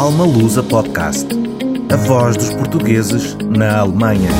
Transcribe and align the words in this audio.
Alma 0.00 0.24
Lusa 0.24 0.62
Podcast. 0.62 1.28
A 1.92 1.96
voz 1.96 2.34
dos 2.34 2.54
portugueses 2.54 3.34
na 3.34 3.80
Alemanha. 3.80 4.30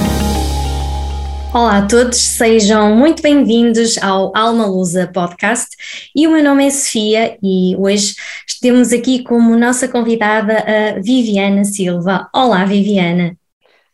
Olá 1.52 1.76
a 1.76 1.86
todos, 1.86 2.16
sejam 2.16 2.96
muito 2.96 3.22
bem-vindos 3.22 3.98
ao 3.98 4.34
Alma 4.34 4.64
Lusa 4.64 5.10
Podcast 5.12 5.68
e 6.16 6.26
o 6.26 6.30
meu 6.30 6.42
nome 6.42 6.66
é 6.66 6.70
Sofia 6.70 7.36
e 7.42 7.76
hoje 7.76 8.14
temos 8.62 8.90
aqui 8.90 9.22
como 9.22 9.54
nossa 9.54 9.86
convidada 9.86 10.64
a 10.66 10.98
Viviana 10.98 11.62
Silva. 11.62 12.30
Olá 12.34 12.64
Viviana. 12.64 13.36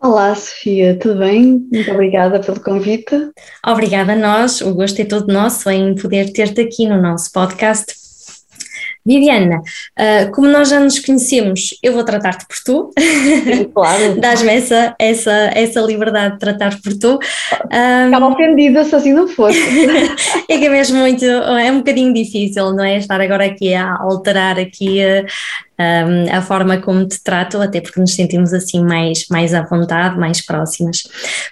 Olá, 0.01 0.37
Sofia, 0.37 0.96
tudo 0.96 1.19
bem? 1.19 1.67
Muito 1.73 1.91
obrigada 1.91 2.39
pelo 2.39 2.61
convite. 2.61 3.33
Obrigada 3.67 4.12
a 4.12 4.17
nós, 4.17 4.61
o 4.61 4.73
gosto 4.73 5.03
é 5.03 5.05
todo 5.05 5.33
nosso 5.33 5.69
em 5.69 5.96
poder 5.96 6.33
ter-te 6.33 6.61
aqui 6.61 6.87
no 6.87 7.03
nosso 7.03 7.33
podcast. 7.33 8.05
Viviana, 9.07 9.59
uh, 9.61 10.30
como 10.32 10.48
nós 10.48 10.69
já 10.69 10.80
nos 10.80 10.98
conhecemos, 10.98 11.70
eu 11.80 11.92
vou 11.92 12.05
tratar-te 12.05 12.45
por 12.47 12.56
tu. 12.64 12.91
Sim, 12.98 13.70
claro. 13.73 14.19
Dás-me 14.20 14.51
essa, 14.51 14.97
essa, 14.98 15.51
essa 15.55 15.80
liberdade 15.80 16.34
de 16.34 16.41
tratar 16.41 16.77
por 16.83 16.92
tu. 16.98 17.19
Um, 17.66 18.05
Ficava 18.06 18.27
ofendida 18.27 18.84
se 18.84 18.95
assim 18.97 19.12
não 19.12 19.28
fosse. 19.28 19.59
é 20.50 20.59
que 20.59 20.66
é 20.66 20.69
mesmo 20.69 20.98
muito, 20.98 21.24
é 21.24 21.70
um 21.70 21.78
bocadinho 21.78 22.12
difícil, 22.12 22.73
não 22.73 22.83
é? 22.83 22.98
Estar 22.98 23.20
agora 23.20 23.45
aqui 23.47 23.73
a 23.74 23.97
alterar 23.97 24.59
aqui 24.59 25.00
a, 25.05 25.25
um, 25.78 26.36
a 26.36 26.42
forma 26.42 26.78
como 26.78 27.06
te 27.06 27.23
trato, 27.23 27.61
até 27.61 27.80
porque 27.80 28.00
nos 28.00 28.14
sentimos 28.14 28.52
assim 28.52 28.83
mais, 28.83 29.27
mais 29.30 29.55
à 29.55 29.62
vontade, 29.62 30.19
mais 30.19 30.45
próximas. 30.45 31.02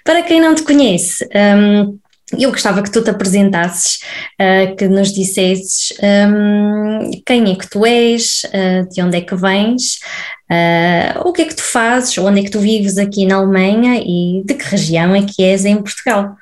Para 0.03 0.23
quem 0.23 0.41
não 0.41 0.55
te 0.55 0.63
conhece, 0.63 1.27
um, 1.33 1.97
eu 2.33 2.49
gostava 2.49 2.81
que 2.81 2.91
tu 2.91 3.03
te 3.03 3.09
apresentasses, 3.09 3.99
uh, 4.41 4.75
que 4.75 4.87
nos 4.87 5.13
dissesses 5.13 5.93
um, 6.01 7.11
quem 7.25 7.51
é 7.51 7.55
que 7.55 7.69
tu 7.69 7.85
és, 7.85 8.41
uh, 8.45 8.89
de 8.89 9.01
onde 9.01 9.17
é 9.17 9.21
que 9.21 9.35
vens, 9.35 9.99
uh, 10.49 11.27
o 11.27 11.31
que 11.31 11.43
é 11.43 11.45
que 11.45 11.55
tu 11.55 11.63
fazes, 11.63 12.17
onde 12.17 12.39
é 12.39 12.43
que 12.43 12.49
tu 12.49 12.59
vives 12.59 12.97
aqui 12.97 13.25
na 13.25 13.35
Alemanha 13.35 14.01
e 14.03 14.43
de 14.43 14.55
que 14.55 14.65
região 14.65 15.13
é 15.15 15.21
que 15.21 15.43
és 15.43 15.65
em 15.65 15.77
Portugal. 15.77 16.35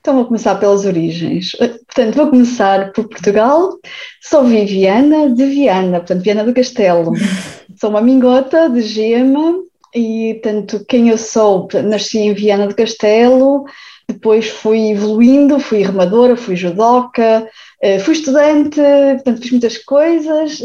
Então 0.00 0.16
vou 0.16 0.24
começar 0.24 0.56
pelas 0.56 0.84
origens. 0.84 1.52
Portanto, 1.52 2.16
vou 2.16 2.28
começar 2.28 2.90
por 2.92 3.08
Portugal. 3.08 3.78
Sou 4.20 4.44
Viviana 4.44 5.30
de 5.30 5.46
Viana, 5.46 5.98
portanto, 5.98 6.24
Viana 6.24 6.42
do 6.42 6.54
Castelo. 6.54 7.12
sou 7.78 7.90
uma 7.90 8.00
mingota 8.00 8.68
de 8.68 8.82
Gema 8.82 9.60
e, 9.94 10.40
portanto, 10.42 10.84
quem 10.88 11.10
eu 11.10 11.18
sou? 11.18 11.68
Nasci 11.84 12.18
em 12.18 12.34
Viana 12.34 12.66
do 12.66 12.74
Castelo, 12.74 13.64
depois 14.12 14.48
fui 14.48 14.90
evoluindo, 14.90 15.58
fui 15.58 15.82
remadora, 15.82 16.36
fui 16.36 16.54
judoca, 16.56 17.48
eh, 17.80 17.98
fui 17.98 18.14
estudante, 18.14 18.80
portanto 19.14 19.40
fiz 19.40 19.50
muitas 19.50 19.78
coisas, 19.78 20.58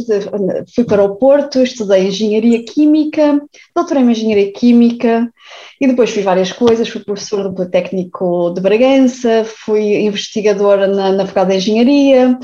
fui 0.74 0.84
para 0.84 1.04
o 1.04 1.16
Porto, 1.16 1.62
estudei 1.62 2.08
Engenharia 2.08 2.64
Química, 2.64 3.42
doutorei 3.76 4.04
em 4.04 4.12
Engenharia 4.12 4.52
Química 4.52 5.32
e 5.80 5.88
depois 5.88 6.12
fiz 6.12 6.24
várias 6.24 6.52
coisas, 6.52 6.90
fui 6.90 7.04
professora 7.04 7.44
do 7.44 7.56
Politécnico 7.56 8.52
de 8.54 8.62
Bragança, 8.62 9.46
fui 9.46 9.96
investigadora 10.06 10.88
na, 10.88 11.12
na 11.12 11.26
Faculdade 11.26 11.64
de 11.64 11.72
Engenharia, 11.72 12.38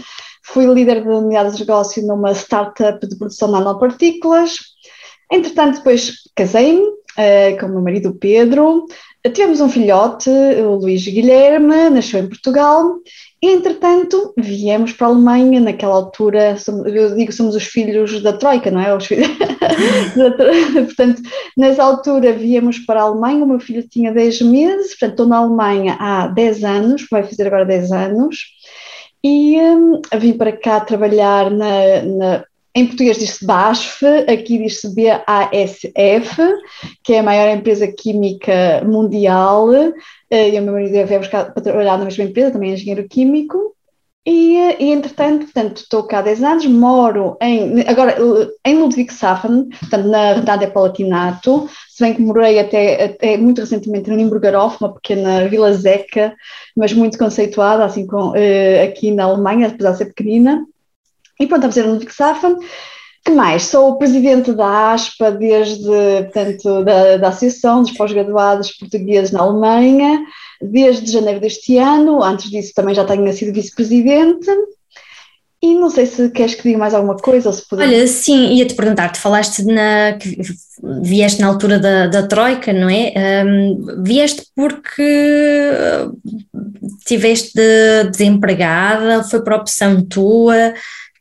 fui 0.43 0.65
líder 0.65 1.03
da 1.03 1.17
unidade 1.17 1.53
de 1.53 1.59
negócio 1.59 2.05
numa 2.05 2.31
startup 2.33 3.05
de 3.07 3.17
produção 3.17 3.47
de 3.49 3.53
nanopartículas, 3.53 4.55
entretanto 5.31 5.77
depois 5.77 6.13
casei-me 6.35 6.81
uh, 6.81 7.59
com 7.59 7.67
o 7.67 7.69
meu 7.69 7.81
marido 7.81 8.13
Pedro, 8.13 8.85
Tivemos 9.31 9.61
um 9.61 9.69
filhote, 9.69 10.29
o 10.29 10.75
Luís 10.75 11.05
Guilherme, 11.05 11.89
nasceu 11.89 12.19
em 12.19 12.27
Portugal, 12.27 12.97
entretanto 13.41 14.33
viemos 14.37 14.91
para 14.91 15.07
a 15.07 15.09
Alemanha, 15.11 15.61
naquela 15.61 15.95
altura, 15.95 16.57
eu 16.85 17.15
digo 17.15 17.31
somos 17.31 17.55
os 17.55 17.63
filhos 17.63 18.21
da 18.21 18.33
Troika, 18.33 18.69
não 18.69 18.81
é? 18.81 18.93
Os 18.93 19.05
filhos 19.05 19.27
portanto, 20.85 21.21
nessa 21.57 21.83
altura 21.83 22.33
viemos 22.33 22.79
para 22.79 22.99
a 22.99 23.03
Alemanha, 23.03 23.45
o 23.45 23.47
meu 23.47 23.61
filho 23.61 23.87
tinha 23.87 24.11
10 24.11 24.41
meses, 24.41 24.89
portanto 24.89 25.11
estou 25.11 25.27
na 25.27 25.37
Alemanha 25.37 25.95
há 26.01 26.27
10 26.27 26.63
anos, 26.65 27.07
vai 27.09 27.23
fazer 27.23 27.47
agora 27.47 27.65
10 27.65 27.93
anos, 27.93 28.37
e 29.23 29.57
um, 29.57 30.01
vim 30.19 30.33
para 30.33 30.51
cá 30.51 30.81
trabalhar 30.81 31.49
na, 31.49 32.01
na 32.01 32.45
em 32.75 32.87
português 32.87 33.19
diz-se 33.19 33.45
BASF, 33.45 34.03
aqui 34.27 34.57
diz-se 34.57 34.87
BASF, 34.95 36.37
que 37.03 37.13
é 37.13 37.19
a 37.19 37.23
maior 37.23 37.55
empresa 37.55 37.87
química 37.87 38.83
mundial, 38.83 39.71
eh, 40.29 40.49
e 40.49 40.59
o 40.59 40.63
meu 40.63 40.73
marido 40.73 41.05
viemos 41.07 41.27
cá 41.27 41.45
para 41.45 41.61
trabalhar 41.61 41.97
na 41.97 42.05
mesma 42.05 42.23
empresa, 42.23 42.51
também 42.51 42.71
é 42.71 42.73
engenheiro 42.73 43.07
químico, 43.07 43.73
e, 44.25 44.55
e, 44.79 44.91
entretanto, 44.91 45.43
portanto, 45.43 45.77
estou 45.77 46.03
cá 46.03 46.19
há 46.19 46.21
10 46.21 46.43
anos, 46.43 46.65
moro 46.65 47.37
em, 47.41 47.81
agora 47.81 48.15
em 48.65 48.75
Ludwigshafen, 48.75 49.67
portanto, 49.67 50.07
na 50.07 50.33
Redália 50.33 50.71
Palatinato, 50.71 51.69
se 51.89 52.03
bem 52.03 52.13
que 52.13 52.21
morei 52.21 52.57
até, 52.57 53.03
até 53.03 53.37
muito 53.37 53.59
recentemente 53.59 54.09
no 54.09 54.15
Nimburgerhof, 54.15 54.77
uma 54.79 54.93
pequena 54.93 55.47
vila 55.49 55.73
zeca, 55.73 56.33
mas 56.75 56.93
muito 56.93 57.17
conceituada, 57.17 57.83
assim 57.83 58.07
com, 58.07 58.31
aqui 58.83 59.11
na 59.11 59.25
Alemanha, 59.25 59.67
apesar 59.67 59.91
de 59.91 59.97
ser 59.97 60.05
pequenina. 60.05 60.65
E 61.39 61.47
pronto, 61.47 61.65
a 61.65 61.69
fazer 61.69 61.85
um 61.85 61.93
Ludwigshafen. 61.93 62.55
que 63.25 63.31
mais? 63.31 63.63
Sou 63.63 63.97
presidente 63.97 64.51
da 64.51 64.93
ASPA 64.93 65.31
desde, 65.31 65.83
portanto, 65.83 66.83
da, 66.83 67.17
da 67.17 67.27
Associação 67.29 67.81
dos 67.81 67.91
Pós-Graduados 67.91 68.71
Portugueses 68.71 69.31
na 69.31 69.41
Alemanha, 69.41 70.21
desde 70.61 71.11
janeiro 71.11 71.39
deste 71.39 71.77
ano. 71.77 72.23
Antes 72.23 72.49
disso 72.49 72.73
também 72.75 72.95
já 72.95 73.05
tenho 73.05 73.31
sido 73.33 73.53
vice-presidente. 73.53 74.49
E 75.63 75.75
não 75.75 75.89
sei 75.89 76.05
se 76.05 76.29
queres 76.29 76.55
que 76.55 76.63
diga 76.63 76.77
mais 76.77 76.93
alguma 76.93 77.15
coisa 77.15 77.47
ou 77.47 77.53
se 77.53 77.65
puder. 77.65 77.87
Olha, 77.87 78.05
sim, 78.05 78.53
ia-te 78.55 78.75
perguntar, 78.75 79.13
tu 79.13 79.17
falaste 79.17 79.63
na, 79.63 80.11
que 80.11 80.37
vieste 81.01 81.39
na 81.39 81.47
altura 81.47 81.79
da, 81.79 82.07
da 82.07 82.27
Troika, 82.27 82.73
não 82.73 82.89
é? 82.89 83.13
Um, 83.45 84.03
vieste 84.03 84.45
porque 84.53 85.01
estiveste 86.99 87.57
desempregada, 88.11 89.23
foi 89.23 89.41
por 89.41 89.53
opção 89.53 90.03
tua, 90.03 90.73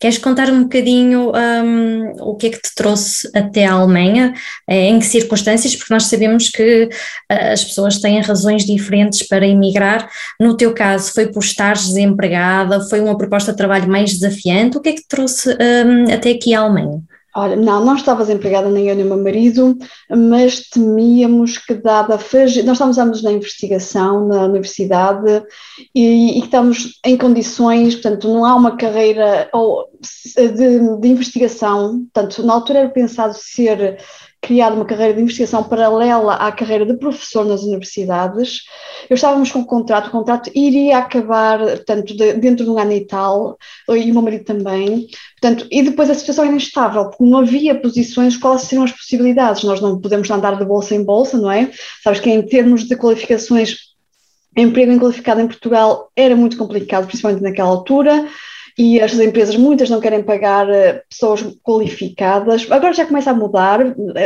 Queres 0.02 0.18
contar 0.18 0.50
um 0.50 0.64
bocadinho 0.64 1.30
um, 1.30 2.10
o 2.22 2.34
que 2.34 2.48
é 2.48 2.50
que 2.50 2.60
te 2.60 2.74
trouxe 2.74 3.30
até 3.32 3.66
a 3.66 3.74
Alemanha, 3.74 4.34
eh, 4.68 4.88
em 4.88 4.98
que 4.98 5.06
circunstâncias, 5.06 5.76
porque 5.76 5.94
nós 5.94 6.06
sabemos 6.06 6.48
que 6.48 6.86
uh, 6.86 7.52
as 7.52 7.62
pessoas 7.62 8.00
têm 8.00 8.20
razões 8.20 8.64
diferentes 8.66 9.22
para 9.28 9.46
emigrar. 9.46 10.10
No 10.40 10.56
teu 10.56 10.74
caso, 10.74 11.12
foi 11.12 11.28
por 11.28 11.44
estar 11.44 11.74
desempregada, 11.74 12.80
foi 12.88 13.00
uma 13.00 13.16
proposta 13.16 13.52
de 13.52 13.58
trabalho 13.58 13.88
mais 13.88 14.10
desafiante, 14.14 14.76
o 14.76 14.80
que 14.80 14.88
é 14.88 14.92
que 14.94 15.02
te 15.02 15.08
trouxe 15.08 15.50
um, 15.50 16.12
até 16.12 16.32
aqui 16.32 16.52
à 16.52 16.62
Alemanha? 16.62 17.00
Olha, 17.34 17.56
não, 17.56 17.82
não 17.82 17.94
estava 17.94 18.22
desempregada 18.22 18.68
nem 18.68 18.88
eu 18.88 18.94
nem 18.94 19.06
o 19.06 19.08
meu 19.08 19.22
marido, 19.22 19.76
mas 20.10 20.68
temíamos 20.68 21.56
que 21.56 21.72
dada 21.72 22.16
a 22.16 22.18
nós 22.62 22.72
estávamos 22.76 23.22
na 23.22 23.32
investigação 23.32 24.28
na 24.28 24.44
universidade 24.44 25.42
e, 25.94 26.38
e 26.38 26.40
estamos 26.40 27.00
em 27.04 27.16
condições, 27.16 27.94
portanto 27.94 28.28
não 28.28 28.44
há 28.44 28.54
uma 28.54 28.76
carreira 28.76 29.48
ou, 29.54 29.88
de, 30.36 31.00
de 31.00 31.08
investigação, 31.08 32.06
portanto 32.12 32.42
na 32.42 32.52
altura 32.52 32.80
era 32.80 32.88
pensado 32.90 33.34
ser 33.34 33.98
criado 34.42 34.74
uma 34.74 34.84
carreira 34.84 35.14
de 35.14 35.20
investigação 35.20 35.62
paralela 35.62 36.34
à 36.34 36.50
carreira 36.50 36.84
de 36.84 36.94
professor 36.94 37.44
nas 37.46 37.62
universidades. 37.62 38.62
Eu 39.08 39.14
estávamos 39.14 39.52
com 39.52 39.60
um 39.60 39.64
contrato, 39.64 40.08
o 40.08 40.10
contrato 40.10 40.50
iria 40.52 40.98
acabar, 40.98 41.60
portanto, 41.60 42.14
de, 42.14 42.32
dentro 42.34 42.64
de 42.64 42.70
um 42.70 42.76
ano 42.76 42.92
e 42.92 43.06
tal, 43.06 43.56
e 43.88 44.10
o 44.10 44.12
meu 44.12 44.20
marido 44.20 44.44
também. 44.44 45.06
Portanto, 45.40 45.66
e 45.70 45.82
depois 45.82 46.10
a 46.10 46.14
situação 46.14 46.44
era 46.44 46.56
instável, 46.56 47.04
porque 47.08 47.22
não 47.24 47.38
havia 47.38 47.80
posições, 47.80 48.36
quais 48.36 48.62
seriam 48.62 48.84
as 48.84 48.90
possibilidades? 48.90 49.62
Nós 49.62 49.80
não 49.80 50.00
podemos 50.00 50.28
andar 50.28 50.58
de 50.58 50.64
bolsa 50.64 50.96
em 50.96 51.04
bolsa, 51.04 51.38
não 51.38 51.50
é? 51.50 51.70
Sabes 52.02 52.18
que 52.18 52.28
em 52.28 52.42
termos 52.42 52.82
de 52.82 52.96
qualificações, 52.96 53.76
emprego 54.56 54.92
inqualificado 54.92 55.40
em 55.40 55.46
Portugal 55.46 56.10
era 56.16 56.34
muito 56.34 56.56
complicado, 56.56 57.06
principalmente 57.06 57.42
naquela 57.42 57.68
altura 57.68 58.26
e 58.78 59.00
as 59.00 59.12
empresas, 59.18 59.56
muitas 59.56 59.90
não 59.90 60.00
querem 60.00 60.22
pagar 60.22 60.68
eh, 60.68 61.02
pessoas 61.08 61.42
qualificadas. 61.62 62.66
Agora 62.70 62.92
já 62.92 63.04
começa 63.04 63.30
a 63.30 63.34
mudar, 63.34 63.80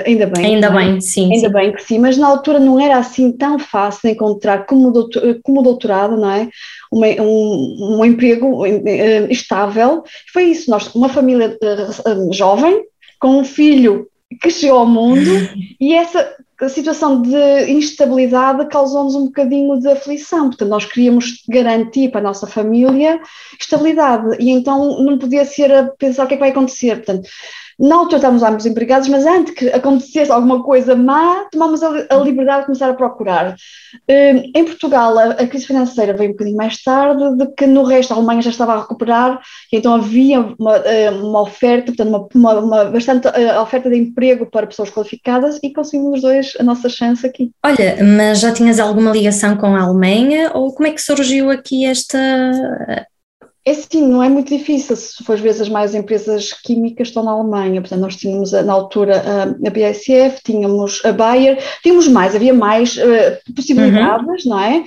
ainda 0.04 0.26
bem. 0.26 0.46
Ainda 0.46 0.68
é? 0.68 0.70
bem, 0.70 1.00
sim. 1.00 1.32
Ainda 1.32 1.48
sim. 1.48 1.52
bem 1.52 1.72
que 1.72 1.82
sim, 1.82 1.98
mas 1.98 2.16
na 2.16 2.28
altura 2.28 2.58
não 2.58 2.78
era 2.78 2.96
assim 2.96 3.32
tão 3.32 3.58
fácil 3.58 4.10
encontrar 4.10 4.66
como, 4.66 4.92
doutor, 4.92 5.40
como 5.42 5.62
doutorado, 5.62 6.16
não 6.16 6.30
é? 6.30 6.48
Uma, 6.92 7.06
um, 7.20 7.98
um 7.98 8.04
emprego 8.04 8.64
uh, 8.64 9.30
estável. 9.30 10.04
Foi 10.32 10.44
isso, 10.44 10.70
nós, 10.70 10.94
uma 10.94 11.08
família 11.08 11.58
jovem, 12.30 12.84
com 13.18 13.38
um 13.38 13.44
filho 13.44 14.06
que 14.40 14.50
chegou 14.50 14.78
ao 14.78 14.86
mundo 14.86 15.30
e 15.80 15.94
essa 15.94 16.36
a 16.60 16.68
situação 16.68 17.20
de 17.20 17.70
instabilidade 17.70 18.66
causou-nos 18.68 19.14
um 19.14 19.26
bocadinho 19.26 19.78
de 19.78 19.88
aflição, 19.88 20.48
portanto 20.48 20.68
nós 20.68 20.84
queríamos 20.86 21.42
garantir 21.48 22.10
para 22.10 22.20
a 22.20 22.24
nossa 22.24 22.46
família 22.46 23.20
estabilidade. 23.60 24.36
E 24.40 24.50
então 24.50 25.02
não 25.02 25.18
podia 25.18 25.44
ser 25.44 25.70
a 25.72 25.88
pensar 25.88 26.24
o 26.24 26.28
que 26.28 26.34
é 26.34 26.36
que 26.36 26.40
vai 26.40 26.50
acontecer, 26.50 26.96
portanto 26.96 27.28
na 27.78 27.96
altura 27.96 28.16
estávamos 28.16 28.42
ambos 28.42 28.66
empregados, 28.66 29.08
mas 29.08 29.26
antes 29.26 29.54
que 29.54 29.68
acontecesse 29.68 30.32
alguma 30.32 30.62
coisa 30.62 30.94
má, 30.94 31.46
tomamos 31.52 31.82
a, 31.82 32.16
liberdade 32.24 32.60
de 32.60 32.66
começar 32.66 32.88
a 32.88 32.94
procurar. 32.94 33.54
Uh, 34.08 34.50
em 34.54 34.64
Portugal, 34.64 35.18
a, 35.18 35.46
crise 35.46 35.66
financeira 35.66 36.14
veio 36.14 36.30
um 36.30 36.32
bocadinho 36.32 36.56
mais 36.56 36.82
tarde, 36.82 37.36
de 37.36 37.46
que 37.54 37.66
no 37.66 37.82
resto 37.84 38.12
a 38.12 38.16
Alemanha 38.16 38.42
já 38.42 38.50
estava 38.50 38.74
a 38.74 38.80
recuperar, 38.80 39.40
e 39.72 39.76
então 39.76 39.94
havia 39.94 40.40
uma, 40.58 40.76
eh, 40.76 41.10
uma 41.10 41.42
oferta, 41.42 41.92
portanto, 41.92 42.08
uma, 42.08 42.28
uma, 42.34 42.60
uma 42.60 42.84
bastante 42.86 43.28
uh, 43.28 43.60
oferta 43.60 43.90
de 43.90 43.96
emprego 43.96 44.46
para 44.46 44.66
pessoas 44.66 44.90
qualificadas 44.90 45.58
e 45.62 45.72
conseguimos 45.72 46.14
os 46.14 46.22
dois 46.22 46.52
a 46.58 46.62
nossa 46.62 46.88
chance 46.88 47.26
aqui. 47.26 47.50
Olha, 47.64 47.96
mas 48.02 48.40
já 48.40 48.52
tinhas 48.52 48.80
alguma 48.80 49.10
ligação 49.10 49.56
com 49.56 49.74
a 49.76 49.82
Alemanha 49.82 50.50
ou 50.54 50.72
como 50.72 50.88
é 50.88 50.92
que 50.92 51.02
surgiu 51.02 51.50
aqui 51.50 51.84
esta 51.84 52.18
é 53.66 53.74
sim, 53.74 54.06
não 54.06 54.22
é 54.22 54.28
muito 54.28 54.56
difícil. 54.56 54.94
Se 54.94 55.24
for 55.24 55.36
vezes 55.36 55.62
as 55.62 55.68
maiores 55.68 55.92
empresas 55.92 56.52
químicas 56.52 57.08
estão 57.08 57.24
na 57.24 57.32
Alemanha, 57.32 57.80
portanto, 57.80 58.00
nós 58.00 58.14
tínhamos 58.14 58.52
na 58.52 58.72
altura 58.72 59.20
a, 59.42 59.46
BASF, 59.70 60.40
tínhamos 60.44 61.04
a 61.04 61.12
Bayer, 61.12 61.58
tínhamos 61.82 62.06
mais, 62.06 62.36
havia 62.36 62.54
mais 62.54 62.96
uh, 62.96 63.54
possibilidades, 63.54 64.44
uhum. 64.44 64.50
não 64.50 64.60
é? 64.60 64.84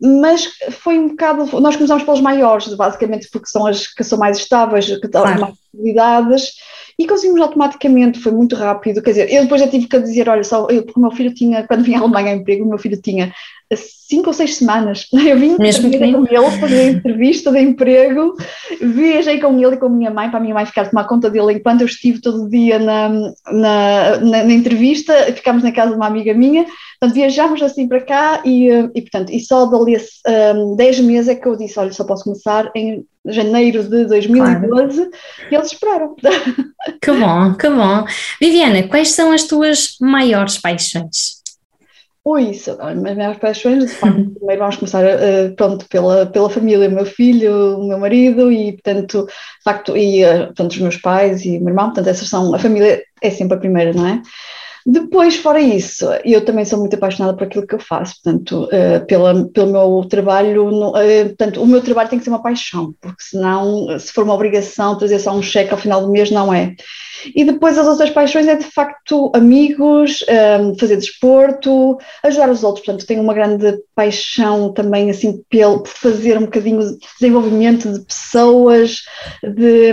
Mas 0.00 0.48
foi 0.70 0.96
um 0.96 1.08
bocado. 1.08 1.60
Nós 1.60 1.74
começamos 1.74 2.04
pelas 2.04 2.20
maiores, 2.20 2.72
basicamente, 2.74 3.28
porque 3.32 3.48
são 3.48 3.66
as 3.66 3.88
que 3.88 4.04
são 4.04 4.16
mais 4.16 4.38
estáveis, 4.38 4.86
que 4.86 5.08
têm 5.08 5.10
claro. 5.10 5.40
mais 5.40 5.54
possibilidades, 5.58 6.52
e 7.00 7.06
conseguimos 7.06 7.40
automaticamente, 7.40 8.20
foi 8.20 8.30
muito 8.30 8.54
rápido. 8.54 9.00
Quer 9.00 9.10
dizer, 9.12 9.32
eu 9.32 9.44
depois 9.44 9.58
já 9.58 9.66
tive 9.66 9.88
que 9.88 9.98
dizer: 10.00 10.28
olha, 10.28 10.44
só, 10.44 10.66
eu, 10.68 10.82
porque 10.82 11.00
o 11.00 11.02
meu 11.02 11.10
filho 11.10 11.32
tinha, 11.32 11.66
quando 11.66 11.82
vinha 11.82 11.96
à 11.96 12.02
Alemanha 12.02 12.32
a 12.32 12.34
emprego, 12.36 12.62
o 12.62 12.68
meu 12.68 12.76
filho 12.76 13.00
tinha 13.00 13.32
cinco 13.74 14.28
ou 14.28 14.34
seis 14.34 14.56
semanas. 14.56 15.06
Eu 15.14 15.38
vim 15.38 15.56
Mesmo 15.58 15.90
com 15.90 16.26
ele 16.26 16.50
fazer 16.60 16.80
a 16.80 16.90
entrevista 16.90 17.52
de 17.52 17.60
emprego, 17.60 18.36
viajei 18.82 19.40
com 19.40 19.58
ele 19.58 19.76
e 19.76 19.78
com 19.78 19.86
a 19.86 19.90
minha 19.90 20.10
mãe, 20.10 20.28
para 20.28 20.38
a 20.38 20.42
minha 20.42 20.54
mãe 20.54 20.66
ficar 20.66 20.82
a 20.82 20.88
tomar 20.90 21.04
conta 21.04 21.30
dele 21.30 21.52
enquanto 21.54 21.82
eu 21.82 21.86
estive 21.86 22.20
todo 22.20 22.44
o 22.44 22.50
dia 22.50 22.78
na, 22.78 23.08
na, 23.08 24.16
na, 24.18 24.44
na 24.44 24.52
entrevista, 24.52 25.14
ficámos 25.32 25.62
na 25.62 25.72
casa 25.72 25.90
de 25.90 25.96
uma 25.96 26.06
amiga 26.06 26.34
minha, 26.34 26.64
portanto 26.98 27.14
viajámos 27.14 27.62
assim 27.62 27.86
para 27.86 28.00
cá 28.00 28.42
e, 28.44 28.68
eh, 28.68 28.90
e 28.94 29.02
portanto, 29.02 29.30
e 29.30 29.40
só 29.40 29.64
dali 29.66 29.96
a 29.96 30.52
um, 30.54 30.74
10 30.74 31.00
meses 31.00 31.28
é 31.28 31.34
que 31.36 31.46
eu 31.46 31.56
disse, 31.56 31.78
olha, 31.78 31.92
só 31.92 32.04
posso 32.04 32.24
começar 32.24 32.70
em 32.74 33.04
janeiro 33.26 33.82
de 33.82 34.06
2012 34.06 34.96
claro. 34.96 35.10
e 35.50 35.54
eles 35.54 35.72
esperaram. 35.72 36.16
Que 37.02 37.12
bom, 37.12 37.54
que 37.54 37.68
bom. 37.68 38.06
Viviana, 38.40 38.88
quais 38.88 39.10
são 39.10 39.32
as 39.32 39.42
tuas 39.44 39.96
maiores 40.00 40.56
paixões? 40.56 41.40
Ui, 42.24 42.50
isso, 42.50 42.76
as 42.80 42.96
minhas 42.96 43.38
paixões, 43.38 43.84
de 43.84 43.94
facto, 43.94 44.30
primeiro 44.30 44.60
vamos 44.60 44.76
começar, 44.76 45.04
uh, 45.04 45.54
pronto, 45.56 45.86
pela, 45.88 46.26
pela 46.26 46.50
família, 46.50 46.88
o 46.88 46.92
meu 46.92 47.06
filho, 47.06 47.78
o 47.78 47.88
meu 47.88 47.98
marido 47.98 48.52
e, 48.52 48.72
portanto, 48.72 49.26
facto, 49.64 49.96
e, 49.96 50.24
uh, 50.24 50.46
portanto, 50.46 50.72
os 50.72 50.78
meus 50.78 50.96
pais 50.98 51.44
e 51.44 51.56
o 51.56 51.60
meu 51.60 51.70
irmão, 51.70 51.86
portanto, 51.86 52.08
essas 52.08 52.28
são, 52.28 52.54
a 52.54 52.58
família 52.58 53.02
é 53.22 53.30
sempre 53.30 53.56
a 53.56 53.60
primeira, 53.60 53.92
não 53.94 54.06
é? 54.06 54.22
Depois, 54.92 55.36
fora 55.36 55.60
isso, 55.60 56.06
eu 56.24 56.44
também 56.44 56.64
sou 56.64 56.80
muito 56.80 56.96
apaixonada 56.96 57.36
por 57.36 57.44
aquilo 57.44 57.64
que 57.64 57.76
eu 57.76 57.78
faço, 57.78 58.16
portanto, 58.20 58.64
uh, 58.64 59.06
pela, 59.06 59.48
pelo 59.50 59.70
meu 59.70 60.08
trabalho, 60.08 60.68
no, 60.68 60.90
uh, 60.90 61.26
portanto, 61.28 61.62
o 61.62 61.66
meu 61.66 61.80
trabalho 61.80 62.08
tem 62.08 62.18
que 62.18 62.24
ser 62.24 62.30
uma 62.30 62.42
paixão, 62.42 62.92
porque 63.00 63.22
senão, 63.22 63.96
se 64.00 64.12
for 64.12 64.24
uma 64.24 64.34
obrigação, 64.34 64.98
trazer 64.98 65.20
só 65.20 65.32
um 65.32 65.42
cheque 65.42 65.70
ao 65.70 65.78
final 65.78 66.00
do 66.00 66.10
mês, 66.10 66.32
não 66.32 66.52
é. 66.52 66.74
E 67.34 67.44
depois 67.44 67.76
as 67.76 67.86
outras 67.86 68.10
paixões 68.10 68.46
é 68.48 68.56
de 68.56 68.64
facto 68.64 69.30
amigos, 69.34 70.22
um, 70.22 70.32
ehm, 70.32 70.74
fazer 70.78 70.96
desporto, 70.96 71.98
ajudar 72.22 72.50
os 72.50 72.64
outros. 72.64 72.84
Portanto, 72.84 73.06
tenho 73.06 73.22
uma 73.22 73.34
grande 73.34 73.78
paixão 73.94 74.72
também 74.72 75.10
assim 75.10 75.42
pelo, 75.48 75.82
por 75.82 75.90
fazer 75.90 76.38
um 76.38 76.46
bocadinho 76.46 76.80
de 76.80 76.98
desenvolvimento 77.18 77.92
de 77.92 78.00
pessoas, 78.00 79.02
de 79.42 79.92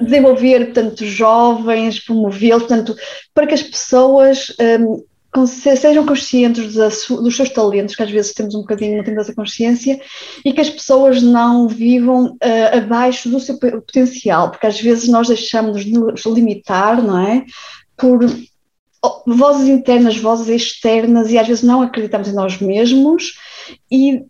desenvolver, 0.00 0.66
portanto, 0.66 1.04
jovens, 1.04 2.02
promovê-los, 2.02 2.62
portanto, 2.62 2.96
para 3.34 3.46
que 3.46 3.54
as 3.54 3.62
pessoas 3.62 4.31
um, 4.80 5.02
sejam 5.46 6.04
conscientes 6.04 6.74
dos 6.74 7.36
seus 7.36 7.48
talentos, 7.50 7.96
que 7.96 8.02
às 8.02 8.10
vezes 8.10 8.34
temos 8.34 8.54
um 8.54 8.60
bocadinho, 8.60 8.98
não 8.98 9.04
temos 9.04 9.22
essa 9.22 9.34
consciência, 9.34 10.00
e 10.44 10.52
que 10.52 10.60
as 10.60 10.68
pessoas 10.68 11.22
não 11.22 11.66
vivam 11.68 12.32
uh, 12.32 12.76
abaixo 12.76 13.30
do 13.30 13.40
seu 13.40 13.58
potencial, 13.58 14.50
porque 14.50 14.66
às 14.66 14.80
vezes 14.80 15.08
nós 15.08 15.28
deixamos 15.28 15.84
de 15.84 15.92
nos 15.92 16.24
limitar, 16.26 17.02
não 17.02 17.18
é? 17.18 17.44
Por 17.96 18.20
vozes 19.26 19.68
internas, 19.68 20.18
vozes 20.18 20.48
externas, 20.48 21.30
e 21.32 21.38
às 21.38 21.48
vezes 21.48 21.62
não 21.62 21.82
acreditamos 21.82 22.28
em 22.28 22.34
nós 22.34 22.58
mesmos, 22.58 23.32
e 23.90 24.22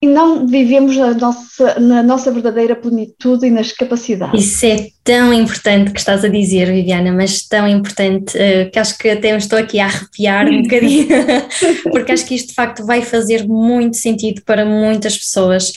e 0.00 0.06
não 0.06 0.46
vivemos 0.46 0.96
nossa, 0.96 1.78
na 1.80 2.02
nossa 2.02 2.30
verdadeira 2.30 2.76
plenitude 2.76 3.46
e 3.46 3.50
nas 3.50 3.72
capacidades. 3.72 4.44
Isso 4.44 4.66
é 4.66 4.88
tão 5.08 5.32
importante 5.32 5.90
que 5.90 5.98
estás 5.98 6.22
a 6.22 6.28
dizer, 6.28 6.66
Viviana, 6.70 7.10
mas 7.10 7.40
tão 7.40 7.66
importante 7.66 8.36
uh, 8.36 8.70
que 8.70 8.78
acho 8.78 8.98
que 8.98 9.08
até 9.08 9.34
estou 9.34 9.58
aqui 9.58 9.80
a 9.80 9.86
arrepiar 9.86 10.46
um 10.46 10.60
bocadinho, 10.68 11.08
porque 11.90 12.12
acho 12.12 12.26
que 12.26 12.34
isto 12.34 12.48
de 12.48 12.54
facto 12.54 12.84
vai 12.84 13.00
fazer 13.00 13.48
muito 13.48 13.96
sentido 13.96 14.42
para 14.44 14.66
muitas 14.66 15.16
pessoas, 15.16 15.72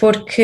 porque 0.00 0.42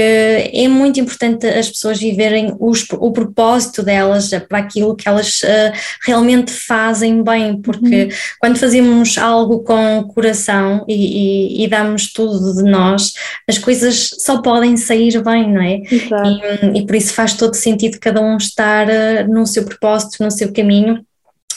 é 0.53 0.69
muito 0.69 1.01
importante 1.01 1.47
as 1.47 1.71
pessoas 1.71 1.99
viverem 1.99 2.55
os, 2.61 2.87
o 2.93 3.11
propósito 3.11 3.83
delas 3.83 4.29
para 4.47 4.59
aquilo 4.59 4.95
que 4.95 5.09
elas 5.09 5.41
uh, 5.41 5.73
realmente 6.05 6.53
fazem 6.53 7.25
bem, 7.25 7.59
porque 7.63 8.05
uhum. 8.05 8.09
quando 8.39 8.59
fazemos 8.59 9.17
algo 9.17 9.61
com 9.61 10.01
o 10.01 10.09
coração 10.09 10.85
e, 10.87 11.63
e, 11.63 11.65
e, 11.65 11.69
damos 11.69 12.13
tudo 12.13 12.55
de 12.55 12.71
nós, 12.71 13.15
as 13.49 13.57
coisas 13.57 14.11
só 14.19 14.43
podem 14.43 14.77
sair 14.77 15.23
bem, 15.23 15.51
não 15.51 15.63
é? 15.63 15.81
E, 15.91 16.79
e, 16.79 16.87
por 16.87 16.95
isso 16.95 17.15
faz 17.15 17.33
todo 17.33 17.55
sentido 17.55 17.99
cada 17.99 18.21
um 18.21 18.26
estar 18.35 18.89
uh, 18.89 19.33
no 19.33 19.47
seu 19.47 19.65
propósito, 19.65 20.23
no 20.25 20.31
seu 20.31 20.53
caminho 20.53 21.05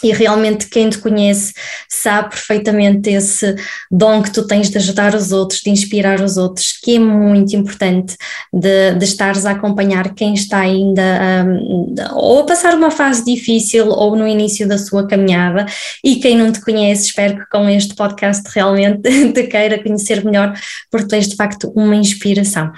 e 0.04 0.12
realmente 0.12 0.68
quem 0.68 0.90
te 0.90 0.98
conhece 0.98 1.54
sabe 1.88 2.30
perfeitamente 2.30 3.10
esse 3.10 3.56
dom 3.92 4.22
que 4.22 4.31
tu 4.31 4.46
tens 4.46 4.69
de 4.69 4.78
ajudar 4.78 5.16
os 5.16 5.31
outros, 5.31 5.62
de 5.62 5.69
inspirar 5.69 6.22
os 6.22 6.38
outros, 6.38 6.78
que 6.81 6.96
é 6.96 7.00
muito 7.00 7.56
importante 7.56 8.16
de, 8.54 8.96
de 8.96 9.06
estares 9.06 9.46
a 9.46 9.51
acompanhar 9.51 10.13
quem 10.13 10.34
está 10.34 10.60
ainda 10.60 11.46
um, 11.46 11.96
ou 12.13 12.42
a 12.42 12.46
passar 12.46 12.75
uma 12.75 12.92
fase 12.92 13.24
difícil 13.24 13.90
ou 13.90 14.16
no 14.16 14.28
início 14.28 14.68
da 14.68 14.78
sua 14.78 15.07
caminhada 15.07 15.66
e 16.04 16.18
quem 16.18 16.38
não 16.38 16.51
te 16.51 16.62
conhece, 16.62 17.07
espero 17.07 17.40
que 17.40 17.50
com 17.50 17.68
este 17.69 17.96
podcast 17.96 18.44
realmente 18.54 19.01
te 19.34 19.44
queira 19.44 19.81
conhecer 19.81 20.24
melhor, 20.24 20.54
porque 20.92 21.07
tu 21.07 21.16
és 21.16 21.28
de 21.28 21.36
facto 21.36 21.72
uma 21.75 21.96
inspiração. 21.96 22.72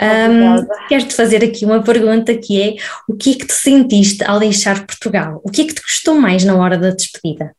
Um, 0.00 0.66
Quero-te 0.88 1.14
fazer 1.14 1.44
aqui 1.44 1.64
uma 1.64 1.82
pergunta 1.82 2.34
que 2.34 2.60
é, 2.60 2.74
o 3.08 3.14
que 3.14 3.32
é 3.32 3.34
que 3.34 3.46
te 3.46 3.54
sentiste 3.54 4.24
ao 4.24 4.38
deixar 4.38 4.86
Portugal? 4.86 5.40
O 5.44 5.50
que 5.50 5.62
é 5.62 5.64
que 5.64 5.74
te 5.74 5.82
gostou 5.82 6.14
mais 6.20 6.44
na 6.44 6.56
hora 6.56 6.65
hora 6.66 6.78
da 6.78 6.90
despedida? 6.90 7.54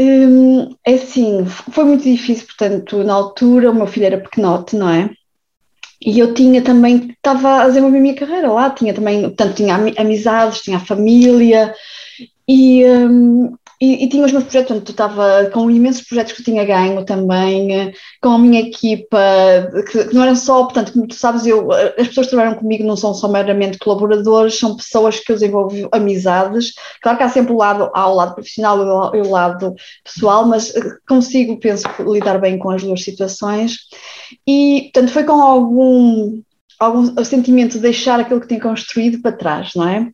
Hum, 0.00 0.74
é 0.86 0.94
assim, 0.94 1.44
foi 1.46 1.84
muito 1.84 2.04
difícil, 2.04 2.46
portanto, 2.46 3.04
na 3.04 3.12
altura 3.12 3.70
o 3.70 3.74
meu 3.74 3.86
filho 3.86 4.06
era 4.06 4.20
pequenote, 4.20 4.74
não 4.76 4.88
é? 4.88 5.10
E 6.04 6.18
eu 6.18 6.34
tinha 6.34 6.62
também, 6.62 7.10
estava 7.10 7.62
a 7.62 7.68
desenvolver 7.68 7.98
a 7.98 8.00
minha 8.00 8.14
carreira 8.14 8.50
lá, 8.50 8.70
tinha 8.70 8.92
também, 8.92 9.22
portanto, 9.22 9.54
tinha 9.54 9.76
amizades, 9.96 10.62
tinha 10.62 10.78
a 10.78 10.84
família, 10.84 11.72
e, 12.48 12.84
um, 12.84 13.54
e, 13.82 14.04
e, 14.04 14.08
tinha 14.08 14.24
os 14.24 14.30
meus 14.30 14.44
projetos, 14.44 14.68
portanto, 14.68 14.90
estava 14.90 15.50
com 15.52 15.68
imensos 15.68 16.06
projetos 16.06 16.34
que 16.34 16.40
eu 16.40 16.44
tinha 16.44 16.64
ganho 16.64 17.04
também, 17.04 17.92
com 18.20 18.28
a 18.28 18.38
minha 18.38 18.60
equipa, 18.60 19.18
que, 19.90 20.04
que, 20.04 20.14
não 20.14 20.22
eram 20.22 20.36
só, 20.36 20.62
portanto, 20.62 20.92
como 20.92 21.08
tu 21.08 21.16
sabes, 21.16 21.44
eu, 21.44 21.72
as 21.72 22.06
pessoas 22.06 22.28
que 22.28 22.36
trabalham 22.36 22.54
comigo 22.54 22.84
não 22.84 22.96
são 22.96 23.12
só 23.12 23.26
meramente 23.26 23.78
colaboradores, 23.78 24.56
são 24.56 24.76
pessoas 24.76 25.18
que 25.18 25.32
eu 25.32 25.34
desenvolvo 25.34 25.88
amizades. 25.90 26.74
Claro 27.02 27.18
que 27.18 27.24
há 27.24 27.28
sempre 27.28 27.52
o 27.52 27.56
lado, 27.56 27.90
há 27.92 28.08
o 28.08 28.14
lado 28.14 28.36
profissional 28.36 29.12
e 29.16 29.20
o 29.20 29.28
lado 29.28 29.74
pessoal, 30.04 30.46
mas 30.46 30.72
eh, 30.76 30.80
consigo, 31.08 31.58
penso, 31.58 31.88
lidar 32.06 32.38
bem 32.38 32.58
com 32.58 32.70
as 32.70 32.84
duas 32.84 33.02
situações. 33.02 33.78
E, 34.46 34.90
portanto, 34.92 35.12
foi 35.12 35.24
com 35.24 35.42
algum, 35.42 36.40
algum 36.78 37.24
sentimento 37.24 37.72
de 37.72 37.80
deixar 37.80 38.20
aquilo 38.20 38.40
que 38.40 38.46
tinha 38.46 38.60
construído 38.60 39.20
para 39.20 39.36
trás, 39.36 39.72
não 39.74 39.88
é? 39.88 40.08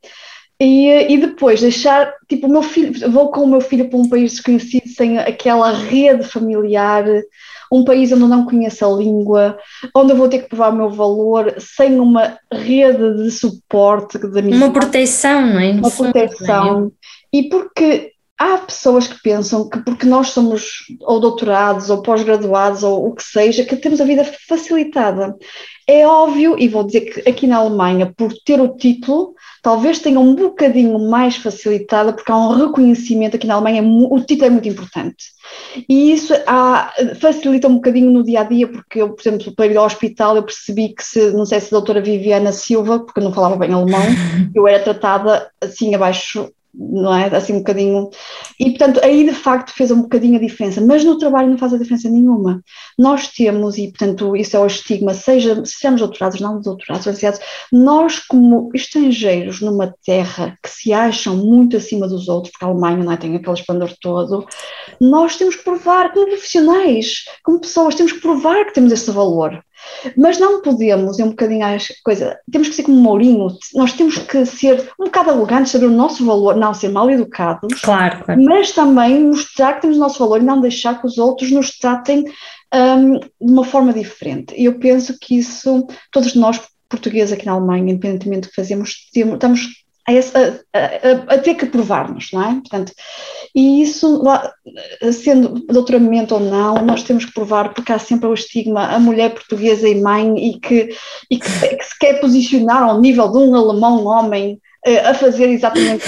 E, 0.60 1.12
e 1.12 1.18
depois 1.18 1.60
deixar, 1.60 2.12
tipo, 2.28 2.48
o 2.48 2.50
meu 2.50 2.62
filho, 2.62 3.10
vou 3.12 3.30
com 3.30 3.42
o 3.42 3.46
meu 3.46 3.60
filho 3.60 3.88
para 3.88 3.98
um 3.98 4.08
país 4.08 4.32
desconhecido, 4.32 4.88
sem 4.88 5.16
aquela 5.16 5.70
rede 5.70 6.24
familiar, 6.24 7.04
um 7.70 7.84
país 7.84 8.10
onde 8.10 8.22
eu 8.22 8.28
não 8.28 8.44
conheço 8.44 8.84
a 8.84 8.88
língua, 8.88 9.56
onde 9.94 10.12
eu 10.12 10.16
vou 10.16 10.28
ter 10.28 10.40
que 10.40 10.48
provar 10.48 10.72
o 10.72 10.76
meu 10.76 10.90
valor, 10.90 11.54
sem 11.58 12.00
uma 12.00 12.36
rede 12.52 13.22
de 13.22 13.30
suporte, 13.30 14.18
de 14.18 14.26
amizade. 14.26 14.64
Uma 14.64 14.72
proteção, 14.72 15.46
não 15.46 15.60
é? 15.60 15.70
Uma 15.70 15.90
proteção. 15.90 16.92
É? 17.32 17.38
E 17.38 17.48
porque 17.48 18.12
há 18.38 18.58
pessoas 18.58 19.08
que 19.08 19.20
pensam 19.20 19.68
que 19.68 19.80
porque 19.80 20.06
nós 20.06 20.28
somos 20.28 20.84
ou 21.00 21.18
doutorados 21.18 21.90
ou 21.90 22.02
pós-graduados 22.02 22.84
ou 22.84 23.08
o 23.08 23.14
que 23.14 23.22
seja, 23.22 23.64
que 23.64 23.76
temos 23.76 24.00
a 24.00 24.04
vida 24.04 24.24
facilitada. 24.24 25.36
É 25.90 26.06
óbvio, 26.06 26.54
e 26.58 26.68
vou 26.68 26.84
dizer 26.84 27.00
que 27.00 27.28
aqui 27.28 27.46
na 27.46 27.56
Alemanha, 27.56 28.12
por 28.14 28.30
ter 28.44 28.60
o 28.60 28.76
título, 28.76 29.34
talvez 29.62 29.98
tenha 29.98 30.20
um 30.20 30.34
bocadinho 30.34 30.98
mais 30.98 31.36
facilitada, 31.36 32.12
porque 32.12 32.30
há 32.30 32.36
um 32.36 32.66
reconhecimento 32.66 33.36
aqui 33.36 33.46
na 33.46 33.54
Alemanha, 33.54 33.82
o 33.82 34.20
título 34.20 34.46
é 34.46 34.50
muito 34.50 34.68
importante. 34.68 35.24
E 35.88 36.12
isso 36.12 36.34
há, 36.46 36.92
facilita 37.18 37.68
um 37.68 37.76
bocadinho 37.76 38.10
no 38.10 38.22
dia 38.22 38.40
a 38.40 38.44
dia, 38.44 38.68
porque 38.68 39.00
eu, 39.00 39.14
por 39.14 39.22
exemplo, 39.22 39.54
para 39.54 39.66
ir 39.66 39.78
ao 39.78 39.86
hospital, 39.86 40.36
eu 40.36 40.42
percebi 40.42 40.90
que 40.90 41.02
se, 41.02 41.30
não 41.32 41.46
sei 41.46 41.58
se 41.58 41.68
a 41.68 41.78
doutora 41.78 42.02
Viviana 42.02 42.52
Silva, 42.52 43.00
porque 43.00 43.18
eu 43.20 43.24
não 43.24 43.32
falava 43.32 43.56
bem 43.56 43.72
alemão, 43.72 44.02
eu 44.54 44.68
era 44.68 44.84
tratada 44.84 45.50
assim 45.58 45.94
abaixo 45.94 46.52
não 46.78 47.14
é? 47.14 47.26
Assim 47.34 47.54
um 47.54 47.58
bocadinho. 47.58 48.08
E 48.58 48.70
portanto, 48.70 49.00
aí 49.02 49.24
de 49.24 49.34
facto 49.34 49.72
fez 49.72 49.90
um 49.90 50.02
bocadinho 50.02 50.36
a 50.36 50.40
diferença, 50.40 50.80
mas 50.80 51.04
no 51.04 51.18
trabalho 51.18 51.50
não 51.50 51.58
faz 51.58 51.74
a 51.74 51.78
diferença 51.78 52.08
nenhuma. 52.08 52.62
Nós 52.96 53.28
temos, 53.28 53.76
e 53.76 53.88
portanto, 53.88 54.36
isso 54.36 54.56
é 54.56 54.60
o 54.60 54.66
estigma, 54.66 55.12
seja 55.12 55.64
sejamos 55.64 56.00
doutorados, 56.00 56.40
não 56.40 56.60
doutorados, 56.60 57.06
licenciados, 57.06 57.40
nós, 57.72 58.20
como 58.20 58.70
estrangeiros 58.74 59.60
numa 59.60 59.92
terra 60.04 60.56
que 60.62 60.70
se 60.70 60.92
acham 60.92 61.36
muito 61.36 61.76
acima 61.76 62.06
dos 62.06 62.28
outros, 62.28 62.52
porque 62.52 62.64
a 62.64 62.68
Alemanha 62.68 63.04
não 63.04 63.12
é, 63.12 63.16
tem 63.16 63.34
aquele 63.34 63.54
esplendor 63.54 63.92
todo, 64.00 64.46
nós 65.00 65.36
temos 65.36 65.56
que 65.56 65.64
provar, 65.64 66.12
como 66.12 66.26
profissionais, 66.26 67.24
como 67.42 67.60
pessoas, 67.60 67.94
temos 67.94 68.12
que 68.12 68.20
provar 68.20 68.66
que 68.66 68.74
temos 68.74 68.92
esse 68.92 69.10
valor. 69.10 69.62
Mas 70.16 70.38
não 70.38 70.62
podemos, 70.62 71.18
é 71.18 71.24
um 71.24 71.30
bocadinho 71.30 71.64
a 71.64 71.76
coisa, 72.04 72.38
temos 72.50 72.68
que 72.68 72.74
ser 72.74 72.82
como 72.84 73.00
Mourinho, 73.00 73.48
nós 73.74 73.92
temos 73.92 74.18
que 74.18 74.44
ser 74.46 74.90
um 74.98 75.04
bocado 75.04 75.30
arrogantes, 75.30 75.72
saber 75.72 75.86
o 75.86 75.90
nosso 75.90 76.24
valor, 76.24 76.56
não 76.56 76.74
ser 76.74 76.88
mal 76.88 77.10
educados, 77.10 77.80
claro, 77.80 78.24
claro. 78.24 78.42
mas 78.42 78.72
também 78.72 79.24
mostrar 79.24 79.74
que 79.74 79.82
temos 79.82 79.96
o 79.96 80.00
nosso 80.00 80.18
valor 80.18 80.40
e 80.40 80.44
não 80.44 80.60
deixar 80.60 81.00
que 81.00 81.06
os 81.06 81.18
outros 81.18 81.50
nos 81.50 81.78
tratem 81.78 82.24
um, 82.74 83.18
de 83.18 83.28
uma 83.40 83.64
forma 83.64 83.92
diferente. 83.92 84.54
E 84.56 84.64
eu 84.64 84.78
penso 84.78 85.16
que 85.18 85.38
isso, 85.38 85.86
todos 86.12 86.34
nós 86.34 86.60
portugueses 86.88 87.32
aqui 87.32 87.46
na 87.46 87.52
Alemanha, 87.52 87.92
independentemente 87.92 88.42
do 88.42 88.50
que 88.50 88.56
fazemos, 88.56 89.08
temos, 89.12 89.34
estamos 89.34 89.60
a, 90.08 90.78
a, 90.78 91.34
a, 91.34 91.38
ter 91.38 91.54
que 91.54 91.66
provar-nos, 91.66 92.30
não 92.32 92.42
é? 92.42 92.54
Portanto, 92.54 92.92
e 93.54 93.82
isso, 93.82 94.22
sendo 95.12 95.64
doutoramento 95.66 96.34
ou 96.34 96.40
não, 96.40 96.84
nós 96.84 97.02
temos 97.02 97.24
que 97.24 97.32
provar, 97.32 97.72
porque 97.74 97.92
há 97.92 97.98
sempre 97.98 98.28
o 98.28 98.34
estigma, 98.34 98.86
a 98.86 98.98
mulher 98.98 99.30
portuguesa 99.30 99.88
e 99.88 100.00
mãe, 100.00 100.34
e 100.36 100.58
que, 100.60 100.90
e 101.30 101.38
que, 101.38 101.76
que 101.76 101.84
se 101.84 101.98
quer 101.98 102.20
posicionar 102.20 102.82
ao 102.82 103.00
nível 103.00 103.30
de 103.30 103.38
um 103.38 103.54
alemão 103.54 104.04
homem 104.06 104.58
eh, 104.86 105.00
a 105.00 105.12
fazer 105.12 105.48
exatamente 105.48 106.04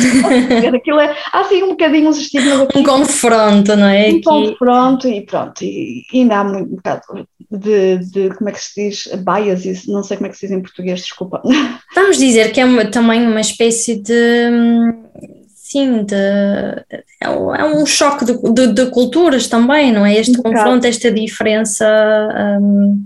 aquilo. 0.76 1.00
É, 1.00 1.16
há 1.32 1.40
assim 1.40 1.62
um 1.62 1.70
bocadinho 1.70 2.08
uns 2.08 2.18
estigmas 2.18 2.60
aqui. 2.60 2.78
Um 2.78 2.84
confronto, 2.84 3.76
não 3.76 3.88
é? 3.88 4.10
Um 4.10 4.20
confronto 4.20 5.08
e 5.08 5.22
pronto, 5.22 5.64
e, 5.64 6.04
e 6.12 6.20
ainda 6.20 6.36
há 6.36 6.44
muito, 6.44 6.72
um 6.72 6.76
bocado 6.76 7.02
de, 7.50 7.98
de, 7.98 8.28
como 8.30 8.48
é 8.48 8.52
que 8.52 8.60
se 8.60 8.88
diz, 8.88 9.08
biases, 9.24 9.86
não 9.86 10.04
sei 10.04 10.16
como 10.16 10.28
é 10.28 10.30
que 10.30 10.36
se 10.38 10.46
diz 10.46 10.56
em 10.56 10.62
português, 10.62 11.00
desculpa. 11.00 11.42
Vamos 11.94 12.16
dizer 12.16 12.52
que 12.52 12.60
é 12.60 12.64
uma, 12.64 12.84
também 12.84 13.26
uma 13.26 13.40
espécie 13.40 13.96
de 13.96 14.14
sim, 15.70 16.02
de, 16.02 16.14
é, 17.20 17.28
um 17.30 17.54
é 17.54 17.86
choque 17.86 18.24
de, 18.24 18.32
de, 18.52 18.72
de, 18.72 18.86
culturas 18.90 19.46
também, 19.46 19.92
não 19.92 20.04
é? 20.04 20.14
Este 20.14 20.38
um 20.38 20.42
confronto, 20.42 20.84
esta 20.84 21.12
diferença 21.12 21.86
um, 22.60 23.04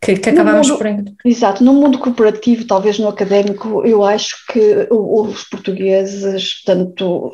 que, 0.00 0.16
que 0.16 0.30
acabamos 0.30 0.68
mundo, 0.68 0.78
por. 0.78 0.86
Exato, 1.24 1.64
no 1.64 1.72
mundo 1.72 1.98
corporativo, 1.98 2.66
talvez 2.66 2.98
no 2.98 3.08
académico, 3.08 3.84
eu 3.84 4.04
acho 4.04 4.36
que 4.52 4.86
os 4.90 5.44
portugueses, 5.44 6.62
tanto 6.64 7.32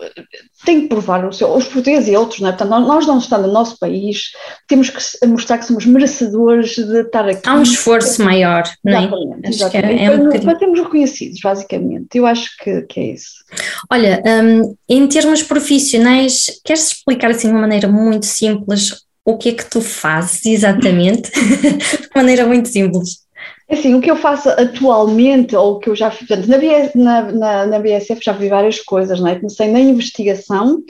têm 0.64 0.82
que 0.82 0.88
provar 0.88 1.24
o 1.26 1.32
seu, 1.32 1.52
os 1.52 1.66
portugueses 1.66 2.08
e 2.08 2.16
outros, 2.16 2.40
não 2.40 2.48
é? 2.48 2.52
Portanto, 2.52 2.86
nós 2.86 3.06
não 3.06 3.18
estando 3.18 3.46
no 3.46 3.52
nosso 3.52 3.78
país, 3.78 4.30
temos 4.68 4.90
que 4.90 5.26
mostrar 5.26 5.58
que 5.58 5.66
somos 5.66 5.84
merecedores 5.84 6.76
de 6.76 7.00
estar 7.00 7.28
aqui. 7.28 7.42
Há 7.44 7.54
um 7.54 7.62
esforço 7.62 8.22
maior, 8.22 8.62
não 8.84 8.98
é? 8.98 9.48
Exatamente, 9.48 10.00
é, 10.00 10.04
é 10.04 10.10
um 10.10 10.28
para, 10.30 10.40
para 10.40 10.58
termos 10.58 10.78
reconhecidos, 10.80 11.40
basicamente. 11.42 12.08
Eu 12.14 12.26
acho 12.26 12.56
que, 12.58 12.82
que 12.82 13.00
é 13.00 13.04
isso. 13.14 13.44
Olha, 13.90 14.22
um, 14.24 14.76
em 14.88 15.06
termos 15.08 15.42
profissionais, 15.42 16.60
queres 16.64 16.92
explicar 16.92 17.30
assim 17.30 17.48
de 17.48 17.54
uma 17.54 17.60
maneira 17.60 17.88
muito 17.88 18.26
simples 18.26 19.02
o 19.24 19.38
que 19.38 19.50
é 19.50 19.52
que 19.52 19.68
tu 19.68 19.80
fazes 19.80 20.44
exatamente, 20.46 21.30
maneira 22.14 22.46
muito 22.46 22.68
simples. 22.68 23.22
É 23.68 23.74
assim, 23.74 23.94
o 23.94 24.00
que 24.00 24.10
eu 24.10 24.16
faço 24.16 24.50
atualmente, 24.50 25.56
ou 25.56 25.74
o 25.74 25.78
que 25.78 25.88
eu 25.88 25.96
já 25.96 26.10
fiz, 26.10 26.28
na, 26.46 26.58
BS, 26.58 26.94
na, 26.94 27.22
na, 27.32 27.66
na 27.66 27.78
BSF 27.78 28.20
já 28.22 28.32
vi 28.32 28.48
várias 28.48 28.80
coisas, 28.80 29.18
não 29.18 29.28
é? 29.28 29.36
Comecei 29.36 29.66
na 29.68 29.80
investigação, 29.80 30.82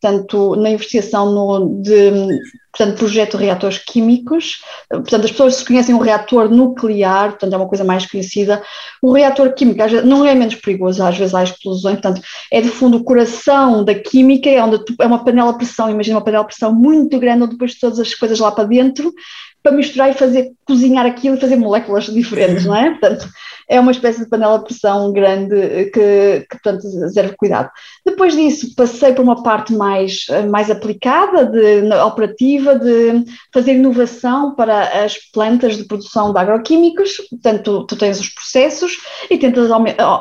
portanto, 0.00 0.56
na 0.56 0.70
investigação 0.70 1.30
no, 1.30 1.82
de 1.82 2.40
portanto, 2.72 2.98
projeto 2.98 3.36
de 3.36 3.44
reatores 3.44 3.78
químicos, 3.78 4.62
portanto, 4.88 5.24
as 5.24 5.30
pessoas 5.32 5.62
conhecem 5.62 5.94
o 5.94 5.98
reator 5.98 6.48
nuclear, 6.48 7.30
portanto, 7.30 7.52
é 7.52 7.56
uma 7.56 7.68
coisa 7.68 7.84
mais 7.84 8.06
conhecida, 8.06 8.62
o 9.02 9.12
reator 9.12 9.52
químico 9.52 9.80
não 10.04 10.24
é 10.24 10.34
menos 10.34 10.54
perigoso, 10.54 11.02
às 11.02 11.18
vezes 11.18 11.34
há 11.34 11.42
explosões, 11.42 12.00
portanto, 12.00 12.22
é 12.50 12.60
de 12.60 12.68
fundo 12.68 12.98
o 12.98 13.04
coração 13.04 13.84
da 13.84 13.94
química, 13.94 14.48
é 14.48 14.62
onde 14.62 14.82
é 14.98 15.06
uma 15.06 15.24
panela 15.24 15.52
de 15.52 15.58
pressão, 15.58 15.90
imagina 15.90 16.16
uma 16.16 16.24
panela 16.24 16.44
de 16.44 16.48
pressão 16.48 16.72
muito 16.72 17.18
grande, 17.18 17.42
onde 17.42 17.52
depois 17.52 17.78
todas 17.78 17.98
as 17.98 18.14
coisas 18.14 18.38
lá 18.38 18.52
para 18.52 18.64
dentro, 18.64 19.12
para 19.62 19.72
misturar 19.72 20.10
e 20.10 20.14
fazer 20.14 20.52
cozinhar 20.64 21.04
aquilo 21.04 21.36
e 21.36 21.40
fazer 21.40 21.56
moléculas 21.56 22.04
diferentes, 22.06 22.64
não 22.64 22.74
é? 22.74 22.90
Portanto, 22.90 23.28
é 23.68 23.78
uma 23.78 23.92
espécie 23.92 24.20
de 24.24 24.28
panela 24.28 24.58
de 24.58 24.64
pressão 24.64 25.12
grande 25.12 25.90
que, 25.92 26.46
que 26.48 26.58
portanto, 26.60 26.82
zero 27.08 27.34
cuidado. 27.36 27.70
Depois 28.04 28.34
disso, 28.34 28.74
passei 28.74 29.12
para 29.12 29.22
uma 29.22 29.42
parte 29.42 29.72
mais, 29.72 30.26
mais 30.50 30.70
aplicada, 30.70 31.46
de, 31.46 31.92
operativa, 32.04 32.76
de 32.76 33.24
fazer 33.52 33.74
inovação 33.74 34.54
para 34.54 35.04
as 35.04 35.16
plantas 35.32 35.76
de 35.76 35.84
produção 35.84 36.32
de 36.32 36.38
agroquímicos, 36.38 37.16
portanto, 37.30 37.86
tu 37.86 37.96
tens 37.96 38.18
os 38.18 38.28
processos 38.28 38.92
e 39.30 39.38
tentas 39.38 39.70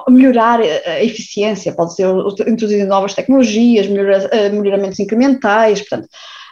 melhorar 0.10 0.60
a 0.60 1.03
eficiência, 1.03 1.74
pode 1.74 1.96
ser 1.96 2.08
introduzir 2.48 2.86
novas 2.86 3.13
tecnologias, 3.13 3.88
melhora, 3.88 4.29
melhoramentos 4.51 5.00
incrementais, 5.00 5.79
portanto, 5.79 6.08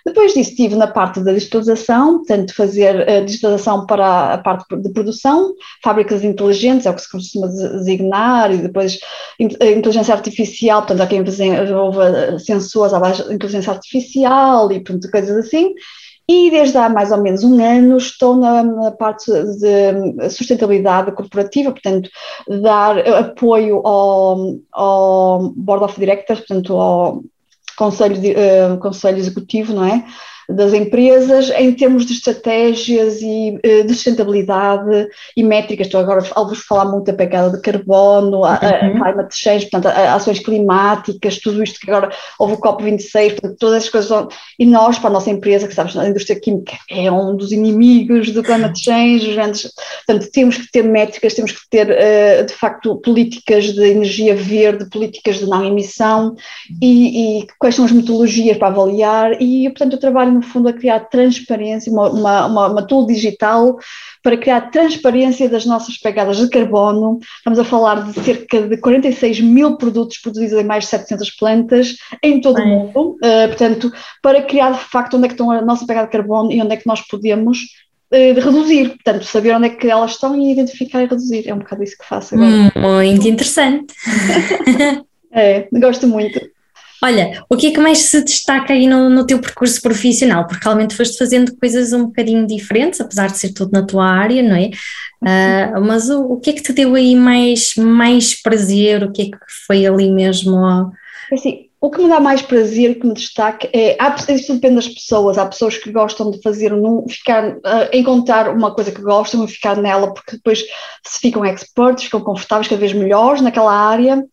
depois 0.08 0.34
disso 0.34 0.52
estive 0.52 0.76
na 0.76 0.88
parte 0.88 1.20
da 1.20 1.34
digitalização, 1.34 2.20
portanto 2.20 2.56
fazer 2.56 3.10
a 3.10 3.20
digitalização 3.22 3.86
para 3.86 4.34
a 4.34 4.38
parte 4.38 4.76
de 4.78 4.90
produção, 4.90 5.54
fábricas 5.84 6.24
inteligentes, 6.24 6.86
é 6.86 6.90
o 6.90 6.96
que 6.96 7.02
se 7.02 7.12
costuma 7.12 7.48
designar, 7.48 8.54
e 8.54 8.58
depois 8.58 9.00
a 9.40 9.66
inteligência 9.66 10.14
artificial, 10.14 10.82
portanto 10.82 11.02
há 11.02 11.08
quem 11.08 11.24
desenvolva 11.24 12.40
sensores 12.40 12.94
à 12.94 13.00
base 13.00 13.28
de 13.28 13.34
inteligência 13.34 13.74
artificial 13.74 14.72
e 14.72 14.80
portanto, 14.80 15.12
coisas 15.12 15.46
assim. 15.46 15.74
E 16.30 16.52
desde 16.52 16.78
há 16.78 16.90
mais 16.90 17.12
ou 17.12 17.20
menos 17.20 17.44
um 17.44 17.64
ano 17.64 17.96
estou 17.96 18.36
na, 18.36 18.62
na, 18.62 18.92
parte 18.92 19.32
de 19.32 20.30
sustentabilidade 20.30 21.14
corporativa, 21.14 21.72
portanto, 21.72 22.10
dar 22.62 23.00
apoio 23.08 23.78
ao, 23.88 24.58
ao 24.74 25.54
Board 25.56 25.86
of 25.86 25.98
Directors, 25.98 26.42
portanto, 26.42 26.76
ao, 26.76 27.24
conselho, 27.78 28.16
uh, 28.18 28.78
conselho 28.80 29.20
executivo, 29.20 29.74
não 29.74 29.86
é? 29.86 30.04
Das 30.50 30.74
empresas 30.74 31.50
em 31.50 31.74
termos 31.74 32.06
de 32.06 32.14
estratégias 32.14 33.22
e 33.22 33.60
eh, 33.64 33.84
de 33.84 33.94
sustentabilidade 33.94 35.08
e 35.36 35.44
métricas. 35.44 35.88
Estou 35.88 36.00
agora 36.00 36.24
a 36.36 36.44
vos 36.44 36.60
falar 36.60 36.86
muito 36.86 37.06
da 37.06 37.14
pegada 37.14 37.56
de 37.56 37.62
carbono, 37.62 38.46
a, 38.46 38.56
a, 38.56 38.86
uhum. 38.86 38.94
climate 38.94 39.36
change, 39.36 39.70
portanto, 39.70 39.94
a, 39.94 40.12
a 40.12 40.16
ações 40.16 40.40
climáticas, 40.40 41.40
tudo 41.40 41.62
isto 41.62 41.80
que 41.80 41.92
agora 41.92 42.10
houve 42.40 42.54
o 42.54 42.62
COP26, 42.62 43.32
portanto, 43.32 43.58
todas 43.60 43.78
essas 43.78 43.90
coisas. 43.90 44.08
São, 44.08 44.30
e 44.58 44.66
nós, 44.66 44.98
para 44.98 45.10
a 45.10 45.14
nossa 45.14 45.30
empresa, 45.30 45.68
que 45.68 45.76
sabes, 45.76 45.98
a 45.98 46.08
indústria 46.08 46.40
química 46.40 46.78
é 46.90 47.12
um 47.12 47.36
dos 47.36 47.52
inimigos 47.52 48.32
do 48.32 48.42
climate 48.42 48.82
change, 48.82 49.34
grandes, 49.34 49.70
portanto, 50.06 50.32
temos 50.32 50.58
que 50.58 50.72
ter 50.72 50.84
métricas, 50.84 51.34
temos 51.34 51.52
que 51.52 51.70
ter, 51.70 51.90
uh, 51.90 52.46
de 52.46 52.54
facto, 52.54 52.96
políticas 53.02 53.66
de 53.66 53.86
energia 53.86 54.36
verde, 54.36 54.90
políticas 54.90 55.40
de 55.40 55.46
não 55.46 55.66
emissão 55.66 56.36
e, 56.82 57.42
e 57.42 57.48
quais 57.60 57.76
são 57.76 57.84
as 57.84 57.92
metodologias 57.92 58.58
para 58.58 58.68
avaliar 58.68 59.42
e, 59.42 59.70
portanto, 59.70 59.94
eu 59.94 60.00
trabalho 60.00 60.37
no 60.38 60.44
fundo, 60.44 60.70
a 60.70 60.74
criar 60.74 61.02
transparência, 61.02 61.92
uma, 61.92 62.10
uma, 62.10 62.68
uma 62.68 62.88
tool 62.88 63.06
digital 63.06 63.78
para 64.24 64.38
criar 64.38 64.72
transparência 64.72 65.50
das 65.50 65.66
nossas 65.66 65.98
pegadas 65.98 66.38
de 66.38 66.50
carbono. 66.50 67.20
Estamos 67.38 67.60
a 67.60 67.64
falar 67.64 68.12
de 68.12 68.14
cerca 68.24 68.62
de 68.62 68.78
46 68.78 69.42
mil 69.42 69.78
produtos 69.78 70.18
produzidos 70.20 70.60
em 70.60 70.64
mais 70.64 70.86
de 70.86 70.90
700 70.92 71.32
plantas 71.32 71.96
em 72.24 72.42
todo 72.42 72.62
o 72.62 72.66
mundo. 72.66 73.18
Uh, 73.24 73.48
portanto, 73.48 73.92
para 74.22 74.42
criar 74.42 74.72
de 74.72 74.80
facto 74.80 75.18
onde 75.18 75.26
é 75.26 75.28
que 75.28 75.34
estão 75.34 75.52
a 75.52 75.62
nossa 75.62 75.86
pegada 75.86 76.08
de 76.08 76.12
carbono 76.12 76.52
e 76.52 76.62
onde 76.62 76.74
é 76.74 76.78
que 76.78 76.88
nós 76.88 77.02
podemos 77.02 77.60
uh, 78.12 78.40
reduzir. 78.40 78.90
Portanto, 78.90 79.26
saber 79.26 79.56
onde 79.56 79.68
é 79.68 79.70
que 79.70 79.90
elas 79.90 80.12
estão 80.12 80.36
e 80.36 80.52
identificar 80.52 81.04
e 81.04 81.08
reduzir. 81.08 81.48
É 81.48 81.54
um 81.54 81.60
bocado 81.60 81.84
isso 81.84 81.98
que 81.98 82.06
faço 82.06 82.36
agora. 82.36 82.50
Hum, 82.50 83.02
muito 83.02 83.28
interessante. 83.28 83.94
é, 85.32 85.68
gosto 85.72 86.08
muito. 86.08 86.57
Olha, 87.04 87.44
o 87.50 87.56
que 87.56 87.68
é 87.68 87.72
que 87.72 87.80
mais 87.80 88.00
se 88.00 88.24
destaca 88.24 88.74
aí 88.74 88.88
no, 88.88 89.10
no 89.10 89.26
teu 89.26 89.40
percurso 89.40 89.82
profissional? 89.82 90.48
Porque 90.48 90.64
realmente 90.64 90.96
foste 90.96 91.18
fazendo 91.18 91.56
coisas 91.56 91.94
um 91.94 92.06
bocadinho 92.06 92.48
diferentes, 92.48 93.00
apesar 93.00 93.28
de 93.28 93.38
ser 93.38 93.54
tudo 93.54 93.72
na 93.72 93.86
tua 93.86 94.06
área, 94.06 94.42
não 94.42 94.56
é? 94.56 94.72
Uh, 95.22 95.82
mas 95.82 96.10
o, 96.10 96.34
o, 96.34 96.40
que 96.40 96.50
é 96.50 96.54
que 96.54 96.64
te 96.64 96.74
deu 96.74 96.96
aí 96.96 97.16
mais, 97.16 97.76
mais 97.76 98.42
prazer? 98.42 99.04
O 99.04 99.12
que 99.12 99.24
é 99.24 99.26
que 99.26 99.38
foi 99.68 99.86
ali 99.86 100.12
mesmo? 100.12 100.58
Assim, 101.32 101.68
o 101.80 101.92
que 101.92 102.02
me 102.02 102.10
dá 102.10 102.20
mais 102.20 102.42
prazer, 102.42 103.00
que 103.00 103.06
me 103.06 103.14
destaca, 103.14 103.70
é. 103.72 103.96
Isso 104.34 104.54
depende 104.54 104.76
das 104.76 104.88
pessoas. 104.88 105.38
Há 105.38 105.46
pessoas 105.46 105.78
que 105.78 105.92
gostam 105.92 106.32
de 106.32 106.42
fazer, 106.42 106.72
num, 106.72 107.08
ficar, 107.08 107.58
uh, 107.58 107.90
encontrar 107.94 108.50
uma 108.50 108.74
coisa 108.74 108.92
que 108.92 109.02
gostam 109.02 109.46
e 109.46 109.48
ficar 109.48 109.78
nela, 109.78 110.12
porque 110.12 110.38
depois 110.38 110.64
se 111.06 111.20
ficam 111.20 111.46
expertos, 111.46 112.06
ficam 112.06 112.22
confortáveis, 112.22 112.68
cada 112.68 112.80
vez 112.80 112.94
melhores 112.94 113.42
naquela 113.42 113.72
área 113.72 114.24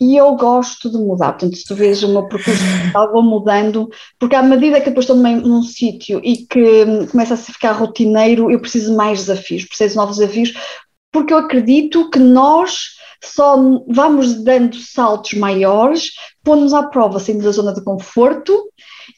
e 0.00 0.16
eu 0.16 0.34
gosto 0.36 0.90
de 0.90 0.98
mudar, 0.98 1.32
portanto, 1.32 1.56
se 1.56 1.64
tu 1.64 1.74
vês 1.74 2.02
o 2.02 2.08
meu 2.08 2.28
percurso 2.28 2.62
vou 3.12 3.22
mudando, 3.22 3.88
porque 4.18 4.36
à 4.36 4.42
medida 4.42 4.80
que 4.80 4.90
depois 4.90 5.04
estou 5.04 5.16
num, 5.16 5.40
num 5.40 5.62
sítio 5.62 6.20
e 6.22 6.38
que 6.46 6.84
hum, 6.84 7.06
começa 7.06 7.34
a 7.34 7.36
ficar 7.36 7.72
rotineiro, 7.72 8.50
eu 8.50 8.60
preciso 8.60 8.90
de 8.90 8.96
mais 8.96 9.20
desafios, 9.20 9.64
preciso 9.64 9.90
de 9.90 9.96
novos 9.96 10.18
desafios, 10.18 10.52
porque 11.10 11.32
eu 11.32 11.38
acredito 11.38 12.10
que 12.10 12.18
nós 12.18 12.96
só 13.24 13.56
vamos 13.88 14.44
dando 14.44 14.76
saltos 14.76 15.32
maiores, 15.32 16.10
pondo-nos 16.44 16.74
à 16.74 16.82
prova, 16.82 17.18
saindo 17.18 17.42
da 17.42 17.50
zona 17.50 17.72
de 17.72 17.82
conforto 17.82 18.52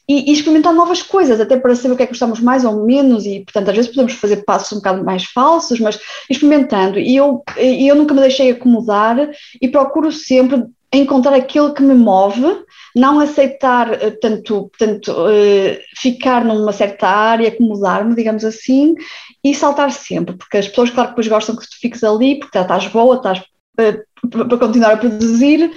e, 0.07 0.29
e, 0.29 0.33
experimentar 0.33 0.73
novas 0.73 1.01
coisas, 1.01 1.39
até 1.39 1.57
para 1.57 1.75
saber 1.75 1.93
o 1.93 1.97
que 1.97 2.03
é 2.03 2.05
que 2.05 2.13
gostamos 2.13 2.39
mais 2.39 2.65
ou 2.65 2.85
menos, 2.85 3.25
e 3.25 3.41
portanto 3.41 3.69
às 3.69 3.75
vezes 3.75 3.91
podemos 3.91 4.13
fazer 4.13 4.43
passos 4.43 4.71
um 4.73 4.75
bocado 4.77 5.03
mais 5.03 5.25
falsos, 5.25 5.79
mas 5.79 5.99
experimentando. 6.29 6.99
E 6.99 7.15
eu, 7.15 7.43
eu 7.57 7.95
nunca 7.95 8.13
me 8.13 8.21
deixei 8.21 8.51
acomodar 8.51 9.29
e 9.61 9.67
procuro 9.67 10.11
sempre 10.11 10.65
encontrar 10.91 11.35
aquilo 11.35 11.73
que 11.73 11.83
me 11.83 11.93
move, 11.93 12.63
não 12.95 13.19
aceitar 13.19 13.93
eh, 13.93 14.11
tanto, 14.11 14.71
tanto 14.77 15.11
uh, 15.11 15.77
ficar 15.95 16.43
numa 16.43 16.71
certa 16.71 17.07
área, 17.07 17.47
acomodar-me, 17.47 18.15
digamos 18.15 18.43
assim, 18.43 18.95
e 19.43 19.53
saltar 19.53 19.91
sempre, 19.91 20.35
porque 20.35 20.57
as 20.57 20.67
pessoas, 20.67 20.89
claro, 20.89 21.09
depois 21.09 21.27
gostam 21.27 21.55
que 21.55 21.61
tu 21.61 21.79
fiques 21.79 22.03
ali, 22.03 22.39
porque 22.39 22.57
já 22.57 22.63
estás 22.63 22.87
boa, 22.87 23.17
estás 23.17 23.39
uh, 23.79 24.27
para 24.29 24.57
continuar 24.57 24.93
a 24.93 24.97
produzir, 24.97 25.71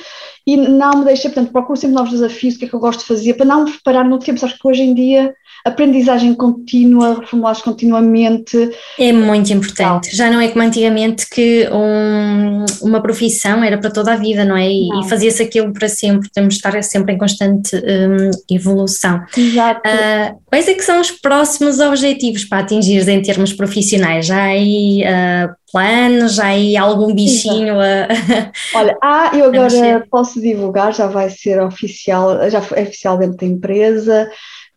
e 0.47 0.56
não 0.56 0.99
me 0.99 1.04
deixei, 1.04 1.30
portanto, 1.30 1.52
procuro 1.52 1.78
sempre 1.78 1.97
novos 1.97 2.12
desafios, 2.12 2.56
o 2.56 2.59
que 2.59 2.64
é 2.64 2.68
que 2.68 2.75
eu 2.75 2.80
gosto 2.80 3.00
de 3.00 3.06
fazer, 3.06 3.35
para 3.35 3.47
não 3.47 3.64
me 3.64 3.73
parar 3.85 4.04
no 4.04 4.18
tempo, 4.18 4.40
sabes 4.40 4.56
que 4.59 4.66
hoje 4.66 4.82
em 4.82 4.94
dia 4.94 5.35
aprendizagem 5.64 6.35
contínua, 6.35 7.21
reformulares 7.21 7.62
continuamente. 7.62 8.71
É 8.99 9.12
muito 9.12 9.52
importante. 9.52 10.14
Já 10.14 10.31
não 10.31 10.40
é 10.40 10.49
como 10.49 10.64
antigamente 10.64 11.28
que 11.28 11.69
um, 11.71 12.64
uma 12.83 13.00
profissão 13.00 13.62
era 13.62 13.78
para 13.78 13.90
toda 13.90 14.12
a 14.12 14.16
vida, 14.16 14.45
não 14.45 14.57
é? 14.57 14.69
E, 14.69 14.88
e 14.88 15.09
fazia-se 15.09 15.42
aquilo 15.42 15.73
para 15.73 15.88
sempre, 15.88 16.28
temos 16.33 16.54
de 16.54 16.59
estar 16.59 16.83
sempre 16.83 17.14
em 17.14 17.19
constante 17.19 17.76
um, 17.76 18.31
evolução. 18.54 19.21
Exato. 19.37 19.81
Uh, 19.88 20.38
quais 20.47 20.69
é 20.69 20.75
que 20.75 20.83
são 20.83 21.00
os 21.00 21.11
próximos 21.11 21.81
objetivos 21.81 22.45
para 22.45 22.59
atingir 22.59 23.09
em 23.09 23.23
termos 23.23 23.52
profissionais? 23.52 24.26
Já 24.26 24.42
aí 24.42 25.02
uh, 25.02 25.54
planos, 25.73 26.35
já 26.35 26.47
aí 26.47 26.76
algum 26.76 27.14
bichinho 27.14 27.81
a... 27.81 28.09
Olha, 28.75 28.97
ah, 29.02 29.31
eu 29.35 29.47
agora 29.47 30.07
posso 30.11 30.40
divulgar, 30.40 30.92
já 30.92 31.07
vai 31.07 31.31
ser 31.31 31.61
oficial, 31.62 32.50
já 32.50 32.62
é 32.75 32.83
oficial 32.83 33.16
dentro 33.16 33.38
da 33.38 33.47
empresa, 33.47 34.28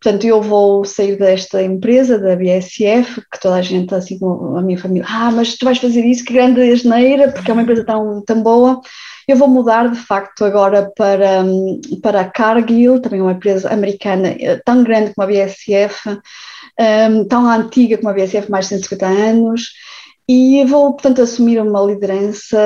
Portanto, 0.02 0.24
eu 0.24 0.42
vou 0.42 0.84
sair 0.84 1.16
desta 1.16 1.62
empresa, 1.62 2.18
da 2.18 2.36
BSF, 2.36 3.22
que 3.32 3.40
toda 3.40 3.56
a 3.56 3.62
gente, 3.62 3.94
assim 3.94 4.18
como 4.18 4.56
a 4.56 4.62
minha 4.62 4.78
família, 4.78 5.06
ah, 5.08 5.30
mas 5.30 5.56
tu 5.56 5.64
vais 5.64 5.78
fazer 5.78 6.04
isso, 6.04 6.24
que 6.24 6.34
grande 6.34 6.60
asneira, 6.60 7.32
porque 7.32 7.50
é 7.50 7.54
uma 7.54 7.62
empresa 7.62 7.84
tão, 7.84 8.22
tão 8.22 8.42
boa. 8.42 8.80
Eu 9.26 9.36
vou 9.36 9.48
mudar, 9.48 9.90
de 9.90 9.98
facto, 9.98 10.44
agora 10.44 10.90
para, 10.96 11.44
para 12.02 12.20
a 12.20 12.30
Cargill, 12.30 13.00
também 13.00 13.20
uma 13.20 13.32
empresa 13.32 13.72
americana 13.72 14.36
eh, 14.38 14.60
tão 14.64 14.84
grande 14.84 15.12
como 15.14 15.26
a 15.26 15.32
BSF, 15.32 16.20
ehm, 16.78 17.24
tão 17.24 17.48
antiga 17.48 17.96
como 17.98 18.10
a 18.10 18.12
BSF, 18.12 18.50
mais 18.50 18.66
de 18.66 18.76
150 18.76 19.06
anos, 19.06 19.72
e 20.28 20.64
vou, 20.64 20.92
portanto, 20.92 21.22
assumir 21.22 21.60
uma 21.60 21.80
liderança 21.82 22.58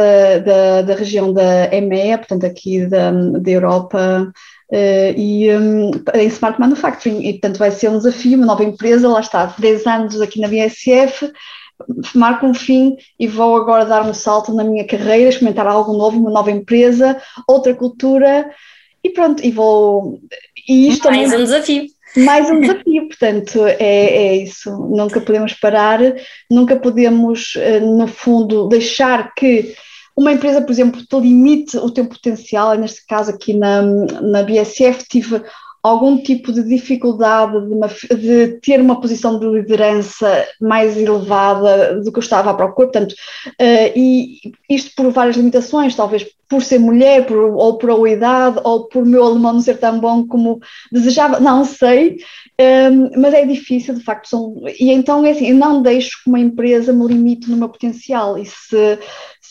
da, 0.44 0.82
da 0.82 0.94
região 0.94 1.32
da 1.32 1.74
EMEA, 1.74 2.18
portanto, 2.18 2.44
aqui 2.44 2.86
da, 2.86 3.10
da 3.12 3.50
Europa 3.50 4.32
Uh, 4.72 5.18
e 5.18 5.50
um, 5.50 5.90
em 6.14 6.26
Smart 6.28 6.60
Manufacturing, 6.60 7.26
e 7.26 7.32
portanto 7.32 7.58
vai 7.58 7.72
ser 7.72 7.88
um 7.88 7.96
desafio, 7.98 8.36
uma 8.36 8.46
nova 8.46 8.62
empresa, 8.62 9.08
lá 9.08 9.18
está, 9.18 9.46
10 9.58 9.86
anos 9.86 10.20
aqui 10.20 10.40
na 10.40 10.46
BSF, 10.46 11.32
marco 12.14 12.46
um 12.46 12.54
fim 12.54 12.96
e 13.18 13.26
vou 13.26 13.56
agora 13.56 13.84
dar 13.84 14.02
um 14.06 14.14
salto 14.14 14.54
na 14.54 14.62
minha 14.62 14.86
carreira, 14.86 15.28
experimentar 15.28 15.66
algo 15.66 15.92
novo, 15.92 16.20
uma 16.20 16.30
nova 16.30 16.52
empresa, 16.52 17.20
outra 17.48 17.74
cultura, 17.74 18.48
e 19.02 19.10
pronto, 19.10 19.44
e 19.44 19.50
vou... 19.50 20.20
E 20.68 20.88
isto 20.88 21.08
mais 21.08 21.30
também, 21.30 21.40
um 21.40 21.44
desafio. 21.44 21.86
Mais 22.16 22.50
um 22.50 22.60
desafio, 22.60 23.08
portanto, 23.08 23.66
é, 23.66 23.76
é 23.78 24.36
isso, 24.36 24.70
nunca 24.70 25.20
podemos 25.20 25.54
parar, 25.54 26.00
nunca 26.50 26.76
podemos, 26.76 27.54
eh, 27.56 27.80
no 27.80 28.06
fundo, 28.06 28.68
deixar 28.68 29.32
que 29.34 29.74
uma 30.16 30.32
empresa, 30.32 30.60
por 30.60 30.70
exemplo, 30.70 31.04
te 31.04 31.16
limite 31.18 31.76
o 31.76 31.90
teu 31.90 32.06
potencial, 32.06 32.74
neste 32.74 33.06
caso 33.06 33.30
aqui 33.30 33.54
na, 33.54 33.82
na 33.82 34.42
BSF 34.42 35.04
tive 35.08 35.42
algum 35.82 36.22
tipo 36.22 36.52
de 36.52 36.62
dificuldade 36.62 37.52
de, 37.66 37.72
uma, 37.72 37.88
de, 37.88 38.58
ter 38.60 38.80
uma 38.80 39.00
posição 39.00 39.38
de 39.38 39.46
liderança 39.46 40.46
mais 40.60 40.96
elevada 40.96 42.00
do 42.02 42.12
que 42.12 42.18
eu 42.18 42.22
estava 42.22 42.50
à 42.50 42.54
procura, 42.54 42.88
portanto, 42.88 43.12
uh, 43.12 43.92
e 43.96 44.40
isto 44.68 44.90
por 44.94 45.10
várias 45.10 45.36
limitações, 45.36 45.96
talvez 45.96 46.26
por 46.48 46.62
ser 46.62 46.80
mulher, 46.80 47.26
por, 47.26 47.36
ou 47.36 47.78
por 47.78 47.90
a 47.90 48.10
idade, 48.10 48.60
ou 48.64 48.88
por 48.88 49.06
meu 49.06 49.24
alemão 49.24 49.54
não 49.54 49.60
ser 49.60 49.78
tão 49.78 50.00
bom 50.00 50.26
como 50.26 50.60
desejava, 50.92 51.38
não 51.40 51.64
sei, 51.64 52.16
um, 52.60 52.62
ehm, 52.62 53.10
mas 53.16 53.32
é 53.32 53.46
difícil, 53.46 53.94
de 53.94 54.02
facto, 54.02 54.28
são, 54.28 54.54
e 54.78 54.90
então 54.90 55.24
é 55.24 55.30
assim, 55.30 55.50
eu 55.50 55.56
não 55.56 55.80
deixo 55.80 56.22
que 56.22 56.28
uma 56.28 56.40
empresa 56.40 56.92
me 56.92 57.06
limite 57.06 57.48
no 57.48 57.56
meu 57.56 57.68
potencial, 57.68 58.36
e 58.36 58.44
se, 58.44 58.98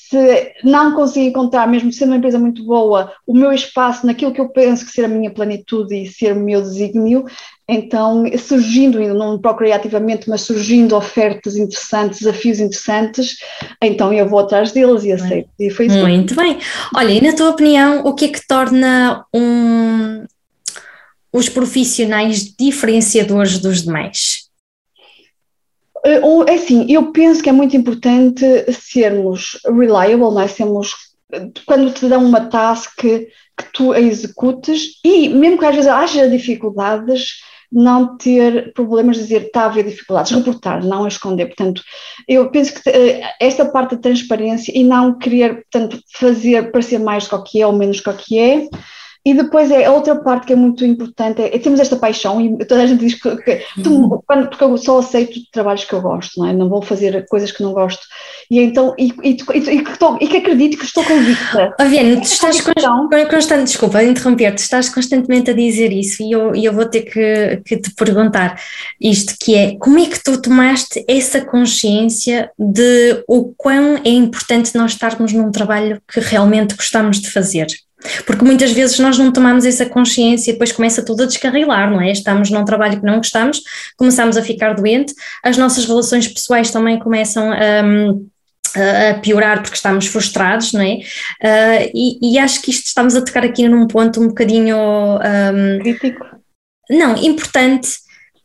se 0.09 0.53
não 0.63 0.95
consigo 0.95 1.27
encontrar, 1.27 1.67
mesmo 1.67 1.93
sendo 1.93 2.09
uma 2.09 2.17
empresa 2.17 2.39
muito 2.39 2.63
boa, 2.63 3.13
o 3.27 3.33
meu 3.33 3.53
espaço 3.53 4.07
naquilo 4.07 4.33
que 4.33 4.41
eu 4.41 4.49
penso 4.49 4.83
que 4.83 4.91
ser 4.91 5.05
a 5.05 5.07
minha 5.07 5.29
plenitude 5.29 5.95
e 5.95 6.07
ser 6.07 6.35
o 6.35 6.39
meu 6.39 6.63
desígnio, 6.63 7.25
então 7.67 8.25
surgindo, 8.35 8.99
não 9.13 9.37
procurei 9.37 9.71
ativamente, 9.71 10.27
mas 10.27 10.41
surgindo 10.41 10.95
ofertas 10.95 11.55
interessantes, 11.55 12.21
desafios 12.21 12.59
interessantes, 12.59 13.37
então 13.79 14.11
eu 14.11 14.27
vou 14.27 14.39
atrás 14.39 14.71
deles 14.71 15.03
e 15.03 15.11
aceito. 15.11 15.49
E 15.59 15.69
foi 15.69 15.85
isso. 15.85 15.99
Muito 15.99 16.35
bem. 16.35 16.57
Olha, 16.95 17.11
e 17.11 17.21
na 17.21 17.33
tua 17.33 17.49
opinião, 17.49 18.03
o 18.03 18.15
que 18.15 18.25
é 18.25 18.29
que 18.29 18.47
torna 18.47 19.23
um, 19.31 20.25
os 21.31 21.47
profissionais 21.47 22.51
diferenciadores 22.59 23.59
dos 23.59 23.83
demais? 23.83 24.28
Eh, 26.05 26.21
é 26.47 26.53
assim, 26.53 26.85
eu 26.89 27.11
penso 27.11 27.41
que 27.41 27.49
é 27.49 27.51
muito 27.51 27.75
importante 27.75 28.43
sermos 28.71 29.59
reliable, 29.65 30.31
não 30.33 30.41
é? 30.41 30.47
Sermos, 30.47 30.93
quando 31.65 31.91
te 31.91 32.07
dão 32.07 32.23
uma 32.25 32.47
task 32.47 32.99
que 32.99 33.29
tu 33.73 33.91
a 33.91 33.99
executes 33.99 34.99
e 35.03 35.29
mesmo 35.29 35.57
que 35.57 35.65
às 35.65 35.75
vezes 35.75 35.89
haja 35.89 36.29
dificuldades, 36.29 37.41
não 37.71 38.17
ter 38.17 38.73
problemas 38.73 39.17
de 39.17 39.23
dizer 39.23 39.43
está 39.43 39.63
a 39.63 39.65
haver 39.65 39.85
dificuldades, 39.85 40.31
reportar, 40.31 40.83
não 40.83 41.07
esconder. 41.07 41.47
Portanto, 41.47 41.83
eu 42.27 42.49
penso 42.49 42.73
que 42.73 42.89
eh, 42.89 43.21
esta 43.39 43.65
parte 43.65 43.95
da 43.95 44.01
transparência 44.01 44.71
e 44.75 44.83
não 44.83 45.17
querer, 45.17 45.65
portanto, 45.71 46.01
fazer 46.13 46.71
parecer 46.71 46.99
mais 46.99 47.27
do 47.27 47.43
que 47.43 47.61
é 47.61 47.67
ou 47.67 47.73
menos 47.73 48.01
do 48.01 48.13
que 48.13 48.39
é, 48.39 48.67
e 49.25 49.33
depois 49.33 49.69
é 49.69 49.85
a 49.85 49.91
outra 49.91 50.15
parte 50.15 50.47
que 50.47 50.53
é 50.53 50.55
muito 50.55 50.85
importante, 50.85 51.41
é, 51.41 51.55
é 51.55 51.59
temos 51.59 51.79
esta 51.79 51.97
paixão 51.97 52.39
e 52.39 52.65
toda 52.65 52.83
a 52.83 52.87
gente 52.87 52.99
diz 52.99 53.15
que, 53.15 53.35
que 53.37 53.61
tu, 53.83 54.23
quando, 54.25 54.47
porque 54.49 54.63
eu 54.63 54.77
só 54.77 54.99
aceito 54.99 55.39
trabalhos 55.51 55.83
que 55.83 55.93
eu 55.93 56.01
gosto, 56.01 56.39
não 56.39 56.47
é? 56.47 56.53
Não 56.53 56.69
vou 56.69 56.81
fazer 56.81 57.25
coisas 57.27 57.51
que 57.51 57.61
não 57.61 57.73
gosto. 57.73 58.01
E 58.49 58.59
então, 58.59 58.95
e, 58.97 59.13
e, 59.23 59.31
e, 59.31 59.83
que, 59.83 59.91
estou, 59.91 60.17
e 60.21 60.27
que 60.27 60.37
acredito 60.37 60.77
que 60.77 60.85
estou 60.85 61.03
convicta. 61.03 61.75
Viana, 61.87 62.21
tu 62.21 62.23
estás 62.23 62.61
constante, 63.29 63.63
desculpa 63.65 64.03
interromper-te, 64.03 64.61
estás 64.61 64.89
constantemente 64.89 65.51
a 65.51 65.53
dizer 65.53 65.91
isso 65.91 66.23
e 66.23 66.31
eu, 66.31 66.55
eu 66.55 66.73
vou 66.73 66.85
ter 66.85 67.01
que, 67.01 67.61
que 67.65 67.77
te 67.77 67.93
perguntar 67.95 68.59
isto, 68.99 69.35
que 69.39 69.55
é, 69.55 69.77
como 69.77 69.99
é 69.99 70.05
que 70.05 70.23
tu 70.23 70.41
tomaste 70.41 71.03
essa 71.07 71.41
consciência 71.41 72.51
de 72.57 73.23
o 73.27 73.53
quão 73.57 73.97
é 74.05 74.09
importante 74.09 74.75
nós 74.75 74.93
estarmos 74.93 75.33
num 75.33 75.51
trabalho 75.51 76.01
que 76.11 76.19
realmente 76.19 76.75
gostamos 76.75 77.19
de 77.19 77.29
fazer? 77.29 77.67
Porque 78.25 78.45
muitas 78.45 78.71
vezes 78.71 78.97
nós 78.99 79.17
não 79.17 79.31
tomamos 79.31 79.65
essa 79.65 79.85
consciência 79.85 80.51
e 80.51 80.53
depois 80.53 80.71
começa 80.71 81.03
tudo 81.03 81.23
a 81.23 81.25
descarrilar, 81.25 81.91
não 81.91 82.01
é? 82.01 82.11
Estamos 82.11 82.49
num 82.49 82.63
trabalho 82.63 82.99
que 82.99 83.05
não 83.05 83.17
gostamos, 83.17 83.61
começamos 83.97 84.37
a 84.37 84.41
ficar 84.41 84.73
doente, 84.73 85.13
as 85.43 85.57
nossas 85.57 85.85
relações 85.85 86.27
pessoais 86.27 86.71
também 86.71 86.97
começam 86.97 87.51
a. 87.51 89.09
a 89.11 89.13
piorar 89.15 89.61
porque 89.61 89.75
estamos 89.75 90.05
frustrados, 90.05 90.71
não 90.73 90.81
é? 90.81 90.99
Uh, 91.43 91.91
e, 91.93 92.33
e, 92.33 92.39
acho 92.39 92.61
que 92.61 92.69
isto 92.69 92.85
estamos 92.85 93.15
a 93.15 93.21
tocar 93.21 93.43
aqui 93.43 93.67
num 93.67 93.87
ponto 93.87 94.21
um 94.21 94.27
bocadinho 94.27 94.77
um, 94.77 95.79
crítico. 95.79 96.23
Não, 96.89 97.17
importante 97.17 97.97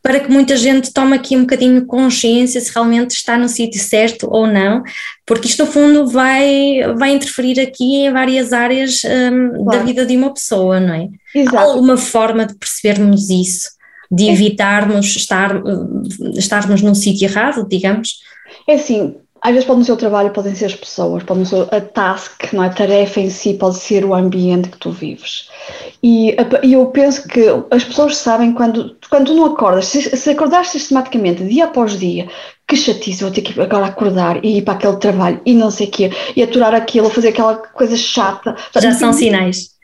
para 0.05 0.19
que 0.19 0.31
muita 0.31 0.55
gente 0.55 0.93
tome 0.93 1.15
aqui 1.15 1.35
um 1.35 1.41
bocadinho 1.41 1.83
consciência 1.83 2.61
se 2.61 2.71
realmente 2.71 3.15
está 3.15 3.39
no 3.39 3.49
sítio 3.49 3.81
certo 3.81 4.27
ou 4.29 4.45
não, 4.45 4.83
porque 5.25 5.47
isto 5.47 5.65
no 5.65 5.71
fundo 5.71 6.05
vai, 6.05 6.77
vai 6.95 7.15
interferir 7.15 7.59
aqui 7.59 8.05
em 8.05 8.13
várias 8.13 8.53
áreas 8.53 9.01
um, 9.03 9.63
claro. 9.63 9.65
da 9.65 9.83
vida 9.83 10.05
de 10.05 10.15
uma 10.15 10.31
pessoa, 10.31 10.79
não 10.79 10.93
é? 10.93 11.09
Exato. 11.33 11.57
Há 11.57 11.61
alguma 11.61 11.97
forma 11.97 12.45
de 12.45 12.53
percebermos 12.53 13.31
isso, 13.31 13.71
de 14.11 14.29
é. 14.29 14.31
evitarmos 14.31 15.07
estar, 15.15 15.57
hum, 15.57 16.03
estarmos 16.35 16.83
num 16.83 16.93
sítio 16.93 17.27
errado, 17.27 17.67
digamos? 17.67 18.19
É 18.69 18.75
assim, 18.75 19.15
às 19.45 19.51
vezes 19.51 19.65
pode 19.65 19.77
não 19.77 19.85
ser 19.85 19.91
o 19.91 19.97
trabalho, 19.97 20.31
podem 20.31 20.55
ser 20.55 20.65
as 20.65 20.73
pessoas, 20.73 21.21
pode 21.21 21.41
não 21.41 21.45
ser 21.45 21.67
a 21.71 21.79
task, 21.79 22.51
não 22.51 22.63
é? 22.63 22.67
a 22.67 22.69
tarefa 22.71 23.19
em 23.19 23.29
si, 23.29 23.53
pode 23.53 23.77
ser 23.77 24.03
o 24.03 24.15
ambiente 24.15 24.69
que 24.69 24.77
tu 24.79 24.89
vives. 24.89 25.49
E, 26.01 26.35
e 26.63 26.73
eu 26.73 26.87
penso 26.87 27.27
que 27.27 27.45
as 27.69 27.83
pessoas 27.83 28.17
sabem 28.17 28.53
quando, 28.53 28.97
quando 29.07 29.27
tu 29.27 29.35
não 29.35 29.45
acordas, 29.45 29.85
se, 29.85 30.01
se 30.17 30.31
acordares 30.31 30.69
sistematicamente, 30.69 31.43
dia 31.43 31.65
após 31.65 31.99
dia, 31.99 32.27
que 32.67 32.75
chatice, 32.75 33.21
vou 33.21 33.31
ter 33.31 33.43
que 33.43 33.61
agora 33.61 33.85
acordar 33.85 34.43
e 34.43 34.57
ir 34.57 34.61
para 34.63 34.73
aquele 34.73 34.97
trabalho 34.97 35.39
e 35.45 35.53
não 35.53 35.69
sei 35.69 35.89
o 35.89 35.91
quê, 35.91 36.11
e 36.35 36.41
aturar 36.41 36.73
aquilo, 36.73 37.11
fazer 37.11 37.27
aquela 37.27 37.55
coisa 37.55 37.95
chata. 37.95 38.55
Já 38.75 38.93
são 38.93 39.13
sinais. 39.13 39.74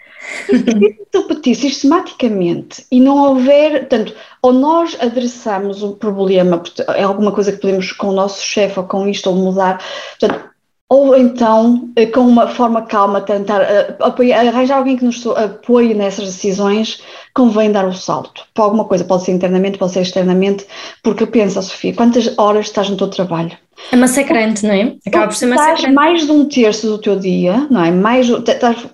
Se 0.46 1.18
repetir 1.18 1.56
sistematicamente 1.56 2.86
e 2.92 3.00
não 3.00 3.18
houver, 3.18 3.80
portanto, 3.80 4.14
ou 4.42 4.54
nós 4.54 4.96
adressamos 5.00 5.82
o 5.82 5.96
problema, 5.96 6.62
é 6.96 7.04
alguma 7.04 7.32
coisa 7.32 7.52
que 7.52 7.60
podemos 7.60 7.92
com 7.92 8.10
o 8.10 8.14
nosso 8.14 8.44
chefe 8.44 8.80
ou 8.80 8.86
com 8.86 9.08
isto 9.08 9.30
ou 9.30 9.36
mudar, 9.36 9.84
portanto, 10.20 10.51
ou 10.92 11.16
então, 11.16 11.90
eh, 11.96 12.06
com 12.06 12.20
uma 12.20 12.50
forma 12.50 12.82
calma, 12.82 13.22
tentar 13.22 13.62
uh, 13.62 14.04
apoiar, 14.04 14.46
arranjar 14.46 14.80
alguém 14.80 14.98
que 14.98 15.06
nos 15.06 15.26
apoie 15.26 15.94
nessas 15.94 16.26
decisões, 16.26 17.02
convém 17.34 17.72
dar 17.72 17.88
o 17.88 17.94
salto 17.94 18.44
para 18.54 18.66
alguma 18.66 18.84
coisa, 18.84 19.06
pode 19.06 19.24
ser 19.24 19.32
internamente, 19.32 19.78
pode 19.78 19.94
ser 19.94 20.02
externamente, 20.02 20.66
porque 21.02 21.26
pensa, 21.26 21.62
Sofia, 21.62 21.94
quantas 21.94 22.38
horas 22.38 22.66
estás 22.66 22.90
no 22.90 22.98
teu 22.98 23.08
trabalho? 23.08 23.58
É 23.90 23.96
massacrante, 23.96 24.66
não 24.66 24.74
é? 24.74 24.98
Acaba 25.08 25.28
por 25.28 25.36
ser 25.36 25.46
massacrante. 25.46 25.80
Estás 25.80 25.96
mais 25.96 26.26
de 26.26 26.32
um 26.34 26.44
terço 26.44 26.88
do 26.88 26.98
teu 26.98 27.18
dia, 27.18 27.66
não 27.72 27.86
é? 27.86 27.90
Mais, 27.90 28.28
estás, 28.28 28.86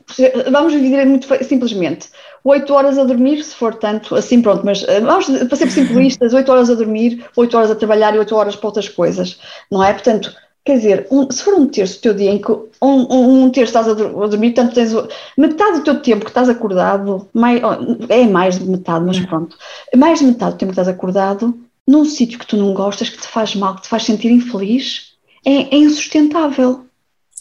vamos 0.51 0.73
dividir 0.73 1.03
muito 1.03 1.27
simplesmente. 1.45 2.09
8 2.43 2.73
horas 2.75 2.99
a 2.99 3.05
dormir, 3.05 3.43
se 3.43 3.55
for 3.55 3.73
tanto, 3.73 4.13
assim 4.13 4.39
pronto, 4.39 4.63
mas 4.63 4.85
eh, 4.87 5.01
vamos, 5.01 5.25
para 5.25 5.55
ser 5.57 5.71
simplistas, 5.71 6.31
8 6.31 6.49
horas 6.51 6.69
a 6.69 6.75
dormir, 6.75 7.25
8 7.35 7.57
horas 7.57 7.71
a 7.71 7.75
trabalhar 7.75 8.15
e 8.15 8.19
8 8.19 8.35
horas 8.35 8.55
para 8.55 8.67
outras 8.67 8.87
coisas, 8.87 9.39
não 9.69 9.83
é? 9.83 9.91
Portanto, 9.91 10.31
Quer 10.67 10.75
dizer, 10.79 11.07
um, 11.09 11.31
se 11.31 11.41
for 11.43 11.53
um 11.53 11.65
terço 11.65 11.97
do 11.97 12.01
teu 12.01 12.13
dia 12.13 12.29
em 12.29 12.41
que 12.41 12.51
um, 12.51 12.67
um, 12.81 13.43
um 13.45 13.49
terço 13.49 13.69
estás 13.69 13.87
a, 13.87 13.93
dormir, 13.93 14.51
portanto 14.51 14.75
tens 14.75 14.91
metade 15.37 15.77
do 15.77 15.83
teu 15.85 16.01
tempo 16.01 16.25
que 16.25 16.29
estás 16.29 16.49
acordado, 16.49 17.25
mais, 17.33 17.61
é 18.09 18.25
mais 18.25 18.59
de 18.59 18.65
metade, 18.65 19.05
mas 19.05 19.17
pronto, 19.17 19.55
mais 19.95 20.19
de 20.19 20.25
metade 20.25 20.55
do 20.55 20.57
tempo 20.57 20.73
que 20.73 20.79
estás 20.81 20.89
acordado, 20.93 21.57
num 21.87 22.03
sítio 22.03 22.37
que 22.37 22.45
tu 22.45 22.57
não 22.57 22.73
gostas, 22.73 23.09
que 23.09 23.17
te 23.17 23.27
faz 23.29 23.55
mal, 23.55 23.75
que 23.75 23.83
te 23.83 23.87
faz 23.87 24.03
sentir 24.03 24.29
infeliz, 24.29 25.13
é, 25.45 25.73
é 25.73 25.77
insustentável. 25.77 26.81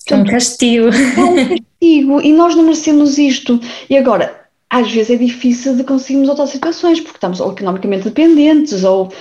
Portanto, 0.08 0.12
é 0.12 0.14
um 0.14 0.24
castigo. 0.24 0.86
É 0.86 1.24
um 1.24 1.48
castigo 1.48 2.20
e 2.22 2.32
nós 2.32 2.54
não 2.54 2.62
merecemos 2.62 3.18
isto. 3.18 3.58
E 3.90 3.96
agora, 3.96 4.40
às 4.70 4.88
vezes 4.88 5.10
é 5.10 5.16
difícil 5.16 5.74
de 5.74 5.82
conseguirmos 5.82 6.28
outras 6.28 6.50
situações, 6.50 7.00
porque 7.00 7.16
estamos 7.16 7.40
ou 7.40 7.50
economicamente 7.50 8.04
dependentes, 8.04 8.84
ou, 8.84 9.12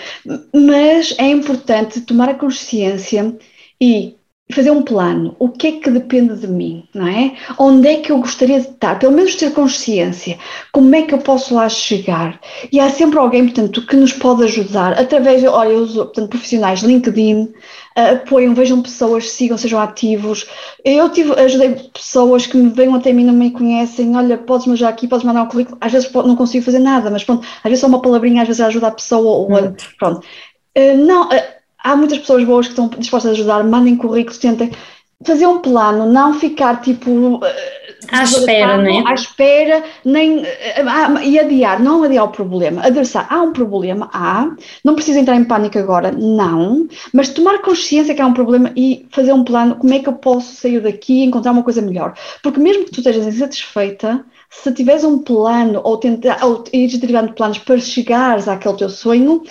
mas 0.53 1.15
é 1.17 1.27
importante 1.27 2.01
tomar 2.01 2.29
a 2.29 2.35
consciência 2.35 3.35
e 3.79 4.15
fazer 4.53 4.69
um 4.69 4.83
plano. 4.83 5.35
O 5.39 5.49
que 5.49 5.67
é 5.67 5.71
que 5.73 5.89
depende 5.89 6.35
de 6.35 6.47
mim, 6.47 6.87
não 6.93 7.07
é? 7.07 7.35
Onde 7.57 7.87
é 7.87 7.99
que 7.99 8.11
eu 8.11 8.19
gostaria 8.19 8.59
de 8.59 8.67
estar? 8.67 8.99
Pelo 8.99 9.13
menos 9.13 9.35
ter 9.35 9.51
consciência. 9.51 10.37
Como 10.71 10.93
é 10.95 11.01
que 11.01 11.13
eu 11.13 11.17
posso 11.17 11.55
lá 11.55 11.67
chegar? 11.67 12.39
E 12.71 12.79
há 12.79 12.89
sempre 12.89 13.17
alguém, 13.17 13.45
portanto, 13.45 13.85
que 13.85 13.95
nos 13.95 14.13
pode 14.13 14.43
ajudar 14.43 14.99
através, 14.99 15.43
olha, 15.43 15.69
eu 15.69 15.79
uso, 15.79 16.05
portanto, 16.05 16.29
profissionais, 16.29 16.81
LinkedIn, 16.81 17.53
apoiam, 17.95 18.53
vejam 18.53 18.83
pessoas, 18.83 19.31
sigam, 19.31 19.57
sejam 19.57 19.79
ativos. 19.79 20.47
Eu 20.83 21.09
tive, 21.09 21.33
ajudei 21.33 21.89
pessoas 21.91 22.45
que 22.45 22.55
me 22.55 22.69
venham 22.69 22.93
até 22.93 23.11
mim, 23.11 23.23
não 23.25 23.33
me 23.33 23.49
conhecem, 23.49 24.15
olha, 24.15 24.37
podes-me 24.37 24.75
já 24.75 24.89
aqui, 24.89 25.07
podes 25.07 25.25
mandar 25.25 25.41
um 25.41 25.47
currículo. 25.47 25.77
Às 25.81 25.91
vezes 25.91 26.11
não 26.13 26.35
consigo 26.35 26.63
fazer 26.63 26.79
nada, 26.79 27.09
mas 27.09 27.23
pronto, 27.23 27.47
às 27.63 27.63
vezes 27.63 27.79
só 27.79 27.87
uma 27.87 28.01
palavrinha, 28.01 28.43
às 28.43 28.47
vezes 28.47 28.61
ajuda 28.61 28.87
a 28.87 28.91
pessoa, 28.91 29.37
ou, 29.37 29.47
pronto. 29.97 30.21
Uh, 30.77 30.97
não, 30.97 31.29
uh, 31.29 31.55
há 31.85 31.95
muitas 31.95 32.17
pessoas 32.17 32.43
boas 32.43 32.65
que 32.65 32.73
estão 32.73 32.87
dispostas 32.87 33.31
a 33.31 33.33
ajudar, 33.33 33.63
mandem 33.63 33.95
currículos, 33.95 34.39
tentem 34.39 34.71
fazer 35.23 35.45
um 35.45 35.59
plano, 35.59 36.11
não 36.11 36.33
ficar 36.33 36.81
tipo 36.81 37.39
à 38.11 38.23
espera, 38.23 38.77
não 38.77 38.89
é? 38.89 39.03
À 39.11 39.13
espera, 39.13 39.83
nem 40.03 40.43
e 41.23 41.39
adiar, 41.39 41.81
não 41.81 42.03
adiar 42.03 42.25
o 42.25 42.29
problema, 42.29 42.81
adressar, 42.85 43.27
há 43.29 43.41
um 43.41 43.53
problema, 43.53 44.09
há, 44.11 44.49
não 44.83 44.95
precisa 44.95 45.19
entrar 45.19 45.35
em 45.35 45.43
pânico 45.43 45.77
agora, 45.77 46.11
não, 46.11 46.87
mas 47.13 47.29
tomar 47.29 47.61
consciência 47.61 48.13
que 48.13 48.21
há 48.21 48.27
um 48.27 48.33
problema 48.33 48.71
e 48.75 49.07
fazer 49.11 49.31
um 49.31 49.43
plano, 49.43 49.75
como 49.75 49.93
é 49.93 49.99
que 49.99 50.09
eu 50.09 50.13
posso 50.13 50.55
sair 50.55 50.81
daqui 50.81 51.21
e 51.21 51.23
encontrar 51.23 51.51
uma 51.51 51.63
coisa 51.63 51.81
melhor, 51.81 52.13
porque 52.43 52.59
mesmo 52.59 52.85
que 52.85 52.91
tu 52.91 52.99
estejas 52.99 53.25
insatisfeita, 53.25 54.25
se 54.49 54.71
tiveres 54.71 55.03
um 55.03 55.19
plano 55.19 55.81
ou 55.83 55.97
tentar, 55.97 56.43
ou 56.43 56.63
ires 56.73 56.97
derivando 56.97 57.33
planos 57.33 57.57
para 57.59 57.79
chegares 57.79 58.47
àquele 58.47 58.77
teu 58.77 58.89
sonho, 58.89 59.43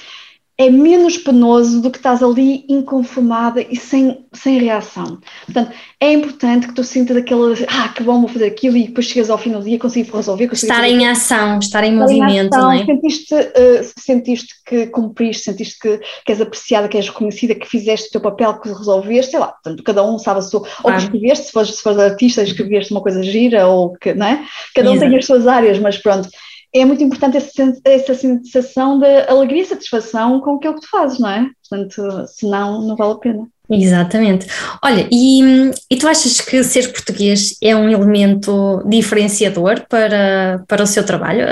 é 0.56 0.70
menos 0.70 1.18
penoso 1.18 1.82
do 1.82 1.90
que 1.90 1.96
estás 1.96 2.22
ali 2.22 2.64
inconformada 2.68 3.60
e 3.60 3.74
sem, 3.74 4.24
sem 4.32 4.58
reação. 4.58 5.18
Portanto, 5.46 5.72
é 5.98 6.12
importante 6.12 6.68
que 6.68 6.74
tu 6.74 6.84
sintas 6.84 7.16
aquela, 7.16 7.52
ah, 7.66 7.88
que 7.88 8.04
bom, 8.04 8.20
vou 8.20 8.28
fazer 8.28 8.46
aquilo 8.46 8.76
e 8.76 8.86
depois 8.86 9.06
chegas 9.06 9.30
ao 9.30 9.38
fim 9.38 9.50
do 9.50 9.60
dia 9.60 9.78
consigo 9.80 10.16
resolver. 10.16 10.46
Consigo 10.46 10.72
estar 10.72 10.88
em 10.88 11.08
ação, 11.08 11.58
estar 11.58 11.82
em 11.82 11.92
estar 11.92 12.06
movimento, 12.06 12.32
em 12.32 12.48
ação, 12.48 12.62
não 12.62 12.72
é? 12.72 12.84
Sentiste, 12.84 13.34
uh, 13.34 13.92
sentiste 13.98 14.54
que 14.64 14.86
cumpriste, 14.86 15.44
sentiste 15.44 15.76
que, 15.80 15.98
que 16.24 16.32
és 16.32 16.40
apreciada, 16.40 16.88
que 16.88 16.98
és 16.98 17.08
reconhecida, 17.08 17.56
que 17.56 17.66
fizeste 17.66 18.08
o 18.08 18.12
teu 18.12 18.20
papel, 18.20 18.60
que 18.60 18.68
resolveste, 18.68 19.32
sei 19.32 19.40
lá, 19.40 19.48
portanto, 19.48 19.82
cada 19.82 20.04
um 20.04 20.18
sabe 20.20 20.38
a 20.38 20.42
sua, 20.42 20.60
ou 20.84 20.92
que 20.92 20.98
escreveste, 20.98 21.46
se 21.46 21.52
fores, 21.52 21.74
se 21.74 21.82
fores 21.82 21.98
artista, 21.98 22.42
escreveste 22.42 22.92
uma 22.92 23.02
coisa 23.02 23.24
gira, 23.24 23.66
ou 23.66 23.92
que, 23.94 24.14
não 24.14 24.26
é? 24.26 24.44
Cada 24.72 24.88
um 24.88 24.94
Exato. 24.94 25.10
tem 25.10 25.18
as 25.18 25.26
suas 25.26 25.48
áreas, 25.48 25.80
mas 25.80 25.98
pronto, 25.98 26.28
é 26.74 26.84
muito 26.84 27.04
importante 27.04 27.37
essa, 27.84 28.14
sensação 28.14 28.98
de 28.98 29.06
alegria 29.28 29.62
e 29.62 29.66
satisfação 29.66 30.40
com 30.40 30.56
aquilo 30.56 30.74
que 30.74 30.80
tu 30.80 30.90
fazes, 30.90 31.20
não 31.20 31.30
é? 31.30 31.48
Portanto, 31.68 32.26
senão 32.26 32.82
não 32.82 32.96
vale 32.96 33.12
a 33.12 33.16
pena. 33.16 33.48
Exatamente. 33.70 34.46
Olha, 34.82 35.08
e, 35.10 35.70
e 35.90 35.96
tu 35.96 36.06
achas 36.08 36.40
que 36.40 36.62
ser 36.64 36.92
português 36.92 37.56
é 37.62 37.74
um 37.74 37.88
elemento 37.88 38.82
diferenciador 38.87 39.87
para, 39.88 40.62
para 40.66 40.82
o 40.82 40.87
seu 40.87 41.06
trabalho 41.06 41.46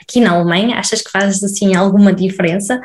aqui 0.00 0.20
na 0.20 0.32
Alemanha? 0.32 0.76
Achas 0.76 1.00
que 1.00 1.10
faz 1.10 1.42
assim 1.42 1.74
alguma 1.74 2.12
diferença? 2.12 2.80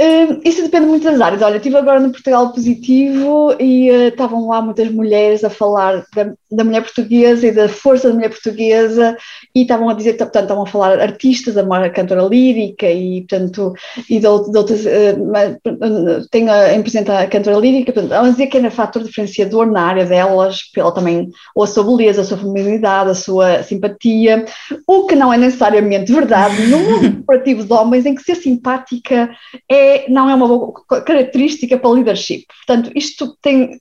Uh, 0.00 0.40
isso 0.44 0.62
depende 0.62 0.86
muito 0.86 1.04
das 1.04 1.20
áreas. 1.20 1.42
Olha, 1.42 1.56
estive 1.56 1.76
agora 1.76 2.00
no 2.00 2.10
Portugal 2.10 2.52
Positivo 2.52 3.54
e 3.60 3.90
uh, 3.90 4.08
estavam 4.08 4.48
lá 4.48 4.60
muitas 4.60 4.90
mulheres 4.90 5.44
a 5.44 5.50
falar 5.50 6.04
da, 6.14 6.32
da, 6.50 6.64
mulher 6.64 6.82
portuguesa 6.82 7.46
e 7.46 7.52
da 7.52 7.68
força 7.68 8.08
da 8.08 8.14
mulher 8.14 8.30
portuguesa 8.30 9.16
e 9.54 9.62
estavam 9.62 9.88
a 9.88 9.94
dizer, 9.94 10.14
portanto, 10.14 10.44
estavam 10.44 10.64
a 10.64 10.66
falar 10.66 11.00
artistas, 11.00 11.56
a 11.56 11.90
cantora 11.90 12.22
lírica 12.22 12.90
e, 12.90 13.22
portanto, 13.22 13.74
e 14.08 14.18
de, 14.18 14.26
outras, 14.26 14.84
uh, 14.84 16.28
tenho 16.30 16.50
a, 16.50 17.20
a 17.20 17.26
cantora 17.26 17.58
lírica, 17.58 17.92
portanto, 17.92 18.12
a 18.12 18.30
dizer 18.30 18.46
que 18.46 18.56
era 18.56 18.70
fator 18.70 19.02
diferenciador 19.02 19.70
na 19.70 19.82
área 19.82 20.04
delas, 20.04 20.62
pela 20.72 20.92
também, 20.92 21.30
ou 21.54 21.64
a 21.64 21.66
sua 21.66 21.84
beleza, 21.84 22.22
a 22.22 22.24
sua 22.24 22.38
feminilidade, 22.38 23.10
a 23.10 23.14
sua 23.14 23.62
simpatia, 23.62 24.44
o 24.86 25.06
que 25.06 25.14
não 25.14 25.32
é 25.32 25.36
necessariamente 25.36 26.12
verdade 26.12 26.66
no 26.66 26.78
mundo 26.90 27.12
corporativo 27.16 27.64
de 27.64 27.72
homens 27.72 28.06
em 28.06 28.14
que 28.14 28.22
ser 28.22 28.34
simpática 28.34 29.30
é 29.70 30.10
não 30.10 30.28
é 30.28 30.34
uma 30.34 30.48
boa 30.48 30.72
característica 31.04 31.78
para 31.78 31.88
o 31.88 31.94
leadership. 31.94 32.46
Portanto, 32.66 32.90
isto 32.94 33.36
tem, 33.40 33.80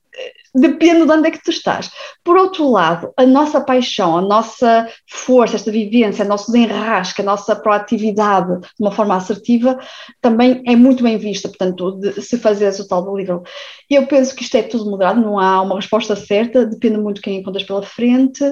depende 0.54 1.06
de 1.06 1.12
onde 1.12 1.28
é 1.28 1.32
que 1.32 1.44
tu 1.44 1.52
estás. 1.52 1.90
Por 2.24 2.38
outro 2.38 2.70
lado, 2.70 3.12
a 3.16 3.26
nossa 3.26 3.62
paixão, 3.62 4.18
a 4.18 4.22
nossa 4.22 4.88
força, 5.08 5.56
esta 5.56 5.72
vivência, 5.72 6.26
o 6.26 6.28
nosso 6.28 6.52
desenrasque, 6.52 7.22
a 7.22 7.26
nossa 7.26 7.56
proatividade 7.56 8.60
de 8.60 8.68
uma 8.80 8.92
forma 8.92 9.16
assertiva 9.16 9.80
também 10.22 10.62
é 10.66 10.76
muito 10.76 11.04
bem 11.04 11.18
vista, 11.18 11.48
portanto, 11.48 12.00
de, 12.00 12.22
se 12.22 12.38
fazeres 12.38 12.80
o 12.80 12.88
tal 12.88 13.04
do 13.04 13.16
livro. 13.16 13.44
Eu 13.90 14.08
penso 14.08 14.36
que 14.36 14.44
isto 14.44 14.56
é 14.56 14.64
tudo 14.64 14.90
moderado, 14.90 15.22
não 15.22 15.40
há 15.40 15.62
uma 15.62 15.76
resposta 15.76 16.16
certa, 16.16 16.66
depende 16.66 16.98
muito 16.98 17.18
de 17.18 17.22
quem 17.22 17.38
encontras 17.38 17.64
pela 17.64 17.84
frente. 17.84 18.44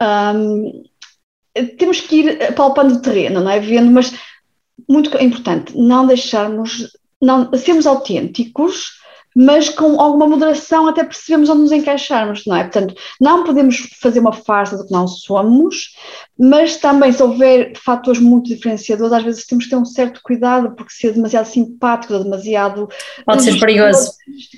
Um, 0.00 0.82
temos 1.78 2.00
que 2.00 2.16
ir 2.16 2.54
palpando 2.54 2.94
o 2.94 3.00
terreno, 3.00 3.40
não 3.40 3.50
é? 3.50 3.60
Vendo, 3.60 3.90
mas 3.90 4.12
muito 4.88 5.16
importante, 5.22 5.76
não 5.76 6.06
deixarmos 6.06 6.90
não, 7.22 7.50
sermos 7.54 7.86
autênticos, 7.86 8.98
mas 9.34 9.68
com 9.68 10.00
alguma 10.00 10.28
moderação 10.28 10.86
até 10.86 11.02
percebemos 11.02 11.48
onde 11.48 11.62
nos 11.62 11.72
encaixarmos, 11.72 12.42
não 12.46 12.56
é? 12.56 12.62
Portanto, 12.62 12.94
não 13.20 13.44
podemos 13.44 13.76
fazer 14.00 14.20
uma 14.20 14.32
farsa 14.32 14.76
do 14.76 14.86
que 14.86 14.92
não 14.92 15.08
somos, 15.08 15.94
mas 16.38 16.76
também 16.76 17.12
se 17.12 17.22
houver 17.22 17.72
fatores 17.76 18.20
muito 18.20 18.48
diferenciadores, 18.48 19.12
às 19.12 19.22
vezes 19.22 19.46
temos 19.46 19.64
que 19.64 19.70
ter 19.70 19.76
um 19.76 19.84
certo 19.84 20.20
cuidado, 20.22 20.74
porque 20.76 20.92
ser 20.92 21.12
demasiado 21.12 21.46
simpático 21.46 22.14
ou 22.14 22.22
demasiado... 22.24 22.88
Pode 23.26 23.42
ser 23.42 23.58
perigoso, 23.58 24.12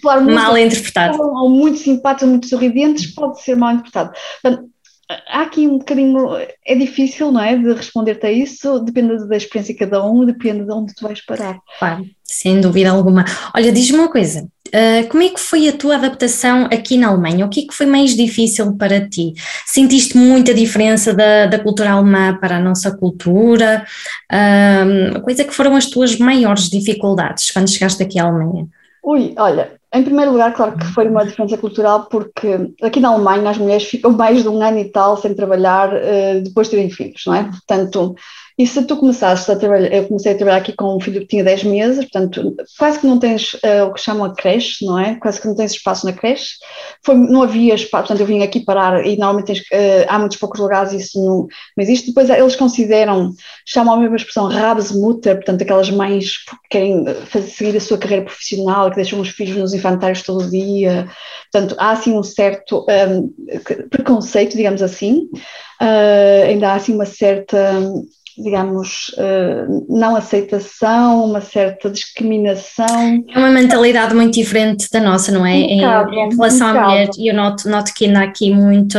mal 0.05 0.57
interpretado. 0.59 1.19
Ou 1.21 1.49
muito 1.49 1.79
simpático, 1.79 2.27
muito 2.27 2.49
sorridentes, 2.49 3.15
pode 3.15 3.43
ser 3.43 3.57
mal 3.57 3.73
interpretado. 3.73 4.13
Portanto, 4.43 4.71
há 5.09 5.43
aqui 5.43 5.67
um 5.67 5.79
bocadinho, 5.79 6.29
é 6.67 6.75
difícil, 6.75 7.31
não 7.31 7.41
é, 7.41 7.57
de 7.57 7.73
responder-te 7.73 8.27
a 8.27 8.33
isso, 8.33 8.81
depende 8.81 9.27
da 9.29 9.37
experiência 9.37 9.73
de 9.73 9.79
cada 9.79 10.05
um, 10.05 10.25
depende 10.25 10.65
de 10.65 10.73
onde 10.73 10.95
tu 10.95 11.03
vais 11.03 11.25
parar. 11.25 11.59
Claro, 11.79 12.05
sem 12.25 12.61
dúvida 12.61 12.91
alguma. 12.91 13.25
Olha, 13.55 13.73
diz-me 13.73 13.99
uma 13.99 14.11
coisa, 14.11 14.49
uh, 14.67 15.09
como 15.09 15.23
é 15.23 15.29
que 15.29 15.41
foi 15.41 15.69
a 15.69 15.73
tua 15.73 15.97
adaptação 15.97 16.65
aqui 16.67 16.97
na 16.97 17.09
Alemanha? 17.09 17.47
O 17.47 17.49
que 17.49 17.61
é 17.61 17.67
que 17.67 17.75
foi 17.75 17.87
mais 17.87 18.17
difícil 18.17 18.77
para 18.77 19.09
ti? 19.09 19.35
Sentiste 19.65 20.17
muita 20.17 20.53
diferença 20.55 21.15
da, 21.15 21.47
da 21.47 21.59
cultura 21.59 21.91
alemã 21.91 22.37
para 22.41 22.57
a 22.57 22.61
nossa 22.61 22.97
cultura? 22.97 23.85
Uh, 24.33 25.21
quais 25.23 25.39
é 25.39 25.45
que 25.45 25.55
foram 25.55 25.77
as 25.77 25.87
tuas 25.87 26.19
maiores 26.19 26.69
dificuldades 26.69 27.51
quando 27.51 27.71
chegaste 27.71 28.03
aqui 28.03 28.19
à 28.19 28.25
Alemanha? 28.25 28.67
Ui, 29.03 29.35
olha, 29.39 29.73
em 29.95 30.03
primeiro 30.03 30.33
lugar, 30.33 30.53
claro 30.53 30.77
que 30.77 30.85
foi 30.87 31.09
uma 31.09 31.25
diferença 31.25 31.57
cultural, 31.57 32.07
porque 32.11 32.73
aqui 32.83 33.01
na 33.01 33.11
Alemanha 33.11 33.49
as 33.49 33.57
mulheres 33.57 33.85
ficam 33.85 34.11
mais 34.11 34.43
de 34.43 34.49
um 34.49 34.61
ano 34.61 34.79
e 34.79 34.85
tal 34.87 35.17
sem 35.17 35.33
trabalhar 35.33 35.91
uh, 35.93 36.43
depois 36.43 36.67
de 36.67 36.77
terem 36.77 36.91
filhos, 36.91 37.23
não 37.27 37.35
é? 37.35 37.45
Portanto, 37.45 38.15
E 38.59 38.67
se 38.67 38.83
tu 38.87 38.97
começasses 38.97 39.51
a 39.51 39.57
trabalhar, 39.57 39.93
eu 39.93 40.07
comecei 40.07 40.33
a 40.33 40.35
trabalhar 40.35 40.57
aqui 40.59 40.73
com 40.73 40.97
um 40.97 41.01
filho 41.01 41.21
que 41.21 41.27
tinha 41.27 41.45
10 41.45 41.65
meses, 41.65 42.05
portanto, 42.07 42.57
quase 42.79 42.99
que 42.99 43.07
não 43.07 43.19
tens 43.19 43.53
uh, 43.53 43.85
o 43.87 43.93
que 43.93 44.01
chamam 44.01 44.25
a 44.25 44.35
creche, 44.35 44.83
não 44.87 44.99
é? 44.99 45.17
Quase 45.17 45.43
que 45.43 45.47
não 45.47 45.55
tens 45.55 45.73
espaço 45.73 46.07
na 46.07 46.15
creche. 46.15 46.55
Foi, 47.05 47.15
não 47.15 47.43
havia 47.43 47.75
espaço, 47.75 48.09
portanto, 48.09 48.21
eu 48.21 48.27
vim 48.27 48.43
aqui 48.43 48.61
parar 48.61 49.05
e 49.07 49.15
normalmente 49.19 49.47
tens, 49.47 49.61
uh, 49.61 50.07
há 50.09 50.19
muitos 50.19 50.39
poucos 50.39 50.59
lugares 50.59 50.93
e 50.95 50.97
isso 50.97 51.23
não, 51.23 51.41
não 51.41 51.85
existe. 51.85 52.07
Depois 52.07 52.31
eles 52.31 52.57
consideram, 52.57 53.35
chamam 53.67 53.95
a 53.95 53.99
mesma 53.99 54.17
expressão 54.17 54.49
Rabsmutter, 54.49 55.35
portanto, 55.37 55.61
aquelas 55.61 55.91
mães 55.91 56.39
que 56.47 56.57
querem 56.71 57.05
fazer, 57.27 57.49
seguir 57.49 57.77
a 57.77 57.81
sua 57.81 57.99
carreira 57.99 58.25
profissional, 58.25 58.89
que 58.89 58.97
deixam 58.97 59.21
os 59.21 59.29
filhos 59.29 59.59
nos 59.59 59.75
infantários 59.75 60.23
todo 60.23 60.43
o 60.43 60.51
dia. 60.51 61.07
Portanto, 61.53 61.77
há 61.79 61.91
assim 61.91 62.17
um 62.17 62.23
certo 62.23 62.87
um, 62.89 63.35
preconceito, 63.91 64.57
digamos 64.57 64.81
assim. 64.81 65.29
Uh, 65.79 66.47
ainda 66.47 66.71
há 66.71 66.75
assim 66.77 66.95
uma 66.95 67.05
certa 67.05 67.83
digamos, 68.39 69.09
uh, 69.19 69.87
não 69.89 70.15
aceitação, 70.15 71.25
uma 71.25 71.41
certa 71.41 71.89
discriminação. 71.89 73.25
É 73.29 73.39
uma 73.39 73.51
mentalidade 73.51 74.15
muito 74.15 74.35
diferente 74.35 74.89
da 74.91 75.01
nossa, 75.01 75.33
não 75.33 75.45
é? 75.45 75.57
em, 75.57 75.81
em, 75.81 76.29
relação 76.35 76.69
à 76.69 76.73
mulher, 76.75 77.09
e 77.19 77.29
eu 77.29 77.35
noto, 77.35 77.69
noto 77.69 77.95
que 77.95 78.07
ainda 78.07 78.21
há 78.21 78.25
aqui 78.25 78.53
muito, 78.53 78.99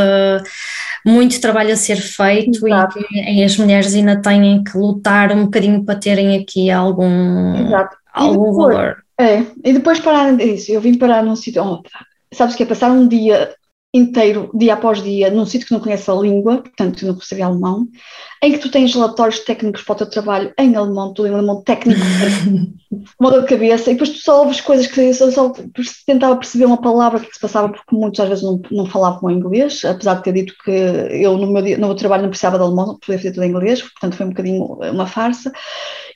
muito 1.06 1.39
trabalho 1.39 1.73
a 1.73 1.76
ser 1.76 1.97
feito 1.97 2.65
Exato. 2.65 3.00
e 3.00 3.04
que 3.04 3.43
as 3.43 3.58
mulheres 3.58 3.93
ainda 3.93 4.21
têm 4.21 4.63
que 4.63 4.78
lutar 4.78 5.32
um 5.32 5.45
bocadinho 5.45 5.84
para 5.84 6.00
terem 6.00 6.36
aqui 6.38 6.71
algum, 6.71 7.56
Exato. 7.56 7.95
algum 8.13 8.52
depois, 8.52 8.76
valor. 8.76 8.97
É, 9.19 9.43
e 9.63 9.73
depois 9.73 10.00
parar 10.00 10.36
disso, 10.36 10.71
eu 10.71 10.82
vim 10.82 10.97
parar 10.97 11.23
num 11.23 11.36
sítio, 11.36 11.63
oh, 11.63 11.84
sabes 12.34 12.56
que 12.56 12.63
é 12.63 12.65
passar 12.65 12.91
um 12.91 13.08
dia 13.08 13.56
inteiro, 13.97 14.49
dia 14.53 14.73
após 14.73 15.01
dia, 15.01 15.29
num 15.29 15.45
sítio 15.45 15.67
que 15.67 15.73
não 15.73 15.79
conhece 15.79 16.10
a 16.10 16.13
língua, 16.13 16.57
portanto 16.57 17.05
não 17.05 17.15
percebia 17.15 17.45
alemão, 17.45 17.88
em 18.41 18.51
que 18.51 18.60
tu 18.60 18.69
tens 18.69 18.93
relatórios 18.93 19.39
técnicos 19.39 19.81
para 19.81 19.93
o 19.93 19.95
teu 19.97 20.10
trabalho 20.10 20.53
em 20.57 20.75
alemão, 20.75 21.13
tudo 21.13 21.27
em 21.27 21.33
alemão 21.33 21.62
técnico, 21.62 21.99
uma 23.19 23.31
dor 23.31 23.41
de 23.41 23.47
cabeça, 23.47 23.89
e 23.89 23.93
depois 23.93 24.12
tu 24.12 24.19
só 24.19 24.41
ouves 24.41 24.62
coisas 24.62 24.88
que 24.88 24.99
eu 24.99 25.13
só, 25.13 25.31
só 25.31 25.53
tentava 26.05 26.36
perceber 26.36 26.65
uma 26.65 26.81
palavra 26.81 27.19
que 27.19 27.33
se 27.33 27.39
passava, 27.39 27.69
porque 27.69 27.95
muitas 27.95 28.19
às 28.19 28.29
vezes 28.29 28.43
não, 28.43 28.62
não 28.71 28.86
falavam 28.86 29.31
inglês, 29.31 29.83
apesar 29.83 30.15
de 30.15 30.23
ter 30.23 30.33
dito 30.33 30.53
que 30.63 30.71
eu 30.71 31.38
no 31.38 31.51
meu, 31.51 31.77
no 31.77 31.88
meu 31.88 31.95
trabalho 31.95 32.23
não 32.23 32.29
precisava 32.29 32.57
de 32.57 32.63
alemão, 32.63 32.97
podia 32.99 33.17
fazer 33.17 33.31
tudo 33.31 33.43
em 33.43 33.49
inglês, 33.49 33.81
portanto 33.81 34.15
foi 34.15 34.25
um 34.25 34.29
bocadinho 34.29 34.63
uma 34.65 35.07
farsa. 35.07 35.51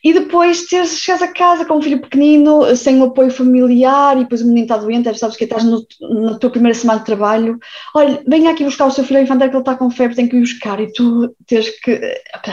E 0.04 0.14
depois 0.14 0.66
teres, 0.66 1.00
chegas 1.00 1.22
a 1.22 1.28
casa 1.28 1.66
com 1.66 1.76
um 1.76 1.82
filho 1.82 2.02
pequenino, 2.02 2.76
sem 2.76 3.00
o 3.00 3.06
apoio 3.06 3.30
familiar, 3.30 4.18
e 4.18 4.22
depois 4.22 4.42
o 4.42 4.48
menino 4.48 4.64
está 4.64 4.78
doente, 4.78 5.18
sabes 5.18 5.38
que 5.38 5.44
estás 5.44 5.64
no, 5.64 5.86
na 6.02 6.38
tua 6.40 6.50
primeira 6.50 6.78
semana 6.78 7.00
de 7.00 7.06
trabalho, 7.06 7.60
olha, 7.94 8.22
venha 8.28 8.52
aqui 8.52 8.64
buscar 8.64 8.86
o 8.86 8.92
seu 8.92 9.04
filho 9.04 9.22
infantil 9.22 9.50
que 9.50 9.56
ele 9.56 9.62
está 9.62 9.76
com 9.76 9.92
febre, 9.92 10.16
tem 10.16 10.28
que 10.28 10.38
ir 10.38 10.42
buscar, 10.42 10.80
e 10.80 10.92
tu 10.92 11.34
tens 11.48 11.70
que 11.82 12.02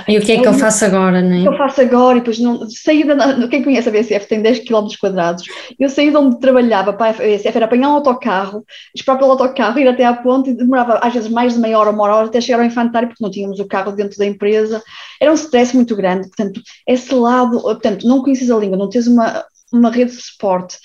e 0.07 0.19
o 0.19 0.21
que 0.21 0.33
é 0.33 0.41
que 0.41 0.49
eu 0.49 0.55
faço 0.55 0.85
agora, 0.85 1.23
não 1.23 1.33
é? 1.33 1.39
O 1.39 1.43
que 1.43 1.49
eu 1.49 1.57
faço 1.57 1.81
agora, 1.81 2.19
e 2.19 2.21
depois 2.21 2.39
não, 2.39 2.69
saí 2.69 3.05
da, 3.05 3.49
quem 3.49 3.63
conhece 3.63 3.89
a 3.89 3.93
BSF 3.93 4.27
tem 4.27 4.43
10 4.43 4.61
km 4.61 4.87
quadrados, 5.01 5.45
eu 5.79 5.89
saí 5.89 6.11
de 6.11 6.17
onde 6.17 6.39
trabalhava 6.41 6.93
para 6.93 7.11
a 7.11 7.13
BSF, 7.13 7.57
era 7.57 7.65
apanhar 7.65 7.89
um 7.89 7.95
autocarro, 7.95 8.65
esperar 8.95 9.19
pelo 9.19 9.31
autocarro, 9.31 9.79
ir 9.79 9.89
até 9.89 10.05
à 10.05 10.13
ponte, 10.13 10.51
e 10.51 10.55
demorava 10.55 10.99
às 10.99 11.15
vezes 11.15 11.31
mais 11.31 11.55
de 11.55 11.61
meia 11.61 11.79
hora, 11.79 11.91
uma 11.91 12.05
hora, 12.05 12.27
até 12.27 12.41
chegar 12.41 12.61
ao 12.61 12.67
infantário, 12.67 13.09
porque 13.09 13.23
não 13.23 13.31
tínhamos 13.31 13.59
o 13.59 13.67
carro 13.67 13.93
dentro 13.93 14.19
da 14.19 14.27
empresa, 14.27 14.83
era 15.21 15.31
um 15.31 15.35
stress 15.35 15.75
muito 15.75 15.97
grande, 15.97 16.29
portanto, 16.29 16.61
esse 16.87 17.15
lado, 17.38 17.61
portanto, 17.61 18.07
não 18.07 18.22
conheces 18.22 18.51
a 18.51 18.57
língua, 18.57 18.77
não 18.77 18.88
tens 18.88 19.07
uma, 19.07 19.44
uma 19.72 19.90
rede 19.90 20.12
de 20.12 20.22
suporte, 20.22 20.79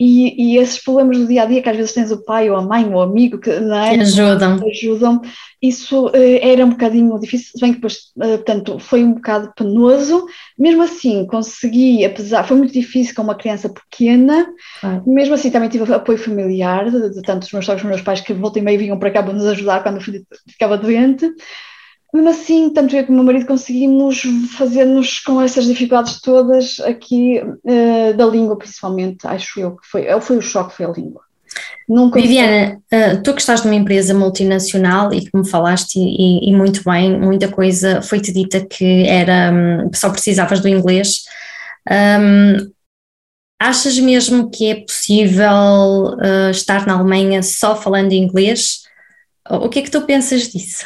e, 0.00 0.54
e, 0.54 0.56
esses 0.56 0.82
problemas 0.82 1.18
do 1.18 1.26
dia 1.26 1.42
a 1.42 1.44
dia, 1.44 1.60
que 1.60 1.68
às 1.68 1.76
vezes 1.76 1.92
tens 1.92 2.10
o 2.10 2.24
pai 2.24 2.48
ou 2.48 2.56
a 2.56 2.62
mãe 2.62 2.86
ou 2.86 2.94
o 2.94 3.02
amigo 3.02 3.38
que, 3.38 3.50
é? 3.50 3.94
que 3.94 4.00
ajudam. 4.00 4.58
ajudam, 4.66 5.22
isso 5.60 6.06
uh, 6.06 6.12
era 6.40 6.64
um 6.64 6.70
bocadinho 6.70 7.20
difícil, 7.20 7.52
se 7.54 7.60
bem 7.60 7.72
que 7.72 7.76
depois, 7.76 7.96
uh, 8.16 8.38
portanto, 8.38 8.78
foi 8.78 9.04
um 9.04 9.12
bocado 9.12 9.52
penoso. 9.54 10.24
Mesmo 10.58 10.82
assim, 10.82 11.26
consegui, 11.26 12.02
apesar, 12.02 12.44
foi 12.44 12.56
muito 12.56 12.72
difícil 12.72 13.14
com 13.14 13.20
uma 13.20 13.34
criança 13.34 13.68
pequena, 13.68 14.48
ah. 14.82 15.02
mesmo 15.06 15.34
assim 15.34 15.50
também 15.50 15.68
tive 15.68 15.92
apoio 15.92 16.16
familiar, 16.16 16.90
de, 16.90 17.10
de 17.10 17.20
tanto 17.20 17.40
dos 17.40 17.52
meus 17.52 17.66
sogros, 17.66 17.84
meus 17.84 18.00
pais, 18.00 18.22
que 18.22 18.32
volta 18.32 18.58
e 18.58 18.62
meia 18.62 18.78
vinham 18.78 18.98
para 18.98 19.10
cá 19.10 19.22
para 19.22 19.34
nos 19.34 19.44
ajudar 19.44 19.82
quando 19.82 19.98
o 19.98 20.00
filho 20.00 20.24
ficava 20.48 20.78
doente. 20.78 21.30
Mesmo 22.12 22.28
assim, 22.28 22.70
tanto 22.70 22.96
eu 22.96 23.06
como 23.06 23.20
o 23.20 23.24
meu 23.24 23.32
marido 23.32 23.46
conseguimos 23.46 24.22
fazer-nos 24.56 25.20
com 25.20 25.40
essas 25.40 25.64
dificuldades 25.64 26.20
todas 26.20 26.80
aqui 26.80 27.40
uh, 27.40 28.16
da 28.16 28.26
língua, 28.26 28.58
principalmente, 28.58 29.26
acho 29.26 29.60
eu 29.60 29.76
que 29.76 29.86
foi, 29.86 30.20
foi 30.20 30.36
o 30.36 30.42
choque, 30.42 30.76
foi 30.76 30.86
a 30.86 30.90
língua. 30.90 31.22
Nunca 31.88 32.20
Viviana, 32.20 32.80
uh, 32.92 33.22
tu 33.22 33.34
que 33.34 33.40
estás 33.40 33.64
numa 33.64 33.74
empresa 33.74 34.14
multinacional 34.14 35.12
e 35.12 35.20
que 35.20 35.36
me 35.36 35.48
falaste 35.48 35.96
e, 35.98 36.48
e 36.48 36.52
muito 36.52 36.82
bem, 36.84 37.18
muita 37.18 37.48
coisa 37.48 38.00
foi-te 38.02 38.32
dita 38.32 38.64
que 38.64 39.06
era 39.06 39.52
um, 39.52 39.90
só 39.92 40.10
precisavas 40.10 40.60
do 40.60 40.68
inglês. 40.68 41.24
Um, 41.90 42.70
achas 43.58 43.98
mesmo 43.98 44.50
que 44.50 44.70
é 44.70 44.74
possível 44.76 46.14
uh, 46.14 46.50
estar 46.50 46.86
na 46.86 46.94
Alemanha 46.94 47.42
só 47.42 47.74
falando 47.74 48.12
inglês? 48.12 48.79
O 49.50 49.68
que 49.68 49.80
é 49.80 49.82
que 49.82 49.90
tu 49.90 50.02
pensas 50.02 50.42
disso? 50.48 50.84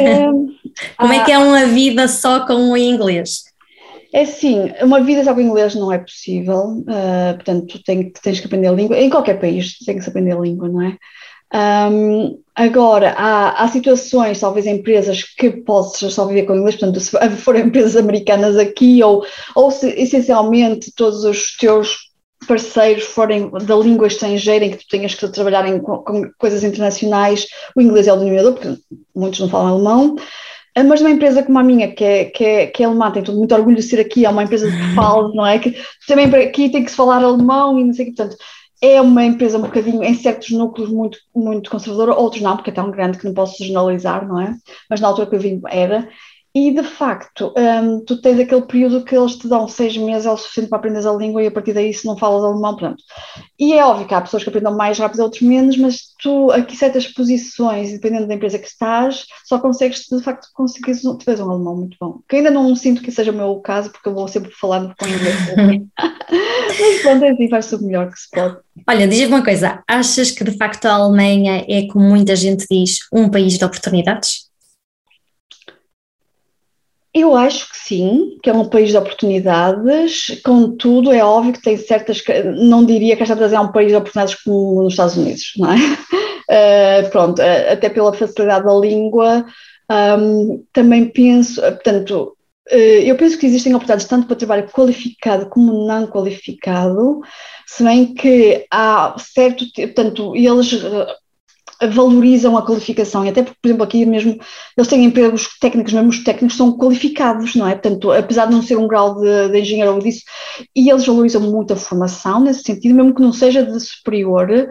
É, 0.00 0.26
Como 0.98 1.12
é 1.12 1.24
que 1.24 1.32
é 1.32 1.38
uma 1.38 1.66
vida 1.66 2.06
só 2.08 2.46
com 2.46 2.70
o 2.70 2.76
inglês? 2.76 3.44
É 4.12 4.22
assim, 4.22 4.72
uma 4.82 5.00
vida 5.00 5.24
só 5.24 5.34
com 5.34 5.40
inglês 5.40 5.74
não 5.74 5.92
é 5.92 5.98
possível, 5.98 6.82
uh, 6.82 7.34
portanto, 7.34 7.82
tens, 7.84 8.12
tens 8.22 8.40
que 8.40 8.46
aprender 8.46 8.68
a 8.68 8.72
língua, 8.72 8.98
em 8.98 9.10
qualquer 9.10 9.40
país 9.40 9.78
tem 9.84 9.96
que 9.96 10.02
se 10.02 10.08
aprender 10.08 10.32
a 10.32 10.40
língua, 10.40 10.68
não 10.68 10.82
é? 10.82 10.96
Um, 11.54 12.38
agora, 12.54 13.14
há, 13.16 13.62
há, 13.62 13.68
situações, 13.68 14.40
talvez 14.40 14.66
empresas 14.66 15.22
que 15.22 15.50
possas 15.50 16.12
só 16.12 16.26
viver 16.26 16.42
com 16.42 16.56
inglês, 16.56 16.76
portanto, 16.76 17.00
se 17.00 17.12
forem 17.36 17.64
empresas 17.66 17.96
americanas 17.96 18.56
aqui, 18.56 19.02
ou, 19.02 19.24
ou 19.54 19.70
se 19.70 19.88
essencialmente 19.90 20.92
todos 20.94 21.24
os 21.24 21.56
teus 21.56 22.05
parceiros 22.46 23.04
forem 23.04 23.50
da 23.50 23.76
língua 23.76 24.06
estrangeira 24.06 24.64
em 24.64 24.70
que 24.70 24.78
tu 24.78 24.88
tenhas 24.88 25.14
que 25.14 25.28
trabalhar 25.28 25.66
em, 25.66 25.80
com, 25.80 26.02
coisas 26.38 26.62
internacionais, 26.62 27.46
o 27.74 27.80
inglês 27.80 28.06
é 28.06 28.12
o 28.12 28.16
denominador, 28.16 28.54
porque 28.54 28.78
muitos 29.14 29.40
não 29.40 29.48
falam 29.48 29.74
alemão, 29.74 30.16
ah, 30.76 30.84
mas 30.84 31.00
uma 31.00 31.10
empresa 31.10 31.42
como 31.42 31.58
a 31.58 31.62
minha, 31.62 31.94
que 31.94 32.04
é, 32.04 32.24
que 32.26 32.44
é, 32.44 32.66
que 32.66 32.82
é 32.82 32.86
alemã, 32.86 33.10
todo 33.10 33.38
muito 33.38 33.54
orgulho 33.54 33.76
de 33.76 33.82
ser 33.82 33.98
aqui, 33.98 34.26
é 34.26 34.28
uma 34.28 34.44
empresa 34.44 34.70
de 34.70 34.94
fala, 34.94 35.32
não 35.34 35.46
é? 35.46 35.58
Que 35.58 35.74
também 36.06 36.26
aqui 36.26 36.68
tem 36.68 36.84
que 36.84 36.90
se 36.90 36.96
falar 36.96 37.24
alemão 37.24 37.78
e 37.78 37.84
não 37.84 37.94
sei 37.94 38.06
o 38.06 38.10
que, 38.10 38.16
portanto, 38.16 38.36
é 38.82 39.00
uma 39.00 39.24
empresa 39.24 39.56
um 39.56 39.62
bocadinho, 39.62 40.02
em 40.04 40.14
certos 40.14 40.50
núcleos, 40.50 40.90
muito, 40.90 41.18
muito 41.34 41.70
conservadora, 41.70 42.14
outros 42.14 42.42
não, 42.42 42.56
porque 42.56 42.68
é 42.68 42.74
tão 42.74 42.90
grande 42.90 43.16
que 43.18 43.24
não 43.24 43.32
posso 43.32 43.64
generalizar, 43.64 44.28
não 44.28 44.38
é? 44.38 44.54
Mas 44.90 45.00
na 45.00 45.08
altura 45.08 45.26
que 45.28 45.36
eu 45.36 45.40
vim 45.40 45.62
era, 45.66 46.06
e 46.58 46.70
de 46.70 46.82
facto, 46.82 47.52
um, 47.54 48.02
tu 48.02 48.18
tens 48.18 48.40
aquele 48.40 48.62
período 48.62 49.04
que 49.04 49.14
eles 49.14 49.36
te 49.36 49.46
dão 49.46 49.68
seis 49.68 49.94
meses, 49.94 50.24
é 50.24 50.30
o 50.30 50.38
suficiente 50.38 50.70
para 50.70 50.78
aprender 50.78 51.06
a 51.06 51.12
língua 51.12 51.42
e 51.42 51.48
a 51.48 51.50
partir 51.50 51.74
daí, 51.74 51.92
se 51.92 52.06
não 52.06 52.16
falas 52.16 52.42
alemão, 52.42 52.74
pronto. 52.74 52.96
E 53.58 53.74
é 53.74 53.84
óbvio 53.84 54.06
que 54.06 54.14
há 54.14 54.22
pessoas 54.22 54.42
que 54.42 54.48
aprendem 54.48 54.74
mais 54.74 54.98
rápido, 54.98 55.20
outros 55.20 55.42
menos, 55.42 55.76
mas 55.76 56.14
tu, 56.18 56.50
aqui, 56.50 56.74
certas 56.74 57.08
posições, 57.08 57.92
dependendo 57.92 58.26
da 58.26 58.32
empresa 58.32 58.58
que 58.58 58.68
estás, 58.68 59.26
só 59.44 59.58
consegues, 59.58 60.06
de 60.10 60.22
facto, 60.22 60.48
conseguires 60.54 61.04
um, 61.04 61.18
tu 61.18 61.30
um 61.30 61.50
alemão 61.50 61.76
muito 61.76 61.98
bom. 62.00 62.20
Que 62.26 62.36
ainda 62.36 62.50
não 62.50 62.74
sinto 62.74 63.02
que 63.02 63.12
seja 63.12 63.32
o 63.32 63.36
meu 63.36 63.56
caso, 63.56 63.90
porque 63.90 64.08
eu 64.08 64.14
vou 64.14 64.26
sempre 64.26 64.50
falando 64.50 64.94
com 64.98 65.06
inglês. 65.06 65.36
mas 66.80 67.02
pronto, 67.02 67.22
é 67.22 67.30
assim, 67.32 67.50
faz-se 67.50 67.74
o 67.74 67.82
melhor 67.82 68.10
que 68.10 68.18
se 68.18 68.30
pode. 68.30 68.56
Olha, 68.88 69.06
diz-me 69.06 69.26
uma 69.26 69.44
coisa, 69.44 69.82
achas 69.86 70.30
que 70.30 70.42
de 70.42 70.56
facto 70.56 70.86
a 70.86 70.94
Alemanha 70.94 71.66
é, 71.68 71.86
como 71.86 72.08
muita 72.08 72.34
gente 72.34 72.64
diz, 72.70 73.00
um 73.12 73.28
país 73.28 73.58
de 73.58 73.64
oportunidades? 73.66 74.45
Eu 77.18 77.34
acho 77.34 77.70
que 77.70 77.78
sim, 77.78 78.36
que 78.42 78.50
é 78.50 78.52
um 78.52 78.68
país 78.68 78.90
de 78.90 78.98
oportunidades, 78.98 80.38
contudo, 80.44 81.10
é 81.10 81.24
óbvio 81.24 81.54
que 81.54 81.62
tem 81.62 81.74
certas. 81.78 82.22
Não 82.56 82.84
diria 82.84 83.16
que 83.16 83.22
esta 83.22 83.32
é 83.32 83.58
um 83.58 83.72
país 83.72 83.88
de 83.88 83.96
oportunidades 83.96 84.34
como 84.42 84.82
nos 84.82 84.92
Estados 84.92 85.16
Unidos, 85.16 85.54
não 85.56 85.72
é? 85.72 85.76
Uh, 85.76 87.08
pronto, 87.10 87.40
uh, 87.40 87.72
até 87.72 87.88
pela 87.88 88.12
facilidade 88.12 88.66
da 88.66 88.74
língua, 88.74 89.46
um, 89.90 90.62
também 90.74 91.06
penso, 91.08 91.58
portanto, 91.62 92.36
uh, 92.70 92.74
eu 92.74 93.16
penso 93.16 93.38
que 93.38 93.46
existem 93.46 93.74
oportunidades 93.74 94.06
tanto 94.06 94.26
para 94.26 94.36
trabalho 94.36 94.68
qualificado 94.68 95.46
como 95.46 95.86
não 95.86 96.06
qualificado, 96.06 97.22
se 97.66 97.82
bem 97.82 98.12
que 98.12 98.66
há 98.70 99.16
certo, 99.18 99.64
portanto, 99.74 100.36
eles 100.36 100.70
valorizam 101.82 102.56
a 102.56 102.64
qualificação 102.64 103.24
e 103.24 103.28
até 103.28 103.42
porque, 103.42 103.58
por 103.60 103.68
exemplo, 103.68 103.84
aqui 103.84 104.06
mesmo 104.06 104.38
eles 104.76 104.88
têm 104.88 105.04
empregos 105.04 105.58
técnicos, 105.58 105.92
mesmo 105.92 106.08
os 106.08 106.24
técnicos 106.24 106.56
são 106.56 106.76
qualificados, 106.76 107.54
não 107.54 107.68
é? 107.68 107.74
Portanto, 107.74 108.12
apesar 108.12 108.46
de 108.46 108.54
não 108.54 108.62
ser 108.62 108.76
um 108.76 108.88
grau 108.88 109.20
de, 109.20 109.48
de 109.50 109.60
engenheiro 109.60 109.94
ou 109.94 109.98
disso, 109.98 110.22
e 110.74 110.90
eles 110.90 111.06
valorizam 111.06 111.42
muito 111.42 111.72
a 111.72 111.76
formação 111.76 112.40
nesse 112.40 112.62
sentido, 112.62 112.94
mesmo 112.94 113.14
que 113.14 113.22
não 113.22 113.32
seja 113.32 113.62
de 113.64 113.78
superior. 113.78 114.70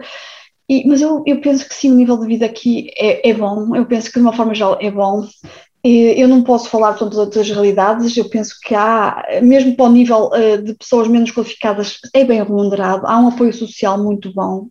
E, 0.68 0.86
mas 0.88 1.00
eu, 1.00 1.22
eu 1.26 1.40
penso 1.40 1.68
que 1.68 1.74
sim, 1.74 1.92
o 1.92 1.94
nível 1.94 2.18
de 2.18 2.26
vida 2.26 2.46
aqui 2.46 2.90
é, 2.96 3.30
é 3.30 3.34
bom, 3.34 3.76
eu 3.76 3.86
penso 3.86 4.08
que 4.08 4.18
de 4.18 4.24
uma 4.24 4.32
forma 4.32 4.54
geral 4.54 4.78
é 4.80 4.90
bom. 4.90 5.26
Eu 5.88 6.26
não 6.26 6.42
posso 6.42 6.68
falar 6.68 6.92
de 6.92 6.98
todas 6.98 7.36
as 7.36 7.48
realidades, 7.48 8.16
eu 8.16 8.28
penso 8.28 8.56
que 8.60 8.74
há, 8.74 9.24
mesmo 9.40 9.76
para 9.76 9.84
o 9.84 9.92
nível 9.92 10.30
uh, 10.32 10.60
de 10.60 10.74
pessoas 10.74 11.06
menos 11.06 11.30
qualificadas, 11.30 11.98
é 12.12 12.24
bem 12.24 12.42
remunerado, 12.42 13.06
há 13.06 13.16
um 13.20 13.28
apoio 13.28 13.52
social 13.52 13.96
muito 14.02 14.34
bom. 14.34 14.66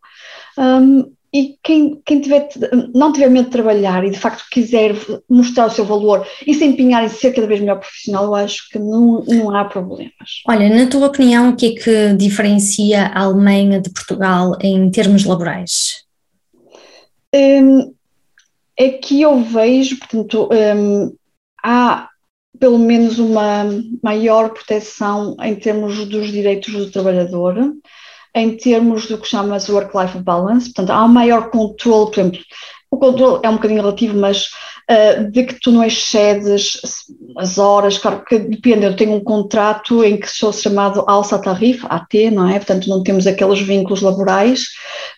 Um, 0.58 1.10
e 1.36 1.58
quem, 1.62 2.02
quem 2.06 2.22
tiver, 2.22 2.48
não 2.94 3.12
tiver 3.12 3.30
medo 3.30 3.48
de 3.48 3.52
trabalhar 3.52 4.06
e 4.06 4.10
de 4.10 4.18
facto 4.18 4.46
quiser 4.50 4.96
mostrar 5.30 5.66
o 5.66 5.70
seu 5.70 5.84
valor 5.84 6.26
e 6.48 6.54
se 6.54 6.64
empenhar 6.64 7.04
em 7.04 7.10
ser 7.10 7.34
cada 7.34 7.46
vez 7.46 7.60
melhor 7.60 7.78
profissional, 7.78 8.24
eu 8.24 8.36
acho 8.36 8.70
que 8.70 8.80
não, 8.80 9.22
não 9.28 9.54
há 9.54 9.66
problemas. 9.66 10.14
Olha, 10.48 10.70
na 10.70 10.90
tua 10.90 11.08
opinião, 11.08 11.50
o 11.50 11.56
que 11.58 11.66
é 11.66 11.84
que 11.84 12.14
diferencia 12.14 13.08
a 13.08 13.24
Alemanha 13.24 13.82
de 13.82 13.90
Portugal 13.90 14.58
em 14.62 14.90
termos 14.90 15.26
laborais? 15.26 16.06
Um, 17.36 17.94
é 18.78 18.92
que 18.92 19.22
eu 19.22 19.42
vejo, 19.42 20.00
portanto, 20.00 20.48
um, 20.54 21.14
há 21.62 22.08
pelo 22.58 22.80
menos 22.80 23.20
uma 23.20 23.66
maior 24.02 24.52
proteção 24.52 25.36
em 25.42 25.54
termos 25.56 26.06
dos 26.08 26.32
direitos 26.32 26.74
do 26.74 26.90
trabalhador 26.90 27.76
em 28.36 28.58
termos 28.58 29.08
do 29.08 29.18
que 29.18 29.28
chama-se 29.28 29.72
work-life 29.72 30.20
balance, 30.20 30.66
portanto, 30.66 30.90
há 30.90 31.06
um 31.06 31.08
maior 31.08 31.50
controle, 31.50 32.12
por 32.12 32.20
exemplo, 32.20 32.40
o 32.92 32.98
controle 32.98 33.40
é 33.44 33.50
um 33.50 33.56
bocadinho 33.56 33.82
relativo, 33.82 34.18
mas 34.18 34.50
uh, 34.90 35.32
de 35.32 35.44
que 35.44 35.60
tu 35.60 35.72
não 35.72 35.84
excedes 35.84 36.80
as 37.38 37.58
horas, 37.58 37.98
claro 37.98 38.24
que 38.26 38.38
depende, 38.38 38.86
eu 38.86 38.96
tenho 38.96 39.14
um 39.14 39.24
contrato 39.24 40.04
em 40.04 40.18
que 40.18 40.30
sou 40.30 40.54
chamado 40.54 41.04
alça 41.08 41.40
tarifa, 41.40 41.88
AT, 41.88 42.14
não 42.32 42.48
é? 42.48 42.54
Portanto, 42.54 42.90
não 42.90 43.04
temos 43.04 43.26
aqueles 43.26 43.60
vínculos 43.60 44.02
laborais, 44.02 44.66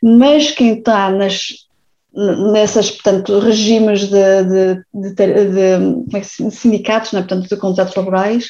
mas 0.01 0.51
quem 0.51 0.77
está 0.77 1.09
nas 1.09 1.67
nessas, 2.51 2.89
portanto, 2.89 3.37
regimes 3.39 4.09
de, 4.09 4.43
de, 4.43 4.83
de, 4.91 5.13
de, 5.15 6.17
é 6.17 6.23
sindicatos, 6.23 7.13
é? 7.13 7.19
portanto, 7.19 7.47
de 7.47 7.57
contratos 7.57 7.95
laborais, 7.95 8.49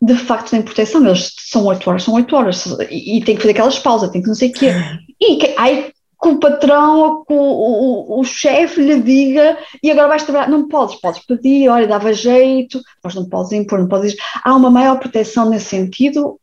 de 0.00 0.14
facto 0.14 0.50
têm 0.50 0.62
proteção, 0.62 1.04
eles 1.04 1.32
são 1.38 1.66
oito 1.66 1.88
horas, 1.88 2.04
são 2.04 2.14
oito 2.14 2.34
horas, 2.36 2.66
e, 2.90 3.18
e 3.18 3.24
tem 3.24 3.34
que 3.34 3.42
fazer 3.42 3.52
aquelas 3.52 3.78
pausas, 3.78 4.10
tem 4.10 4.22
que 4.22 4.28
não 4.28 4.34
sei 4.34 4.50
o 4.50 4.52
quê, 4.52 4.70
e 5.20 5.36
que, 5.36 5.54
ai, 5.56 5.92
que 6.20 6.28
o 6.28 6.38
patrão, 6.38 7.24
que 7.26 7.32
o, 7.32 7.36
o, 7.36 8.20
o 8.20 8.24
chefe 8.24 8.80
lhe 8.80 9.00
diga, 9.00 9.56
e 9.82 9.90
agora 9.90 10.08
vais 10.08 10.22
trabalhar, 10.22 10.48
não 10.48 10.68
podes, 10.68 11.00
podes 11.00 11.24
pedir, 11.24 11.68
olha, 11.68 11.86
dava 11.86 12.12
jeito, 12.12 12.80
mas 13.02 13.14
não 13.14 13.28
podes 13.28 13.52
impor, 13.52 13.78
não 13.78 13.88
podes, 13.88 14.16
há 14.44 14.54
uma 14.54 14.70
maior 14.70 14.98
proteção 14.98 15.48
nesse 15.48 15.66
sentido, 15.66 16.38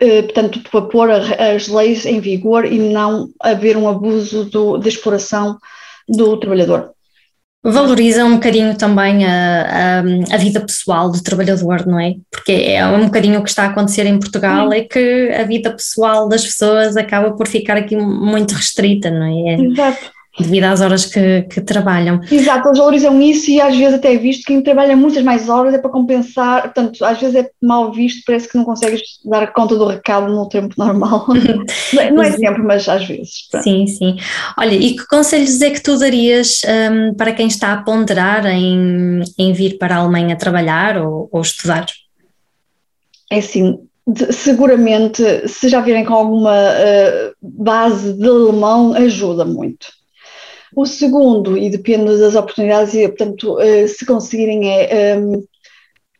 eh, 0.00 0.22
portanto, 0.22 0.60
para 0.70 0.82
pôr 0.82 1.10
as 1.10 1.68
leis 1.68 2.06
em 2.06 2.20
vigor 2.20 2.64
e 2.64 2.78
não 2.78 3.28
haver 3.40 3.76
um 3.76 3.88
abuso 3.88 4.44
do, 4.44 4.78
da 4.78 4.88
exploração 4.88 5.58
do 6.08 6.36
trabalhador. 6.38 6.92
Valoriza 7.62 8.24
um 8.24 8.34
bocadinho 8.34 8.76
também 8.76 9.26
a, 9.26 10.00
a, 10.00 10.34
a, 10.34 10.36
vida 10.38 10.60
pessoal 10.60 11.10
do 11.10 11.22
trabalhador, 11.22 11.86
não 11.86 12.00
é? 12.00 12.14
Porque 12.30 12.52
é 12.52 12.86
um 12.86 13.04
bocadinho 13.04 13.38
o 13.38 13.42
que 13.42 13.50
está 13.50 13.64
a 13.64 13.66
acontecer 13.66 14.06
em 14.06 14.18
Portugal, 14.18 14.72
é 14.72 14.80
que 14.80 15.30
a 15.38 15.42
vida 15.42 15.70
pessoal 15.70 16.26
das 16.26 16.42
pessoas 16.42 16.96
acaba 16.96 17.32
por 17.32 17.46
ficar 17.46 17.76
aqui 17.76 17.96
muito 17.96 18.54
restrita, 18.54 19.10
não 19.10 19.26
é? 19.26 19.54
Exato 19.60 20.19
devido 20.40 20.64
às 20.64 20.80
horas 20.80 21.06
que, 21.06 21.42
que, 21.42 21.60
trabalham. 21.60 22.20
Exato, 22.30 22.68
eles 22.68 22.78
valorizam 22.78 23.20
isso 23.20 23.50
e 23.50 23.60
às 23.60 23.76
vezes 23.76 23.94
até 23.94 24.14
é 24.14 24.18
visto 24.18 24.40
que 24.40 24.52
quem 24.52 24.62
trabalha 24.62 24.96
muitas 24.96 25.22
mais 25.22 25.48
horas 25.48 25.74
é 25.74 25.78
para 25.78 25.90
compensar, 25.90 26.62
portanto, 26.62 27.04
às 27.04 27.20
vezes 27.20 27.36
é 27.36 27.50
mal 27.62 27.92
visto, 27.92 28.22
parece 28.26 28.48
que 28.48 28.56
não 28.56 28.64
consegues 28.64 29.00
dar 29.24 29.52
conta 29.52 29.76
do 29.76 29.86
recado 29.86 30.32
no 30.32 30.48
tempo 30.48 30.74
normal. 30.76 31.26
não 32.12 32.22
é 32.22 32.32
sempre, 32.32 32.62
mas 32.62 32.88
às 32.88 33.06
vezes. 33.06 33.48
Pronto. 33.50 33.64
Sim, 33.64 33.86
sim. 33.86 34.16
Olha, 34.58 34.74
e 34.74 34.96
que 34.96 35.06
conselhos 35.06 35.60
é 35.60 35.70
que 35.70 35.82
tu 35.82 35.98
darias 35.98 36.62
um, 36.64 37.14
para 37.14 37.32
quem 37.32 37.46
está 37.46 37.72
a 37.72 37.82
ponderar 37.82 38.46
em, 38.46 39.22
em 39.38 39.52
vir 39.52 39.78
para 39.78 39.96
a 39.96 39.98
Alemanha 39.98 40.36
trabalhar 40.36 40.96
ou, 40.96 41.28
ou 41.30 41.40
estudar? 41.40 41.86
É 43.30 43.38
assim, 43.38 43.78
de, 44.06 44.32
seguramente, 44.32 45.22
se 45.46 45.68
já 45.68 45.80
virem 45.80 46.04
com 46.04 46.14
alguma 46.14 46.52
uh, 46.52 47.32
base 47.40 48.12
de 48.14 48.26
alemão, 48.26 48.94
ajuda 48.94 49.44
muito 49.44 49.99
o 50.80 50.86
segundo, 50.86 51.56
e 51.56 51.70
depende 51.70 52.18
das 52.18 52.34
oportunidades, 52.34 52.94
e 52.94 53.08
portanto, 53.08 53.58
eh, 53.60 53.86
se 53.86 54.04
conseguirem 54.06 54.70
é. 54.70 55.12
Ehm, 55.12 55.42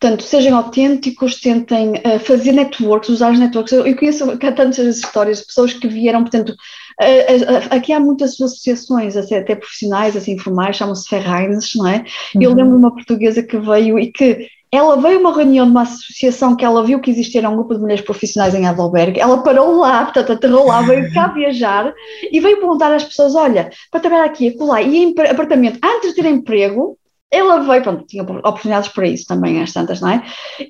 Portanto, 0.01 0.23
sejam 0.23 0.57
autênticos, 0.57 1.39
tentem 1.43 1.91
uh, 1.91 2.19
fazer 2.21 2.53
networks, 2.53 3.11
usar 3.11 3.33
os 3.33 3.39
networks. 3.39 3.71
Eu, 3.71 3.87
eu 3.87 3.95
conheço 3.95 4.27
tantas 4.39 4.79
histórias 4.79 5.41
de 5.41 5.47
pessoas 5.47 5.75
que 5.75 5.87
vieram, 5.87 6.23
portanto, 6.23 6.49
uh, 6.49 6.55
uh, 6.55 7.77
aqui 7.77 7.93
há 7.93 8.01
muitas 8.01 8.33
associações, 8.41 9.15
até 9.15 9.55
profissionais, 9.55 10.17
assim, 10.17 10.33
informais, 10.33 10.77
chamam-se 10.77 11.07
Ferraines, 11.07 11.75
não 11.75 11.87
é? 11.87 12.03
Uhum. 12.35 12.41
Eu 12.41 12.55
lembro 12.55 12.73
de 12.73 12.79
uma 12.79 12.95
portuguesa 12.95 13.43
que 13.43 13.59
veio 13.59 13.99
e 13.99 14.11
que 14.11 14.49
ela 14.73 14.97
veio 15.01 15.19
a 15.19 15.21
uma 15.21 15.35
reunião 15.35 15.67
de 15.67 15.73
uma 15.73 15.83
associação 15.83 16.55
que 16.55 16.65
ela 16.65 16.85
viu 16.85 17.01
que 17.01 17.11
existia 17.11 17.49
um 17.49 17.57
grupo 17.57 17.75
de 17.75 17.81
mulheres 17.81 18.05
profissionais 18.05 18.55
em 18.55 18.67
Adelberg. 18.67 19.19
Ela 19.19 19.43
parou 19.43 19.79
lá, 19.79 20.05
portanto, 20.05 20.33
aterrou 20.33 20.67
lá, 20.67 20.81
veio 20.83 21.13
cá 21.13 21.27
viajar 21.35 21.93
e 22.31 22.39
veio 22.39 22.59
perguntar 22.59 22.93
às 22.93 23.05
pessoas: 23.05 23.35
olha, 23.35 23.71
para 23.91 24.01
trabalhar 24.01 24.25
aqui, 24.25 24.49
acolá, 24.49 24.81
e 24.81 24.97
em 24.97 25.15
apartamento, 25.29 25.79
antes 25.83 26.11
de 26.11 26.23
ter 26.23 26.29
emprego, 26.29 26.97
ela 27.33 27.61
veio, 27.61 27.83
pronto, 27.83 28.05
tinha 28.07 28.25
oportunidades 28.25 28.89
para 28.89 29.07
isso 29.07 29.25
também, 29.27 29.63
às 29.63 29.73
tantas, 29.73 30.01
não 30.01 30.09
é? 30.09 30.25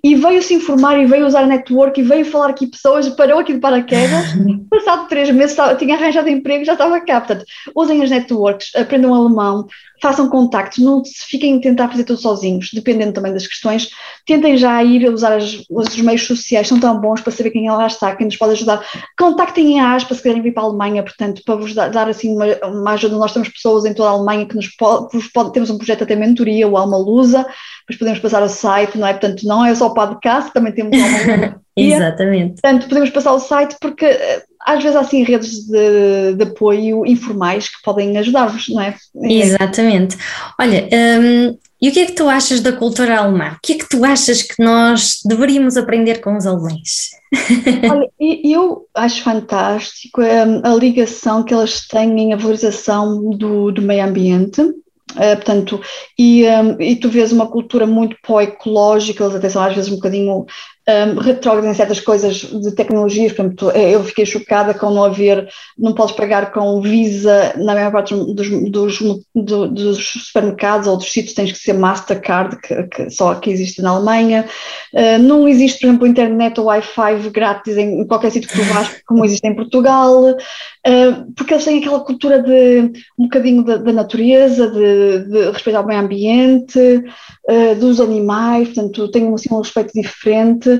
E 0.05 0.15
veio 0.15 0.43
se 0.43 0.53
informar 0.53 0.99
e 0.99 1.07
veio 1.07 1.27
usar 1.27 1.45
a 1.45 1.47
network 1.47 1.99
e 1.99 2.05
veio 2.05 2.25
falar 2.25 2.51
aqui 2.51 2.67
pessoas, 2.67 3.09
parou 3.09 3.39
aqui 3.39 3.55
de 3.55 3.61
paraquedas, 3.61 4.35
passado 4.69 5.09
três 5.09 5.31
meses 5.31 5.53
estava, 5.53 5.75
tinha 5.75 5.95
arranjado 5.95 6.29
emprego 6.29 6.65
já 6.65 6.75
estava 6.75 7.01
cá. 7.01 7.21
Portanto, 7.21 7.47
usem 7.75 8.03
as 8.03 8.11
networks, 8.11 8.75
aprendam 8.77 9.15
alemão, 9.15 9.67
façam 10.01 10.29
contactos, 10.29 10.79
não 10.79 11.05
se 11.05 11.27
fiquem 11.27 11.57
a 11.57 11.61
tentar 11.61 11.89
fazer 11.89 12.05
tudo 12.05 12.21
sozinhos, 12.21 12.71
dependendo 12.73 13.13
também 13.13 13.33
das 13.33 13.47
questões. 13.47 13.91
Tentem 14.27 14.57
já 14.57 14.83
ir 14.83 15.07
a 15.07 15.11
usar 15.11 15.33
as, 15.35 15.63
os 15.69 15.97
meios 15.97 16.27
sociais, 16.27 16.69
são 16.69 16.81
tão 16.81 17.01
bons 17.01 17.21
para 17.21 17.33
saber 17.33 17.51
quem 17.51 17.71
lá 17.71 17.87
está, 17.87 18.15
quem 18.17 18.27
nos 18.27 18.37
pode 18.37 18.53
ajudar. 18.53 18.85
Contactem 19.19 19.81
a 19.81 19.95
ASPA 19.95 20.15
se 20.15 20.23
querem 20.23 20.43
vir 20.43 20.53
para 20.53 20.63
a 20.63 20.67
Alemanha, 20.67 21.03
portanto, 21.03 21.43
para 21.45 21.57
vos 21.57 21.75
dar, 21.75 22.09
assim 22.09 22.35
uma, 22.35 22.47
uma, 22.67 22.93
ajuda. 22.93 23.17
Nós 23.17 23.33
temos 23.33 23.49
pessoas 23.49 23.85
em 23.85 23.95
toda 23.95 24.09
a 24.09 24.13
Alemanha 24.13 24.47
que 24.47 24.57
nos 24.57 24.69
pode, 24.69 25.09
temos 25.53 25.71
um 25.71 25.77
projeto 25.77 26.05
até 26.05 26.17
mentoria, 26.17 26.69
o 26.69 26.77
Alma 26.77 26.97
Lusa, 26.97 27.47
depois 27.81 27.99
podemos 27.99 28.19
passar 28.21 28.43
o 28.43 28.49
site, 28.49 28.99
não 28.99 29.07
é? 29.07 29.13
Portanto, 29.13 29.43
não 29.45 29.65
é 29.65 29.75
só 29.75 29.89
o 29.89 29.95
podcast, 29.95 30.53
também 30.53 30.73
temos 30.73 30.97
Alma. 30.97 31.61
Exatamente. 31.83 32.61
Portanto, 32.61 32.89
podemos 32.89 33.11
passar 33.11 33.33
o 33.33 33.39
site 33.39 33.77
porque 33.81 34.05
eh, 34.05 34.43
às 34.67 34.83
vezes 34.83 34.97
há 34.97 35.01
assim 35.01 35.23
redes 35.23 35.67
de, 35.67 36.35
de 36.35 36.43
apoio 36.43 37.07
informais 37.07 37.69
que 37.69 37.83
podem 37.83 38.17
ajudar-vos, 38.19 38.69
não 38.69 38.81
é? 38.81 38.95
Exatamente. 39.23 40.17
Olha, 40.59 40.89
um, 40.93 41.59
e 41.81 41.89
o 41.89 41.93
que 41.93 42.01
é 42.01 42.07
que 42.07 42.13
tu 42.13 42.29
achas 42.29 42.61
da 42.61 42.73
cultura 42.73 43.19
alemã? 43.19 43.53
O 43.57 43.61
que 43.63 43.73
é 43.73 43.79
que 43.79 43.89
tu 43.89 44.05
achas 44.05 44.43
que 44.43 44.63
nós 44.63 45.21
deveríamos 45.25 45.79
aprender 45.79 46.21
com 46.21 46.37
os 46.37 46.47
alemães? 46.47 47.11
Olha, 47.91 48.11
eu 48.19 48.87
acho 48.95 49.23
fantástico 49.23 50.21
a, 50.21 50.45
hum, 50.45 50.61
a 50.63 50.75
ligação 50.75 51.43
que 51.43 51.55
elas 51.55 51.87
têm, 51.87 52.35
a 52.35 52.37
valorização 52.37 53.31
do, 53.31 53.73
do 53.73 53.81
meio 53.81 54.05
ambiente. 54.05 54.61
Uh, 54.61 55.35
portanto, 55.35 55.81
e, 56.17 56.47
um, 56.47 56.81
e 56.81 56.95
tu 56.95 57.09
vês 57.09 57.33
uma 57.33 57.49
cultura 57.49 57.85
muito 57.85 58.17
pró-ecológica, 58.23 59.25
eles 59.25 59.35
até 59.35 59.49
são 59.49 59.63
às 59.63 59.75
vezes 59.75 59.91
um 59.91 59.97
bocadinho 59.97 60.47
um, 60.89 61.19
retrógrado 61.21 61.67
em 61.67 61.75
certas 61.75 62.01
coisas 62.01 62.37
de 62.37 62.73
tecnologias, 62.73 63.33
exemplo, 63.33 63.71
eu 63.71 64.03
fiquei 64.05 64.25
chocada 64.25 64.75
com 64.75 64.91
não 64.91 65.05
haver, 65.05 65.49
não 65.79 65.93
podes 65.93 66.15
pagar 66.15 66.53
com 66.53 66.81
Visa 66.81 67.53
na 67.57 67.75
maior 67.75 67.93
parte 67.93 68.15
dos, 68.15 68.49
dos, 68.71 68.99
dos, 69.35 69.71
dos 69.71 70.07
supermercados 70.07 70.89
ou 70.89 70.97
dos 70.97 71.13
sítios 71.13 71.35
tens 71.35 71.53
que 71.53 71.59
ser 71.59 71.75
Mastercard, 71.75 72.57
que, 72.61 72.83
que 72.85 73.11
só 73.11 73.33
aqui 73.33 73.51
existe 73.51 73.83
na 73.83 73.91
Alemanha, 73.91 74.47
uh, 74.95 75.19
não 75.23 75.47
existe, 75.49 75.81
por 75.81 75.87
exemplo, 75.87 76.07
internet 76.07 76.59
ou 76.59 76.67
Wi-Fi 76.67 77.31
grátis 77.31 77.77
em 77.77 78.07
qualquer 78.07 78.31
sítio 78.31 78.49
que 78.49 78.57
tu 78.57 78.65
vás, 78.75 79.01
como 79.07 79.25
existe 79.25 79.47
em 79.47 79.55
Portugal, 79.55 80.31
uh, 80.31 81.33
porque 81.37 81.55
eles 81.55 81.65
têm 81.65 81.79
aquela 81.79 82.01
cultura 82.01 82.43
de 82.43 82.91
um 83.19 83.25
bocadinho 83.25 83.63
da, 83.63 83.77
da 83.77 83.93
natureza, 83.93 84.69
de, 84.69 85.25
de 85.31 85.51
respeito 85.51 85.77
ao 85.77 85.87
meio 85.87 86.01
ambiente, 86.01 86.79
uh, 86.79 87.75
dos 87.79 88.01
animais, 88.01 88.69
portanto, 88.69 89.11
têm 89.11 89.33
assim, 89.35 89.53
um 89.53 89.61
respeito 89.61 89.93
diferente, 89.95 90.80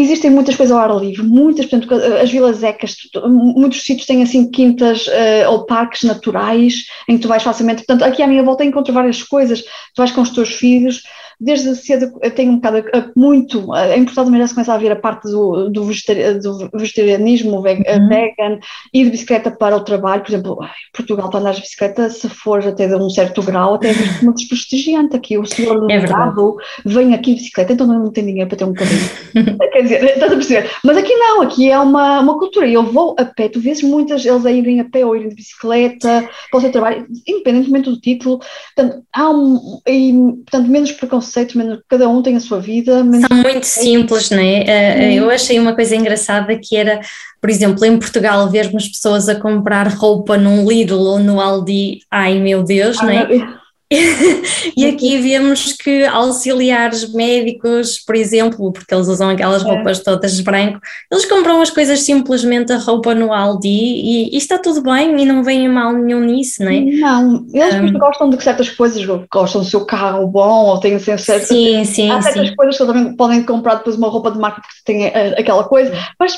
existem 0.00 0.30
muitas 0.30 0.54
coisas 0.54 0.74
ao 0.74 0.80
ar 0.80 1.00
livre, 1.00 1.22
muitas, 1.22 1.66
portanto, 1.66 1.92
as 1.94 2.30
vilas 2.30 2.62
ecas, 2.62 2.96
muitos 3.24 3.82
sítios 3.82 4.06
têm 4.06 4.22
assim 4.22 4.50
quintas 4.50 5.06
uh, 5.06 5.50
ou 5.50 5.66
parques 5.66 6.04
naturais 6.04 6.84
em 7.08 7.16
que 7.16 7.22
tu 7.22 7.28
vais 7.28 7.42
facilmente, 7.42 7.84
portanto, 7.84 8.08
aqui 8.08 8.22
à 8.22 8.26
minha 8.26 8.42
volta 8.42 8.64
encontro 8.64 8.92
várias 8.92 9.22
coisas, 9.22 9.62
tu 9.62 9.98
vais 9.98 10.12
com 10.12 10.20
os 10.20 10.30
teus 10.30 10.50
filhos, 10.50 11.02
desde 11.40 11.74
cedo 11.76 12.18
eu 12.20 12.30
tenho 12.32 12.52
um 12.52 12.56
bocado, 12.56 12.84
muito, 13.14 13.74
é 13.74 13.96
importante 13.96 14.26
também 14.26 14.40
já 14.40 14.48
se 14.48 14.54
começa 14.54 14.74
a 14.74 14.78
ver 14.78 14.90
a 14.90 14.96
parte 14.96 15.30
do, 15.30 15.68
do, 15.68 15.84
do 15.84 16.68
vegetarianismo 16.74 17.56
uhum. 17.56 17.62
vegan, 17.62 18.58
ir 18.92 19.04
de 19.04 19.10
bicicleta 19.10 19.50
para 19.50 19.76
o 19.76 19.84
trabalho, 19.84 20.22
por 20.22 20.30
exemplo, 20.30 20.58
Portugal 20.92 21.30
para 21.30 21.40
andar 21.40 21.54
de 21.54 21.60
bicicleta, 21.60 22.10
se 22.10 22.28
fores 22.28 22.66
até 22.66 22.88
de 22.88 22.94
um 22.94 23.08
certo 23.08 23.42
grau, 23.42 23.74
até 23.74 23.90
é 23.90 23.94
como 24.18 24.34
desprestigiante 24.34 25.14
aqui, 25.14 25.38
o 25.38 25.46
senhor 25.46 25.80
do 25.80 25.90
é 25.90 26.04
lado 26.06 26.56
vem 26.84 27.14
aqui 27.14 27.34
de 27.34 27.40
bicicleta, 27.40 27.72
então 27.72 27.86
não 27.86 28.10
tem 28.10 28.26
dinheiro 28.26 28.48
para 28.48 28.58
ter 28.58 28.64
um 28.64 28.72
quer 29.72 29.82
dizer, 29.88 30.04
estás 30.04 30.32
a 30.32 30.36
perceber, 30.36 30.70
mas 30.84 30.96
aqui 30.96 31.14
não, 31.14 31.42
aqui 31.42 31.70
é 31.70 31.78
uma, 31.78 32.20
uma 32.20 32.38
cultura, 32.38 32.68
eu 32.68 32.82
vou 32.82 33.14
a 33.18 33.24
pé, 33.24 33.48
tu 33.48 33.60
vês 33.60 33.82
muitas, 33.82 34.24
eles 34.24 34.46
a 34.46 34.50
irem 34.50 34.80
a 34.80 34.84
pé 34.84 35.04
ou 35.04 35.16
irem 35.16 35.28
de 35.28 35.34
bicicleta 35.34 36.28
para 36.50 36.58
o 36.58 36.60
seu 36.60 36.72
trabalho, 36.72 37.06
independentemente 37.26 37.90
do 37.90 38.00
título, 38.00 38.40
portanto, 38.74 39.02
há 39.12 39.30
um, 39.30 39.80
e, 39.86 40.12
portanto, 40.44 40.68
menos 40.68 40.92
preconceito 40.92 41.56
mas 41.56 41.78
cada 41.88 42.08
um 42.08 42.22
tem 42.22 42.36
a 42.36 42.40
sua 42.40 42.60
vida. 42.60 43.04
São 43.28 43.36
muito 43.36 43.64
simples, 43.64 44.30
não 44.30 44.38
é? 44.38 44.62
Uh, 44.62 45.12
eu 45.14 45.30
achei 45.30 45.58
uma 45.58 45.74
coisa 45.74 45.96
engraçada 45.96 46.58
que 46.58 46.76
era, 46.76 47.00
por 47.40 47.50
exemplo, 47.50 47.84
em 47.84 47.98
Portugal, 47.98 48.48
vermos 48.50 48.88
pessoas 48.88 49.28
a 49.28 49.34
comprar 49.34 49.88
roupa 49.88 50.36
num 50.36 50.68
Lidl 50.68 51.00
ou 51.00 51.18
no 51.18 51.40
Aldi, 51.40 52.00
ai 52.10 52.38
meu 52.38 52.62
Deus, 52.62 53.00
não 53.00 53.10
é? 53.10 53.57
e 54.76 54.86
aqui 54.86 55.16
vemos 55.18 55.72
que 55.72 56.04
auxiliares 56.04 57.10
médicos, 57.12 57.98
por 57.98 58.14
exemplo, 58.14 58.70
porque 58.70 58.94
eles 58.94 59.08
usam 59.08 59.30
aquelas 59.30 59.62
roupas 59.62 60.00
todas 60.00 60.36
de 60.36 60.42
branco, 60.42 60.78
eles 61.10 61.24
compram 61.24 61.62
as 61.62 61.70
coisas 61.70 62.00
simplesmente 62.00 62.70
a 62.70 62.76
roupa 62.76 63.14
no 63.14 63.32
Aldi 63.32 63.68
e, 63.68 64.34
e 64.34 64.36
está 64.36 64.58
tudo 64.58 64.82
bem 64.82 65.18
e 65.18 65.24
não 65.24 65.42
vem 65.42 65.66
mal 65.68 65.92
nenhum 65.92 66.20
nisso, 66.20 66.62
não 66.62 66.70
é? 66.70 66.80
Não, 66.80 67.46
eles 67.52 67.74
um, 67.74 67.98
gostam 67.98 68.28
de 68.28 68.42
certas 68.42 68.68
coisas, 68.68 69.02
gostam 69.32 69.62
do 69.62 69.66
seu 69.66 69.86
carro 69.86 70.26
bom 70.26 70.66
ou 70.66 70.80
têm 70.80 70.98
certas, 70.98 71.48
sim, 71.48 71.82
sim, 71.84 72.10
há 72.10 72.20
certas 72.20 72.48
sim. 72.48 72.56
coisas 72.56 72.76
que 72.76 72.86
também 72.86 73.16
podem 73.16 73.42
comprar 73.42 73.76
depois 73.76 73.96
uma 73.96 74.08
roupa 74.08 74.30
de 74.30 74.38
marca 74.38 74.60
porque 74.60 74.82
tem 74.84 75.06
eh, 75.06 75.34
aquela 75.38 75.64
coisa, 75.64 75.92
mas 76.20 76.36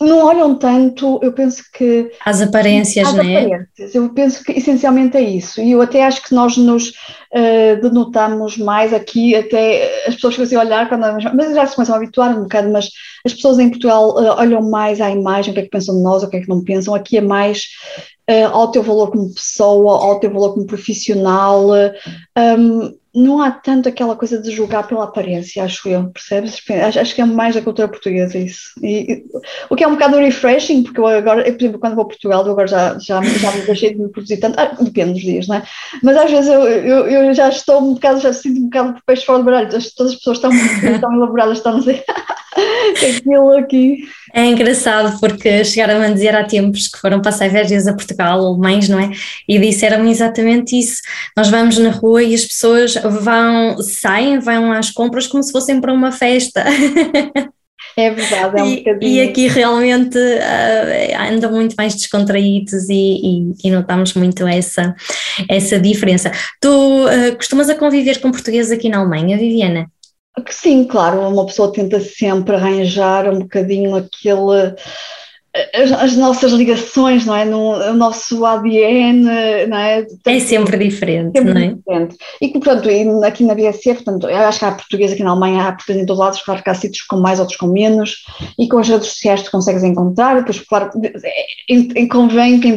não 0.00 0.24
olham 0.24 0.54
tanto, 0.56 1.18
eu 1.22 1.32
penso 1.32 1.62
que. 1.72 2.10
As 2.24 2.40
aparências, 2.40 3.08
às 3.08 3.14
né? 3.14 3.44
Aparências. 3.44 3.94
Eu 3.94 4.12
penso 4.12 4.42
que 4.42 4.52
essencialmente 4.52 5.16
é 5.16 5.20
isso. 5.20 5.60
E 5.60 5.72
eu 5.72 5.80
até 5.80 6.04
acho 6.04 6.22
que 6.22 6.34
nós 6.34 6.56
nos 6.56 6.88
uh, 6.88 7.80
denotamos 7.80 8.56
mais 8.58 8.92
aqui, 8.92 9.34
até 9.34 10.06
as 10.06 10.14
pessoas 10.14 10.34
ficam 10.34 10.44
assim 10.44 10.56
a 10.56 10.60
olhar, 10.60 10.88
quando, 10.88 11.02
mas 11.34 11.54
já 11.54 11.66
se 11.66 11.74
começam 11.74 11.94
a 11.94 11.98
habituar 11.98 12.36
um 12.36 12.42
bocado, 12.42 12.70
mas 12.70 12.90
as 13.24 13.32
pessoas 13.32 13.58
em 13.58 13.70
Portugal 13.70 14.10
uh, 14.10 14.38
olham 14.38 14.62
mais 14.62 15.00
à 15.00 15.10
imagem, 15.10 15.52
o 15.52 15.54
que 15.54 15.60
é 15.60 15.64
que 15.64 15.70
pensam 15.70 15.96
de 15.96 16.02
nós, 16.02 16.22
o 16.22 16.28
que 16.28 16.36
é 16.36 16.40
que 16.40 16.48
não 16.48 16.62
pensam. 16.64 16.94
Aqui 16.94 17.18
é 17.18 17.22
mais 17.22 17.62
uh, 18.30 18.48
ao 18.52 18.70
teu 18.70 18.82
valor 18.82 19.10
como 19.10 19.32
pessoa, 19.32 20.04
ao 20.04 20.20
teu 20.20 20.30
valor 20.30 20.54
como 20.54 20.66
profissional. 20.66 21.68
Um, 22.36 23.01
não 23.14 23.42
há 23.42 23.50
tanto 23.50 23.88
aquela 23.88 24.16
coisa 24.16 24.40
de 24.40 24.50
julgar 24.50 24.86
pela 24.86 25.04
aparência, 25.04 25.62
acho 25.62 25.88
eu, 25.88 26.10
percebes? 26.10 26.62
Acho, 26.86 27.00
acho 27.00 27.14
que 27.14 27.20
é 27.20 27.24
mais 27.24 27.54
da 27.54 27.60
cultura 27.60 27.88
portuguesa 27.88 28.38
isso. 28.38 28.72
E, 28.82 29.24
o 29.68 29.76
que 29.76 29.84
é 29.84 29.88
um 29.88 29.92
bocado 29.92 30.16
refreshing, 30.16 30.82
porque 30.82 30.98
eu 30.98 31.06
agora, 31.06 31.46
eu, 31.46 31.52
por 31.52 31.62
exemplo, 31.62 31.78
quando 31.78 31.94
vou 31.94 32.04
a 32.04 32.08
Portugal, 32.08 32.44
eu 32.46 32.52
agora 32.52 32.66
já, 32.66 32.98
já, 32.98 33.22
já 33.22 33.52
me 33.52 33.62
deixei 33.62 33.92
de 33.94 34.00
me 34.00 34.08
produzir 34.08 34.38
tanto, 34.38 34.58
ah, 34.58 34.76
depende 34.80 35.12
dos 35.12 35.22
dias, 35.22 35.46
não 35.46 35.56
é? 35.56 35.62
Mas 36.02 36.16
às 36.16 36.30
vezes 36.30 36.50
eu, 36.50 36.66
eu, 36.66 37.06
eu 37.06 37.34
já 37.34 37.48
estou 37.50 37.82
um 37.82 37.94
bocado, 37.94 38.20
já 38.20 38.32
sinto 38.32 38.60
um 38.60 38.64
bocado 38.64 38.94
de 38.94 39.02
peixe 39.04 39.26
fora 39.26 39.38
do 39.40 39.44
baralho, 39.44 39.68
todas 39.68 40.12
as 40.12 40.18
pessoas 40.18 40.38
estão, 40.38 40.50
estão 40.52 41.12
elaboradas, 41.14 41.58
estão 41.58 41.76
a 41.76 41.78
dizer 41.80 42.04
aquilo 43.18 43.56
aqui. 43.56 44.04
É 44.32 44.46
engraçado 44.46 45.18
porque 45.20 45.64
chegaram 45.64 46.00
a 46.00 46.08
dizer 46.08 46.34
há 46.34 46.44
tempos 46.44 46.88
que 46.88 46.98
foram 46.98 47.20
passar 47.20 47.50
férias 47.50 47.86
a 47.86 47.92
Portugal, 47.92 48.46
alemães, 48.46 48.88
não 48.88 48.98
é? 48.98 49.10
E 49.48 49.58
disseram 49.58 50.06
exatamente 50.06 50.78
isso. 50.78 51.02
Nós 51.36 51.48
vamos 51.48 51.78
na 51.78 51.90
rua 51.90 52.22
e 52.22 52.34
as 52.34 52.44
pessoas 52.44 52.96
vão, 53.10 53.76
saem, 53.82 54.38
vão 54.38 54.72
às 54.72 54.90
compras 54.90 55.26
como 55.26 55.42
se 55.42 55.52
fossem 55.52 55.80
para 55.80 55.92
uma 55.92 56.12
festa. 56.12 56.64
É 57.96 58.10
verdade, 58.10 58.58
é 58.58 58.62
um 58.62 58.66
e, 58.68 58.76
bocadinho. 58.78 59.12
E 59.12 59.20
aqui 59.20 59.48
realmente 59.48 60.16
uh, 60.16 61.32
andam 61.32 61.52
muito 61.52 61.74
mais 61.74 61.94
descontraídos 61.94 62.88
e, 62.88 62.94
e, 62.94 63.52
e, 63.64 63.70
notamos 63.70 64.14
muito 64.14 64.46
essa, 64.46 64.94
essa 65.48 65.78
diferença. 65.78 66.30
Tu 66.60 66.70
uh, 66.70 67.36
costumas 67.36 67.68
a 67.68 67.74
conviver 67.74 68.18
com 68.20 68.30
portugueses 68.30 68.72
aqui 68.72 68.88
na 68.88 68.98
Alemanha, 68.98 69.36
Viviana? 69.36 69.90
Sim, 70.48 70.84
claro, 70.84 71.20
uma 71.28 71.44
pessoa 71.44 71.70
tenta 71.70 72.00
sempre 72.00 72.56
arranjar 72.56 73.28
um 73.28 73.40
bocadinho 73.40 73.94
aquele 73.94 74.74
as, 75.74 75.92
as, 75.92 76.16
nossas 76.16 76.52
ligações, 76.52 77.26
não 77.26 77.36
é? 77.36 77.44
No, 77.44 77.72
o 77.72 77.92
nosso 77.92 78.44
ADN, 78.46 79.66
não 79.68 79.76
é? 79.76 80.06
é 80.24 80.40
sempre 80.40 80.78
diferente, 80.78 81.38
sempre 81.38 81.52
não 81.52 81.60
é? 81.60 81.74
Diferente. 81.74 82.16
E 82.40 82.48
portanto, 82.48 82.88
aqui 83.22 83.44
na 83.44 83.54
BSF, 83.54 84.02
portanto, 84.02 84.30
eu 84.30 84.36
acho 84.38 84.58
que 84.58 84.64
há 84.64 84.72
português 84.72 85.12
aqui 85.12 85.22
na 85.22 85.30
Alemanha, 85.30 85.68
há 85.68 85.72
português 85.72 86.02
em 86.02 86.06
todos 86.06 86.20
lados, 86.20 86.42
claro 86.42 86.62
que 86.62 86.70
há 86.70 86.74
sítios 86.74 87.02
com 87.02 87.16
mais, 87.16 87.38
outros 87.38 87.58
com 87.58 87.66
menos, 87.66 88.24
e 88.58 88.66
com 88.66 88.78
as 88.78 88.88
redes 88.88 89.08
sociais 89.08 89.42
tu 89.42 89.50
consegues 89.50 89.84
encontrar, 89.84 90.36
depois, 90.36 90.58
claro, 90.60 90.90
em, 91.68 92.08
convém 92.08 92.58
que 92.58 92.68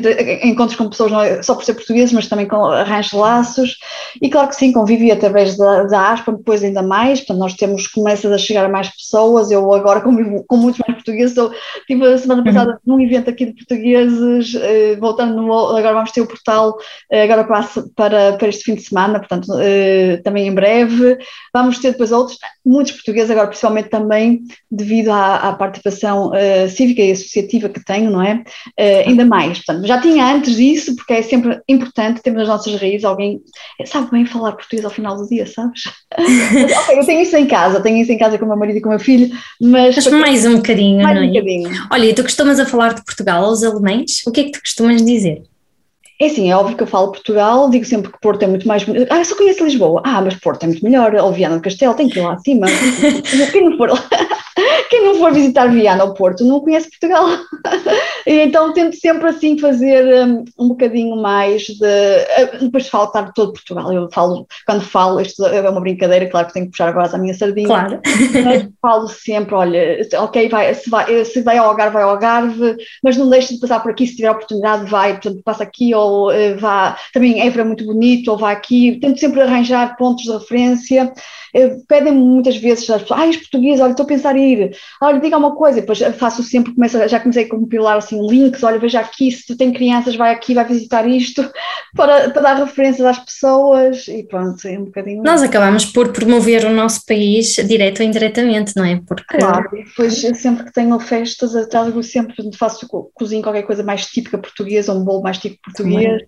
encontres 0.43 0.77
com 0.77 0.89
pessoas 0.89 1.11
não 1.11 1.21
é 1.21 1.41
só 1.41 1.55
por 1.55 1.63
ser 1.63 1.75
portugueses, 1.75 2.11
mas 2.11 2.27
também 2.27 2.45
com 2.45 2.65
arranjes 2.65 3.13
laços, 3.13 3.77
e 4.21 4.29
claro 4.29 4.49
que 4.49 4.55
sim, 4.55 4.73
convive 4.73 5.11
através 5.11 5.55
da, 5.55 5.83
da 5.83 6.11
ASPA, 6.11 6.33
depois 6.33 6.61
ainda 6.61 6.81
mais, 6.81 7.19
portanto, 7.19 7.39
nós 7.39 7.53
temos, 7.53 7.87
começas 7.87 8.29
a 8.29 8.37
chegar 8.37 8.65
a 8.65 8.69
mais 8.69 8.89
pessoas, 8.89 9.49
eu 9.49 9.73
agora 9.73 10.01
convivo 10.01 10.43
com 10.45 10.57
muitos 10.57 10.81
mais 10.85 10.95
portugueses, 10.95 11.37
eu 11.37 11.51
tive 11.87 12.05
a 12.05 12.17
semana 12.17 12.43
passada 12.43 12.64
uhum. 12.67 12.77
num 12.85 13.01
evento 13.01 13.29
aqui 13.29 13.45
de 13.45 13.53
portugueses, 13.53 14.53
uh, 14.53 14.99
voltando 14.99 15.35
no, 15.35 15.53
agora 15.75 15.93
vamos 15.93 16.11
ter 16.11 16.21
o 16.21 16.27
portal 16.27 16.71
uh, 16.71 17.23
agora 17.23 17.43
para, 17.43 17.67
para, 17.95 18.33
para 18.37 18.47
este 18.47 18.63
fim 18.63 18.75
de 18.75 18.81
semana, 18.81 19.19
portanto, 19.19 19.47
uh, 19.51 20.23
também 20.23 20.47
em 20.47 20.53
breve. 20.53 21.17
Vamos 21.53 21.79
ter 21.79 21.91
depois 21.91 22.11
outros, 22.11 22.37
muitos 22.65 22.93
portugueses, 22.93 23.31
agora 23.31 23.47
principalmente 23.47 23.89
também 23.89 24.41
devido 24.69 25.09
à, 25.09 25.49
à 25.49 25.53
participação 25.53 26.31
cívica 26.69 27.01
e 27.01 27.11
associativa 27.11 27.69
que 27.69 27.83
tenho, 27.83 28.11
não 28.11 28.21
é? 28.21 28.43
ainda 29.05 29.25
mais, 29.25 29.59
portanto, 29.59 29.87
já 29.87 30.01
tinha 30.01 30.25
antes 30.33 30.55
disso, 30.55 30.95
porque 30.95 31.13
é 31.13 31.21
sempre 31.21 31.59
importante 31.67 32.21
termos 32.21 32.41
as 32.41 32.47
nossas 32.47 32.75
raízes, 32.75 33.05
alguém 33.05 33.39
sabe 33.85 34.11
bem 34.11 34.25
falar 34.25 34.53
português 34.53 34.83
ao 34.83 34.91
final 34.91 35.15
do 35.15 35.27
dia, 35.27 35.45
sabes? 35.45 35.83
ok, 36.17 36.99
eu 36.99 37.05
tenho 37.05 37.21
isso 37.21 37.37
em 37.37 37.45
casa, 37.45 37.81
tenho 37.81 37.97
isso 37.97 38.11
em 38.11 38.17
casa 38.17 38.37
com 38.37 38.45
o 38.45 38.47
meu 38.47 38.57
marido 38.57 38.77
e 38.77 38.81
com 38.81 38.89
o 38.89 38.91
meu 38.91 38.99
filho, 38.99 39.29
mas... 39.61 39.95
Mas 39.95 40.07
mais 40.07 40.45
um 40.45 40.55
bocadinho, 40.57 41.03
mais 41.03 41.15
não 41.15 41.23
é? 41.23 41.27
um 41.27 41.33
bocadinho. 41.33 41.69
Olha, 41.91 42.15
tu 42.15 42.23
costumas 42.23 42.54
a 42.59 42.65
falar 42.65 42.93
de 42.93 43.03
Portugal 43.03 43.43
aos 43.45 43.63
alemães? 43.63 44.25
O 44.25 44.31
que 44.31 44.41
é 44.41 44.43
que 44.45 44.51
tu 44.51 44.61
costumas 44.61 45.03
dizer? 45.03 45.43
É 46.19 46.27
assim, 46.27 46.49
é 46.49 46.55
óbvio 46.55 46.77
que 46.77 46.83
eu 46.83 46.87
falo 46.87 47.11
Portugal, 47.11 47.69
digo 47.69 47.83
sempre 47.83 48.11
que 48.11 48.19
Porto 48.21 48.41
é 48.43 48.47
muito 48.47 48.65
mais. 48.65 48.85
Ah, 49.09 49.17
eu 49.17 49.25
só 49.25 49.35
conheço 49.35 49.65
Lisboa. 49.65 50.01
Ah, 50.05 50.21
mas 50.21 50.35
Porto 50.35 50.63
é 50.63 50.67
muito 50.67 50.83
melhor. 50.83 51.13
Ou 51.15 51.33
Viana 51.33 51.57
do 51.57 51.61
Castelo, 51.61 51.93
tem 51.93 52.07
que 52.07 52.19
ir 52.19 52.21
lá 52.21 52.33
acima. 52.33 52.67
Quem 53.51 53.69
não 53.69 53.77
for 53.77 53.89
lá. 53.89 54.09
Quem 54.89 55.03
não 55.03 55.15
for 55.15 55.33
visitar 55.33 55.67
Viana 55.67 56.03
ou 56.03 56.13
Porto 56.13 56.43
não 56.43 56.59
conhece 56.59 56.89
Portugal. 56.89 57.25
E 58.27 58.39
então 58.39 58.73
tento 58.73 58.95
sempre 58.95 59.27
assim 59.27 59.57
fazer 59.59 60.25
um, 60.25 60.43
um 60.57 60.69
bocadinho 60.69 61.15
mais 61.15 61.61
de. 61.61 61.75
Uh, 61.75 62.57
depois 62.59 62.85
de 62.85 62.89
falar 62.89 63.21
de 63.21 63.33
todo 63.35 63.53
Portugal. 63.53 63.93
Eu 63.93 64.09
falo, 64.11 64.47
quando 64.65 64.81
falo, 64.81 65.21
isto 65.21 65.45
é 65.45 65.69
uma 65.69 65.79
brincadeira, 65.79 66.27
claro 66.27 66.47
que 66.47 66.53
tenho 66.53 66.65
que 66.65 66.71
puxar 66.71 66.89
agora 66.89 67.07
a 67.13 67.19
minha 67.19 67.35
sardinha. 67.35 67.67
Claro. 67.67 68.01
Mas 68.43 68.67
falo 68.81 69.07
sempre: 69.07 69.53
olha, 69.53 69.99
ok, 70.15 70.49
vai, 70.49 70.73
se, 70.73 70.89
vai, 70.89 71.23
se 71.23 71.41
vai 71.43 71.57
ao 71.59 71.67
Algarve, 71.67 71.93
vai 71.93 72.03
ao 72.03 72.09
Algarve, 72.09 72.75
mas 73.03 73.15
não 73.15 73.29
deixe 73.29 73.53
de 73.53 73.59
passar 73.59 73.79
por 73.81 73.91
aqui, 73.91 74.07
se 74.07 74.15
tiver 74.15 74.31
oportunidade, 74.31 74.89
vai, 74.89 75.13
portanto, 75.13 75.43
passa 75.43 75.61
aqui 75.61 75.93
ou 75.93 76.31
uh, 76.31 76.57
vá. 76.57 76.97
Também 77.13 77.45
Évora 77.45 77.61
é 77.61 77.65
muito 77.65 77.85
bonito, 77.85 78.31
ou 78.31 78.37
vá 78.37 78.51
aqui. 78.51 78.97
Tento 78.99 79.19
sempre 79.19 79.41
arranjar 79.41 79.95
pontos 79.97 80.23
de 80.23 80.31
referência 80.31 81.13
pedem-me 81.87 82.19
muitas 82.19 82.57
vezes 82.57 82.89
as 82.89 83.01
pessoas, 83.01 83.19
ah, 83.19 83.29
os 83.29 83.37
portugueses, 83.37 83.79
olha, 83.79 83.91
estou 83.91 84.03
a 84.03 84.07
pensar 84.07 84.35
em 84.35 84.53
ir, 84.53 84.77
olha, 85.01 85.19
diga 85.19 85.37
uma 85.37 85.55
coisa, 85.55 85.79
depois 85.79 85.99
faço 86.17 86.43
sempre, 86.43 86.73
começo, 86.73 87.07
já 87.07 87.19
comecei 87.19 87.45
a 87.45 87.49
compilar 87.49 87.97
assim 87.97 88.25
links, 88.27 88.63
olha, 88.63 88.77
veja 88.77 88.99
aqui, 88.99 89.31
se 89.31 89.45
tu 89.45 89.57
tem 89.57 89.71
crianças, 89.71 90.15
vai 90.15 90.33
aqui, 90.33 90.53
vai 90.53 90.65
visitar 90.65 91.07
isto, 91.07 91.49
para, 91.95 92.29
para 92.29 92.41
dar 92.41 92.55
referências 92.55 93.05
às 93.05 93.19
pessoas 93.19 94.07
e 94.07 94.23
pronto, 94.23 94.67
é 94.67 94.77
um 94.77 94.85
bocadinho. 94.85 95.23
Nós 95.23 95.41
acabamos 95.41 95.85
por 95.85 96.11
promover 96.11 96.65
o 96.65 96.73
nosso 96.73 97.05
país 97.05 97.55
direto 97.55 98.01
ou 98.01 98.05
indiretamente, 98.05 98.73
não 98.75 98.83
é? 98.83 99.01
Porque... 99.07 99.37
Claro, 99.37 99.69
depois 99.71 100.19
sempre 100.19 100.65
que 100.65 100.73
tenho 100.73 100.99
festas, 100.99 101.53
trago 101.67 102.03
sempre, 102.03 102.35
faço 102.57 102.87
cozinho 103.13 103.41
qualquer 103.41 103.63
coisa 103.63 103.83
mais 103.83 104.05
típica 104.05 104.37
portuguesa, 104.37 104.93
um 104.93 105.03
bolo 105.03 105.21
mais 105.21 105.37
típico 105.37 105.63
português, 105.63 106.23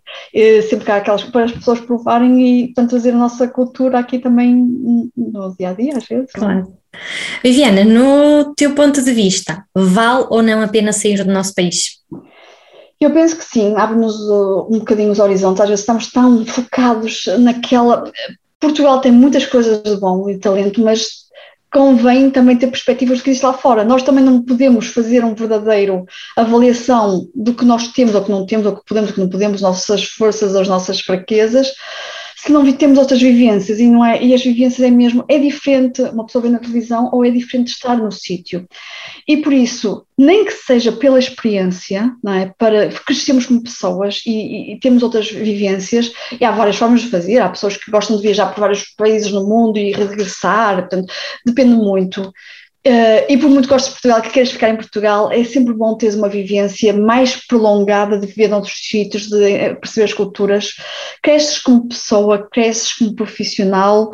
sempre 0.70 0.86
que 0.86 0.92
há 0.92 0.98
aquelas 0.98 1.24
para 1.24 1.46
as 1.46 1.52
pessoas 1.52 1.80
provarem 1.82 2.42
e, 2.42 2.66
portanto, 2.68 2.90
trazer 2.92 3.12
a 3.12 3.18
nossa 3.18 3.48
cultura 3.48 4.00
aqui 4.00 4.20
também 4.20 5.10
no 5.18 5.56
dia 5.58 5.70
a 5.70 5.74
dia, 5.74 5.98
às 5.98 6.06
vezes. 6.06 6.30
É? 6.36 6.40
Claro. 6.40 6.74
Viviana, 7.44 7.84
no 7.84 8.54
teu 8.56 8.74
ponto 8.74 9.02
de 9.02 9.12
vista, 9.12 9.66
vale 9.76 10.26
ou 10.30 10.42
não 10.42 10.62
a 10.62 10.68
pena 10.68 10.94
sair 10.94 11.24
do 11.24 11.32
nosso 11.32 11.54
país? 11.54 11.98
Eu 13.00 13.12
penso 13.12 13.38
que 13.38 13.46
sim, 13.46 13.76
abre-nos 13.76 14.16
uh, 14.16 14.68
um 14.70 14.80
bocadinho 14.80 15.12
os 15.12 15.20
horizontes, 15.20 15.62
às 15.62 15.70
vezes 15.70 15.82
estamos 15.82 16.12
tão 16.12 16.46
focados 16.46 17.26
naquela. 17.40 18.12
Portugal 18.60 19.02
tem 19.02 19.12
muitas 19.12 19.46
coisas 19.46 19.84
de 19.84 19.98
bom 19.98 20.28
e 20.30 20.34
de 20.34 20.40
talento, 20.40 20.82
mas 20.82 21.28
convém 21.72 22.32
também 22.32 22.58
ter 22.58 22.68
perspectivas 22.68 23.20
do 23.20 23.24
que 23.24 23.30
existe 23.30 23.46
lá 23.46 23.54
fora. 23.54 23.84
Nós 23.84 24.02
também 24.02 24.24
não 24.24 24.42
podemos 24.42 24.88
fazer 24.88 25.24
um 25.24 25.36
verdadeiro 25.36 26.06
avaliação 26.36 27.28
do 27.36 27.54
que 27.54 27.66
nós 27.66 27.90
temos 27.90 28.16
ou 28.16 28.24
que 28.24 28.32
não 28.32 28.46
temos, 28.46 28.66
ou 28.66 28.76
que 28.76 28.86
podemos 28.86 29.10
ou 29.10 29.16
que 29.16 29.22
não 29.22 29.30
podemos, 29.30 29.62
nossas 29.62 30.04
forças 30.04 30.56
ou 30.56 30.62
as 30.62 30.68
nossas 30.68 31.00
fraquezas, 31.00 31.72
se 32.38 32.52
não 32.52 32.72
temos 32.72 33.00
outras 33.00 33.20
vivências 33.20 33.80
e 33.80 33.88
não 33.88 34.06
é 34.06 34.22
e 34.24 34.32
as 34.32 34.44
vivências 34.44 34.88
é 34.88 34.92
mesmo 34.92 35.26
é 35.28 35.40
diferente 35.40 36.04
uma 36.04 36.24
pessoa 36.24 36.44
ver 36.44 36.50
na 36.50 36.60
televisão 36.60 37.10
ou 37.12 37.26
é 37.26 37.32
diferente 37.32 37.70
estar 37.70 37.98
no 37.98 38.12
sítio. 38.12 38.68
E 39.28 39.38
por 39.38 39.52
isso 39.52 40.06
nem 40.16 40.46
que 40.46 40.52
seja 40.52 40.92
pela 40.92 41.18
experiência 41.18 42.12
não 42.24 42.34
é 42.34 42.54
para 42.56 42.90
crescemos 42.90 43.48
como 43.48 43.64
pessoas 43.64 44.22
e, 44.24 44.74
e, 44.74 44.80
temos 44.80 45.02
outras 45.02 45.32
vivências 45.32 46.12
e 46.40 46.46
há 46.46 46.52
várias 46.52 46.76
formas 46.76 47.02
de 47.02 47.10
fazer. 47.10 47.40
Há 47.40 47.50
pessoas 47.50 47.76
que 47.76 47.90
gostam 47.90 48.18
de 48.18 48.22
viajar 48.22 48.54
por 48.54 48.62
vários 48.62 48.84
países 48.96 49.32
no 49.32 49.44
mundo 49.44 49.80
e 49.80 49.92
regressar 49.92 50.76
portanto 50.82 51.12
depende 51.44 51.74
muito 51.74 52.32
Uh, 52.88 53.26
e 53.28 53.38
por 53.38 53.50
muito 53.50 53.68
que 53.68 53.74
gostes 53.74 53.90
de 53.90 53.96
Portugal, 53.96 54.22
que 54.22 54.30
queres 54.30 54.52
ficar 54.52 54.70
em 54.70 54.78
Portugal, 54.78 55.30
é 55.30 55.44
sempre 55.44 55.74
bom 55.74 55.98
teres 55.98 56.16
uma 56.16 56.30
vivência 56.30 56.94
mais 56.94 57.36
prolongada 57.36 58.18
de 58.18 58.26
viver 58.26 58.48
noutros 58.48 58.76
sítios, 58.78 59.28
de 59.28 59.44
eh, 59.44 59.74
perceber 59.76 60.06
as 60.06 60.14
culturas. 60.14 60.74
Cresces 61.22 61.60
como 61.60 61.90
pessoa, 61.90 62.48
cresces 62.50 62.94
como 62.94 63.14
profissional, 63.14 64.14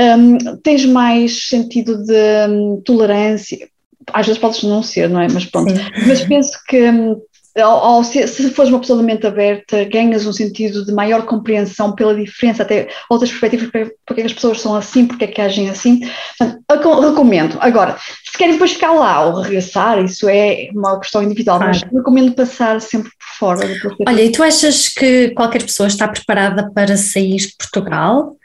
um, 0.00 0.38
tens 0.62 0.86
mais 0.86 1.48
sentido 1.48 2.02
de 2.02 2.48
um, 2.48 2.80
tolerância. 2.82 3.68
Às 4.10 4.24
vezes 4.24 4.40
podes 4.40 4.62
não 4.62 4.82
ser, 4.82 5.06
não 5.10 5.20
é? 5.20 5.28
Mas 5.28 5.44
pronto. 5.44 5.70
Sim. 5.70 5.82
Mas 6.06 6.24
penso 6.24 6.58
que 6.66 6.82
um, 6.82 7.20
ao, 7.62 8.02
se, 8.02 8.26
se 8.26 8.50
fores 8.50 8.70
uma 8.70 8.80
pessoa 8.80 8.98
de 8.98 9.04
mente 9.04 9.26
aberta, 9.26 9.84
ganhas 9.84 10.26
um 10.26 10.32
sentido 10.32 10.84
de 10.84 10.92
maior 10.92 11.24
compreensão 11.24 11.94
pela 11.94 12.14
diferença, 12.14 12.62
até 12.62 12.88
outras 13.08 13.30
perspectivas, 13.30 13.68
porque, 14.04 14.20
é 14.20 14.24
as 14.24 14.32
pessoas 14.32 14.60
são 14.60 14.74
assim, 14.74 15.06
porque 15.06 15.24
é 15.24 15.28
que 15.28 15.40
agem 15.40 15.70
assim. 15.70 16.00
Portanto, 16.36 17.00
recomendo. 17.00 17.56
Agora, 17.60 17.96
se 18.24 18.36
querem 18.36 18.54
depois 18.54 18.72
ficar 18.72 18.92
lá 18.92 19.24
ou 19.24 19.40
regressar, 19.40 20.02
isso 20.02 20.28
é 20.28 20.68
uma 20.74 20.98
questão 20.98 21.22
individual, 21.22 21.58
claro. 21.58 21.72
mas 21.72 21.92
recomendo 21.92 22.34
passar 22.34 22.80
sempre 22.80 23.10
por 23.10 23.38
fora. 23.38 23.68
Olha, 24.06 24.22
e 24.22 24.32
tu 24.32 24.42
achas 24.42 24.88
que 24.88 25.30
qualquer 25.30 25.62
pessoa 25.62 25.86
está 25.86 26.08
preparada 26.08 26.70
para 26.72 26.96
sair 26.96 27.36
de 27.36 27.54
Portugal? 27.56 28.36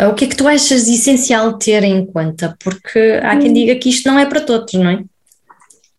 O 0.00 0.14
que 0.14 0.24
é 0.24 0.28
que 0.28 0.36
tu 0.36 0.46
achas 0.46 0.88
essencial 0.88 1.58
ter 1.58 1.82
em 1.82 2.06
conta? 2.06 2.56
Porque 2.62 3.20
há 3.22 3.36
quem 3.36 3.50
hum. 3.50 3.54
diga 3.54 3.74
que 3.76 3.88
isto 3.88 4.08
não 4.08 4.18
é 4.18 4.26
para 4.26 4.40
todos, 4.40 4.74
não 4.74 4.88
é? 4.88 5.02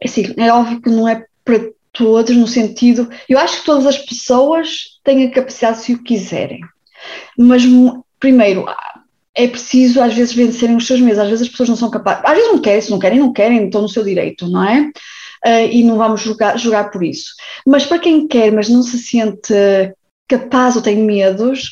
É 0.02 0.08
sim, 0.08 0.34
é 0.38 0.52
óbvio 0.54 0.82
que 0.82 0.90
não 0.90 1.08
é 1.08 1.26
para 1.44 1.60
todos, 1.92 2.36
no 2.36 2.48
sentido. 2.48 3.10
Eu 3.28 3.38
acho 3.40 3.60
que 3.60 3.66
todas 3.66 3.86
as 3.86 3.98
pessoas 3.98 5.00
têm 5.04 5.26
a 5.26 5.32
capacidade 5.32 5.80
se 5.80 5.94
o 5.94 6.04
quiserem, 6.04 6.62
mas 7.38 7.64
primeiro 8.20 8.66
é 9.36 9.48
preciso 9.48 10.02
às 10.02 10.14
vezes 10.14 10.34
vencerem 10.34 10.76
os 10.76 10.86
seus 10.86 11.00
medos, 11.00 11.20
às 11.20 11.30
vezes 11.30 11.44
as 11.44 11.50
pessoas 11.50 11.70
não 11.70 11.76
são 11.76 11.90
capazes, 11.90 12.24
às 12.26 12.34
vezes 12.34 12.52
não 12.52 12.60
querem, 12.60 12.82
se 12.82 12.92
não 12.92 13.00
querem, 13.00 13.20
não 13.20 13.34
querem, 13.34 13.66
estão 13.66 13.82
no 13.82 13.90
seu 13.90 14.04
direito, 14.04 14.48
não 14.48 14.64
é? 14.64 14.92
Uh, 15.46 15.72
e 15.72 15.84
não 15.84 15.98
vamos 15.98 16.22
julgar, 16.22 16.58
julgar 16.58 16.92
por 16.92 17.04
isso. 17.04 17.32
Mas 17.66 17.86
para 17.86 18.00
quem 18.00 18.28
quer, 18.28 18.52
mas 18.52 18.68
não 18.68 18.84
se 18.84 18.98
sente 19.00 19.54
capaz 20.28 20.76
ou 20.76 20.82
tem 20.82 20.98
medos, 20.98 21.72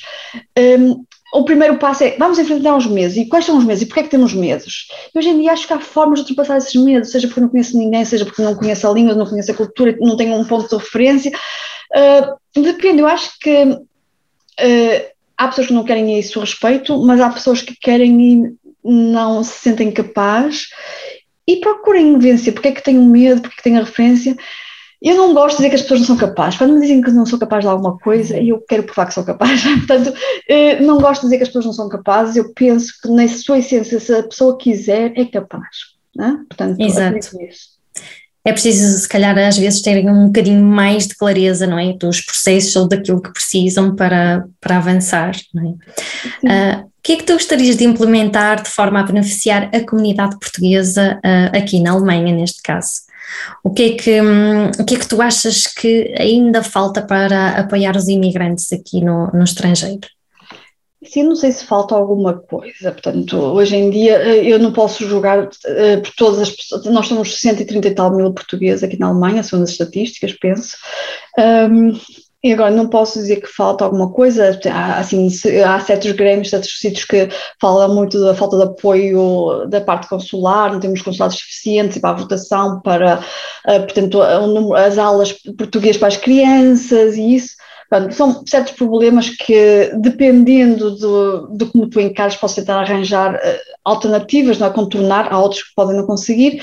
um, 0.57 1.05
o 1.33 1.43
primeiro 1.43 1.77
passo 1.77 2.03
é 2.03 2.15
vamos 2.17 2.39
enfrentar 2.39 2.75
os 2.75 2.85
medos. 2.85 3.17
E 3.17 3.25
quais 3.25 3.45
são 3.45 3.57
os 3.57 3.65
medos? 3.65 3.81
E 3.81 3.85
porquê 3.85 4.01
é 4.01 4.03
que 4.03 4.09
temos 4.09 4.33
medos? 4.33 4.87
E 5.13 5.17
hoje 5.17 5.29
em 5.29 5.39
dia 5.39 5.51
acho 5.51 5.67
que 5.67 5.73
há 5.73 5.79
formas 5.79 6.19
de 6.19 6.31
ultrapassar 6.31 6.57
esses 6.57 6.75
medos, 6.75 7.11
seja 7.11 7.27
porque 7.27 7.41
não 7.41 7.49
conheço 7.49 7.77
ninguém, 7.77 8.05
seja 8.05 8.25
porque 8.25 8.41
não 8.41 8.55
conheço 8.55 8.87
a 8.87 8.93
língua, 8.93 9.15
não 9.15 9.25
conheço 9.25 9.51
a 9.51 9.55
cultura, 9.55 9.97
não 9.99 10.15
tenho 10.15 10.35
um 10.35 10.45
ponto 10.45 10.69
de 10.69 10.83
referência. 10.83 11.31
Uh, 11.93 12.61
depende, 12.61 13.01
eu 13.01 13.07
acho 13.07 13.31
que 13.39 13.63
uh, 13.63 15.07
há 15.37 15.47
pessoas 15.47 15.67
que 15.67 15.73
não 15.73 15.83
querem 15.83 16.17
isso 16.17 16.39
respeito, 16.39 16.97
mas 17.03 17.19
há 17.19 17.29
pessoas 17.29 17.61
que 17.61 17.75
querem 17.75 18.21
e 18.21 18.57
não 18.83 19.43
se 19.43 19.59
sentem 19.59 19.91
capazes 19.91 20.67
e 21.45 21.57
procurem 21.57 22.17
vencer. 22.19 22.53
Porque 22.53 22.69
é 22.69 22.71
que 22.71 22.83
tenho 22.83 23.03
medo, 23.03 23.41
porque 23.41 23.55
é 23.55 23.57
que 23.57 23.63
tenho 23.63 23.81
a 23.81 23.83
referência. 23.83 24.35
Eu 25.01 25.15
não 25.15 25.33
gosto 25.33 25.57
de 25.57 25.57
dizer 25.57 25.69
que 25.69 25.75
as 25.75 25.81
pessoas 25.83 25.99
não 26.01 26.07
são 26.07 26.17
capazes. 26.17 26.57
Quando 26.57 26.73
me 26.73 26.81
dizem 26.81 27.01
que 27.01 27.11
não 27.11 27.25
sou 27.25 27.37
capaz 27.37 27.63
de 27.63 27.69
alguma 27.69 27.97
coisa, 27.99 28.37
eu 28.37 28.59
quero 28.67 28.83
provar 28.83 29.05
que 29.05 29.13
sou 29.13 29.23
capaz. 29.23 29.61
Portanto, 29.85 30.13
eh, 30.49 30.79
não 30.79 30.99
gosto 30.99 31.21
de 31.21 31.27
dizer 31.27 31.37
que 31.37 31.43
as 31.43 31.49
pessoas 31.49 31.65
não 31.65 31.73
são 31.73 31.89
capazes. 31.89 32.35
Eu 32.35 32.51
penso 32.53 32.93
que, 33.01 33.09
na 33.09 33.27
sua 33.27 33.59
essência, 33.59 33.99
se 33.99 34.13
a 34.13 34.23
pessoa 34.23 34.57
quiser, 34.57 35.13
é 35.15 35.25
capaz. 35.25 35.77
Né? 36.15 36.39
Portanto, 36.49 36.81
Exato. 36.81 37.29
É 38.43 38.53
preciso, 38.53 38.97
se 38.97 39.09
calhar, 39.09 39.37
às 39.37 39.57
vezes 39.57 39.81
terem 39.81 40.09
um 40.09 40.27
bocadinho 40.27 40.63
mais 40.63 41.05
de 41.05 41.15
clareza, 41.15 41.67
não 41.67 41.77
é? 41.77 41.91
Dos 41.91 42.21
processos 42.21 42.73
ou 42.77 42.87
daquilo 42.87 43.21
que 43.21 43.33
precisam 43.33 43.93
para, 43.93 44.47
para 44.61 44.77
avançar, 44.77 45.35
não 45.53 45.77
é? 46.43 46.79
Uh, 46.79 46.85
o 46.85 46.89
que 47.03 47.11
é 47.11 47.17
que 47.17 47.23
tu 47.23 47.33
gostarias 47.33 47.75
de 47.75 47.83
implementar 47.83 48.63
de 48.63 48.69
forma 48.69 49.01
a 49.01 49.03
beneficiar 49.03 49.69
a 49.75 49.85
comunidade 49.85 50.39
portuguesa 50.39 51.19
uh, 51.25 51.57
aqui 51.57 51.81
na 51.81 51.91
Alemanha, 51.91 52.33
neste 52.33 52.61
caso? 52.61 53.06
O 53.63 53.71
que, 53.71 53.83
é 53.83 53.95
que, 53.95 54.21
hum, 54.21 54.71
o 54.79 54.85
que 54.85 54.95
é 54.95 54.99
que 54.99 55.07
tu 55.07 55.21
achas 55.21 55.67
que 55.67 56.13
ainda 56.17 56.63
falta 56.63 57.01
para 57.01 57.49
apoiar 57.59 57.95
os 57.95 58.07
imigrantes 58.07 58.71
aqui 58.71 59.01
no, 59.01 59.27
no 59.27 59.43
estrangeiro? 59.43 60.07
Sim, 61.03 61.23
não 61.23 61.35
sei 61.35 61.51
se 61.51 61.63
falta 61.65 61.95
alguma 61.95 62.33
coisa. 62.33 62.91
Portanto, 62.91 63.37
hoje 63.37 63.75
em 63.75 63.89
dia 63.89 64.17
eh, 64.17 64.45
eu 64.45 64.59
não 64.59 64.73
posso 64.73 65.07
julgar 65.07 65.43
uh, 65.43 66.01
por 66.01 66.11
todas 66.17 66.39
as 66.39 66.49
pessoas. 66.49 66.85
Nós 66.85 67.07
somos 67.07 67.39
130 67.39 67.87
e 67.87 67.95
tal 67.95 68.15
mil 68.15 68.33
portugueses 68.33 68.83
aqui 68.83 68.99
na 68.99 69.07
Alemanha, 69.07 69.43
segundo 69.43 69.63
as 69.63 69.71
estatísticas, 69.71 70.33
penso. 70.33 70.75
Um, 71.37 71.97
e 72.43 72.53
agora 72.53 72.69
não 72.69 72.87
posso 72.87 73.17
dizer 73.17 73.41
que 73.41 73.47
falta 73.47 73.83
alguma 73.83 74.11
coisa, 74.11 74.57
há, 74.71 74.99
assim, 74.99 75.27
há 75.65 75.79
certos 75.79 76.11
grêmios, 76.11 76.51
certos 76.51 76.79
sítios 76.79 77.03
que 77.03 77.27
falam 77.59 77.93
muito 77.95 78.19
da 78.21 78.35
falta 78.35 78.57
de 78.57 78.63
apoio 78.63 79.65
da 79.67 79.81
parte 79.81 80.07
consular, 80.07 80.71
não 80.71 80.79
temos 80.79 81.01
consulados 81.01 81.37
suficientes 81.37 81.97
para 81.97 82.11
a 82.11 82.19
votação, 82.21 82.79
para, 82.81 83.19
uh, 83.67 83.79
portanto, 83.81 84.21
as 84.21 84.99
aulas 84.99 85.33
português 85.57 85.97
para 85.97 86.09
as 86.09 86.17
crianças 86.17 87.17
e 87.17 87.35
isso. 87.35 87.56
Portanto, 87.89 88.13
são 88.13 88.43
certos 88.45 88.73
problemas 88.73 89.29
que, 89.29 89.91
dependendo 89.99 90.91
do, 90.95 91.47
do 91.47 91.65
como 91.67 91.89
tu 91.89 91.99
encares, 91.99 92.35
posso 92.35 92.55
tentar 92.55 92.79
arranjar 92.79 93.35
uh, 93.35 93.39
alternativas, 93.85 94.57
não 94.59 94.67
é? 94.67 94.69
contornar, 94.69 95.31
há 95.31 95.39
outros 95.39 95.63
que 95.63 95.75
podem 95.75 95.95
não 95.95 96.05
conseguir, 96.05 96.61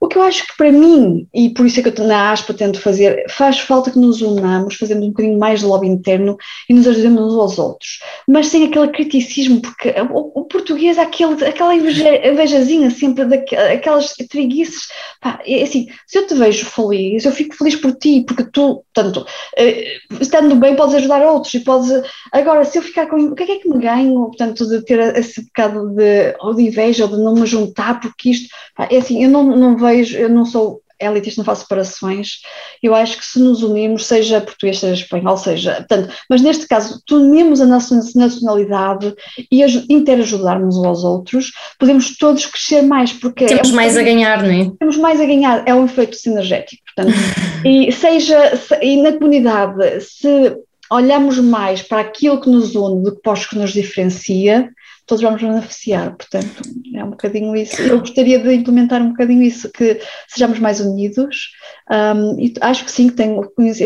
o 0.00 0.08
que 0.08 0.18
eu 0.18 0.22
acho 0.22 0.46
que 0.46 0.56
para 0.56 0.70
mim, 0.70 1.26
e 1.32 1.48
por 1.50 1.64
isso 1.64 1.80
é 1.80 1.82
que 1.82 1.88
eu 1.88 2.06
na 2.06 2.30
ASPA 2.30 2.52
tento 2.52 2.78
fazer, 2.80 3.24
faz 3.30 3.58
falta 3.58 3.90
que 3.90 3.98
nos 3.98 4.20
unamos, 4.20 4.74
fazemos 4.74 5.04
um 5.04 5.08
bocadinho 5.08 5.38
mais 5.38 5.60
de 5.60 5.66
lobby 5.66 5.86
interno 5.86 6.36
e 6.68 6.74
nos 6.74 6.86
ajudemos 6.86 7.22
uns 7.22 7.38
aos 7.38 7.58
outros, 7.58 8.00
mas 8.28 8.48
sem 8.48 8.66
aquele 8.66 8.88
criticismo, 8.88 9.62
porque 9.62 9.94
o, 10.10 10.40
o 10.40 10.44
português, 10.44 10.98
aquele, 10.98 11.42
aquela 11.46 11.74
invejazinha 11.74 12.90
sempre, 12.90 13.24
daquelas 13.24 14.14
triguices, 14.28 14.88
pá, 15.20 15.40
é 15.46 15.62
assim, 15.62 15.86
se 16.06 16.18
eu 16.18 16.26
te 16.26 16.34
vejo 16.34 16.66
feliz, 16.66 17.24
eu 17.24 17.32
fico 17.32 17.54
feliz 17.54 17.76
por 17.76 17.94
ti, 17.94 18.24
porque 18.26 18.44
tu, 18.44 18.84
tanto, 18.92 19.24
eh, 19.56 19.96
estando 20.20 20.54
bem, 20.64 20.76
podes 20.76 20.94
ajudar 20.94 21.22
outros 21.22 21.52
e 21.54 21.60
podes, 21.60 21.90
agora, 22.32 22.64
se 22.64 22.78
eu 22.78 22.82
ficar 22.82 23.06
com, 23.06 23.16
o 23.16 23.34
que 23.34 23.42
é, 23.42 23.46
que, 23.46 23.52
é 23.52 23.58
que 23.58 23.68
me 23.68 23.78
ganho, 23.78 24.26
portanto, 24.26 24.66
de 24.66 24.82
ter 24.84 24.98
esse 25.16 25.44
bocado 25.44 25.90
de, 25.90 26.34
ou 26.40 26.54
de 26.54 26.62
inveja, 26.62 27.04
ou 27.04 27.10
de 27.10 27.22
não 27.22 27.34
me 27.34 27.46
juntar, 27.46 28.00
porque 28.00 28.30
isto, 28.30 28.48
é 28.90 28.96
assim, 28.96 29.22
eu 29.22 29.30
não, 29.30 29.44
não 29.44 29.76
vejo 29.76 30.16
eu 30.16 30.28
não 30.28 30.44
sou 30.44 30.82
elitista, 31.00 31.40
não 31.40 31.44
faço 31.44 31.62
separações, 31.62 32.40
eu 32.82 32.94
acho 32.94 33.18
que 33.18 33.24
se 33.24 33.38
nos 33.38 33.62
unirmos, 33.62 34.06
seja 34.06 34.40
português, 34.40 34.78
seja 34.78 35.02
espanhol, 35.02 35.36
seja, 35.36 35.76
portanto, 35.76 36.14
mas 36.28 36.40
neste 36.40 36.66
caso, 36.66 37.02
unimos 37.10 37.60
a 37.60 37.66
nossa 37.66 38.00
nacionalidade 38.14 39.14
e 39.50 39.64
interajudarmos 39.88 40.76
uns 40.76 40.86
aos 40.86 41.04
outros, 41.04 41.52
podemos 41.78 42.16
todos 42.16 42.46
crescer 42.46 42.82
mais, 42.82 43.12
porque... 43.12 43.46
Temos 43.46 43.70
é 43.70 43.72
um 43.72 43.76
mais 43.76 43.96
a 43.96 44.02
ganhar, 44.02 44.42
não 44.42 44.50
é? 44.50 44.70
Temos 44.78 44.96
mais 44.96 45.20
a 45.20 45.26
ganhar, 45.26 45.64
é 45.66 45.74
um 45.74 45.84
efeito 45.84 46.16
sinergético, 46.16 46.83
portanto, 46.94 47.16
e 47.64 47.90
seja, 47.92 48.56
se, 48.56 48.78
e 48.82 49.00
na 49.00 49.12
comunidade, 49.12 50.00
se 50.00 50.56
olhamos 50.90 51.38
mais 51.38 51.82
para 51.82 52.00
aquilo 52.00 52.40
que 52.40 52.50
nos 52.50 52.74
une 52.74 53.02
do 53.02 53.14
que 53.14 53.22
para 53.22 53.32
o 53.32 53.48
que 53.48 53.58
nos 53.58 53.72
diferencia, 53.72 54.70
todos 55.06 55.22
vamos 55.22 55.42
beneficiar. 55.42 56.16
Portanto, 56.16 56.62
é 56.94 57.04
um 57.04 57.10
bocadinho 57.10 57.54
isso. 57.56 57.80
Eu 57.82 58.00
gostaria 58.00 58.38
de 58.38 58.52
implementar 58.54 59.02
um 59.02 59.10
bocadinho 59.10 59.42
isso, 59.42 59.70
que 59.70 60.00
sejamos 60.28 60.58
mais 60.58 60.80
unidos. 60.80 61.50
Um, 61.90 62.40
e 62.40 62.54
acho 62.60 62.84
que 62.84 62.90
sim, 62.90 63.08
que 63.08 63.14
tenho, 63.14 63.42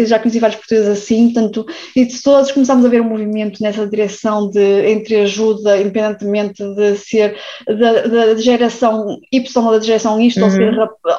já 0.06 0.18
conheci 0.20 0.38
vários 0.38 0.58
portugueses 0.58 0.88
assim, 0.88 1.32
portanto, 1.32 1.66
e 1.96 2.04
de 2.04 2.22
todos 2.22 2.52
começámos 2.52 2.84
a 2.84 2.88
ver 2.88 3.00
um 3.00 3.08
movimento 3.08 3.60
nessa 3.60 3.86
direção 3.86 4.48
de 4.48 4.88
ajuda, 5.22 5.80
independentemente 5.80 6.62
de 6.74 6.96
ser 6.96 7.36
da, 7.66 8.06
da 8.06 8.36
geração 8.36 9.18
Y 9.32 9.56
ou 9.56 9.72
da 9.72 9.80
geração 9.80 10.20
isto, 10.20 10.40
uhum. 10.40 10.46
ou 10.46 10.50
ser 10.50 10.74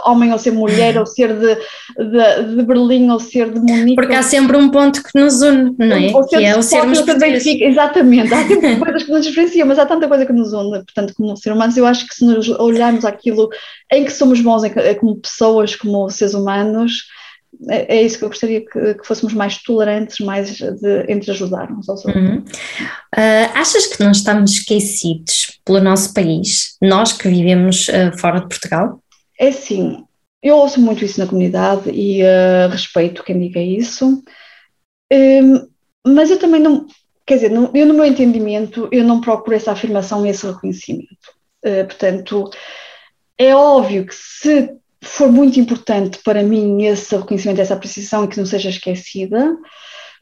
homem 0.05 0.31
ou 0.31 0.37
ser 0.37 0.51
mulher, 0.51 0.97
ou 0.97 1.05
ser 1.05 1.33
de, 1.33 1.55
de, 1.55 2.55
de, 2.55 2.63
Berlim 2.63 3.09
ou 3.09 3.19
ser 3.19 3.51
de 3.51 3.59
Munique. 3.59 3.95
Porque 3.95 4.13
há 4.13 4.23
sempre 4.23 4.57
um 4.57 4.69
ponto 4.69 5.01
que 5.03 5.19
nos 5.19 5.41
une, 5.41 5.75
não 5.77 5.95
é? 5.95 6.11
Ou 6.13 6.25
que 6.27 6.35
é 6.35 6.57
o 6.57 6.61
sermos 6.61 7.01
portugueses. 7.01 7.45
Exatamente, 7.61 8.33
há 8.33 8.47
sempre 8.47 8.77
coisas 8.79 9.03
que 9.03 9.11
nos 9.11 9.25
diferenciam, 9.25 9.67
mas 9.67 9.79
há 9.79 9.85
tanta 9.89 10.07
coisa 10.07 10.25
que 10.25 10.31
nos 10.31 10.53
une, 10.53 10.83
portanto, 10.83 11.13
como 11.15 11.35
seres 11.35 11.55
humanos, 11.55 11.75
eu 11.75 11.85
acho 11.85 12.07
que 12.07 12.15
se 12.15 12.25
nos 12.25 12.47
olharmos 12.47 13.03
aquilo 13.03 13.49
em 13.91 14.05
que 14.05 14.11
somos 14.11 14.39
bons 14.39 14.63
em, 14.63 14.71
como 14.95 15.17
pessoas, 15.17 15.75
como 15.75 16.09
seres 16.09 16.33
humanos, 16.33 17.03
é, 17.67 17.97
é, 17.97 18.03
isso 18.03 18.19
que 18.19 18.25
eu 18.25 18.29
gostaria 18.29 18.61
que, 18.61 18.93
que, 18.93 19.05
fôssemos 19.05 19.33
mais 19.33 19.61
tolerantes, 19.61 20.19
mais 20.19 20.55
de, 20.55 21.05
entre 21.09 21.31
ajudar 21.31 21.71
uns 21.71 21.89
aos 21.89 22.05
outros. 22.05 22.23
Uhum. 22.23 22.37
Uh, 22.37 23.49
achas 23.55 23.87
que 23.87 24.01
não 24.01 24.11
estamos 24.11 24.51
esquecidos 24.51 25.59
pelo 25.65 25.81
nosso 25.81 26.13
país, 26.13 26.77
nós 26.81 27.11
que 27.11 27.27
vivemos 27.27 27.87
uh, 27.89 28.17
fora 28.17 28.39
de 28.39 28.47
Portugal? 28.47 29.01
É 29.39 29.51
sim, 29.51 30.05
eu 30.43 30.57
ouço 30.57 30.79
muito 30.79 31.03
isso 31.03 31.19
na 31.19 31.27
comunidade 31.27 31.89
e 31.89 32.21
uh, 32.21 32.69
respeito 32.69 33.23
quem 33.23 33.39
diga 33.39 33.59
isso, 33.59 34.23
um, 35.11 35.67
mas 36.05 36.29
eu 36.29 36.37
também 36.37 36.61
não, 36.61 36.85
quer 37.29 37.35
dizer, 37.35 37.51
no, 37.51 37.69
eu 37.75 37.85
no 37.85 37.93
meu 37.93 38.05
entendimento, 38.05 38.89
eu 38.91 39.03
não 39.03 39.21
procuro 39.21 39.55
essa 39.55 39.71
afirmação 39.71 40.25
e 40.25 40.29
esse 40.29 40.47
reconhecimento. 40.47 41.29
Uh, 41.63 41.85
portanto, 41.85 42.49
é 43.37 43.55
óbvio 43.55 44.07
que 44.07 44.15
se 44.15 44.75
for 44.99 45.31
muito 45.31 45.59
importante 45.59 46.17
para 46.23 46.41
mim 46.41 46.83
esse 46.85 47.15
reconhecimento, 47.15 47.61
essa 47.61 47.75
apreciação 47.75 48.25
e 48.25 48.27
que 48.27 48.37
não 48.39 48.47
seja 48.47 48.69
esquecida, 48.69 49.55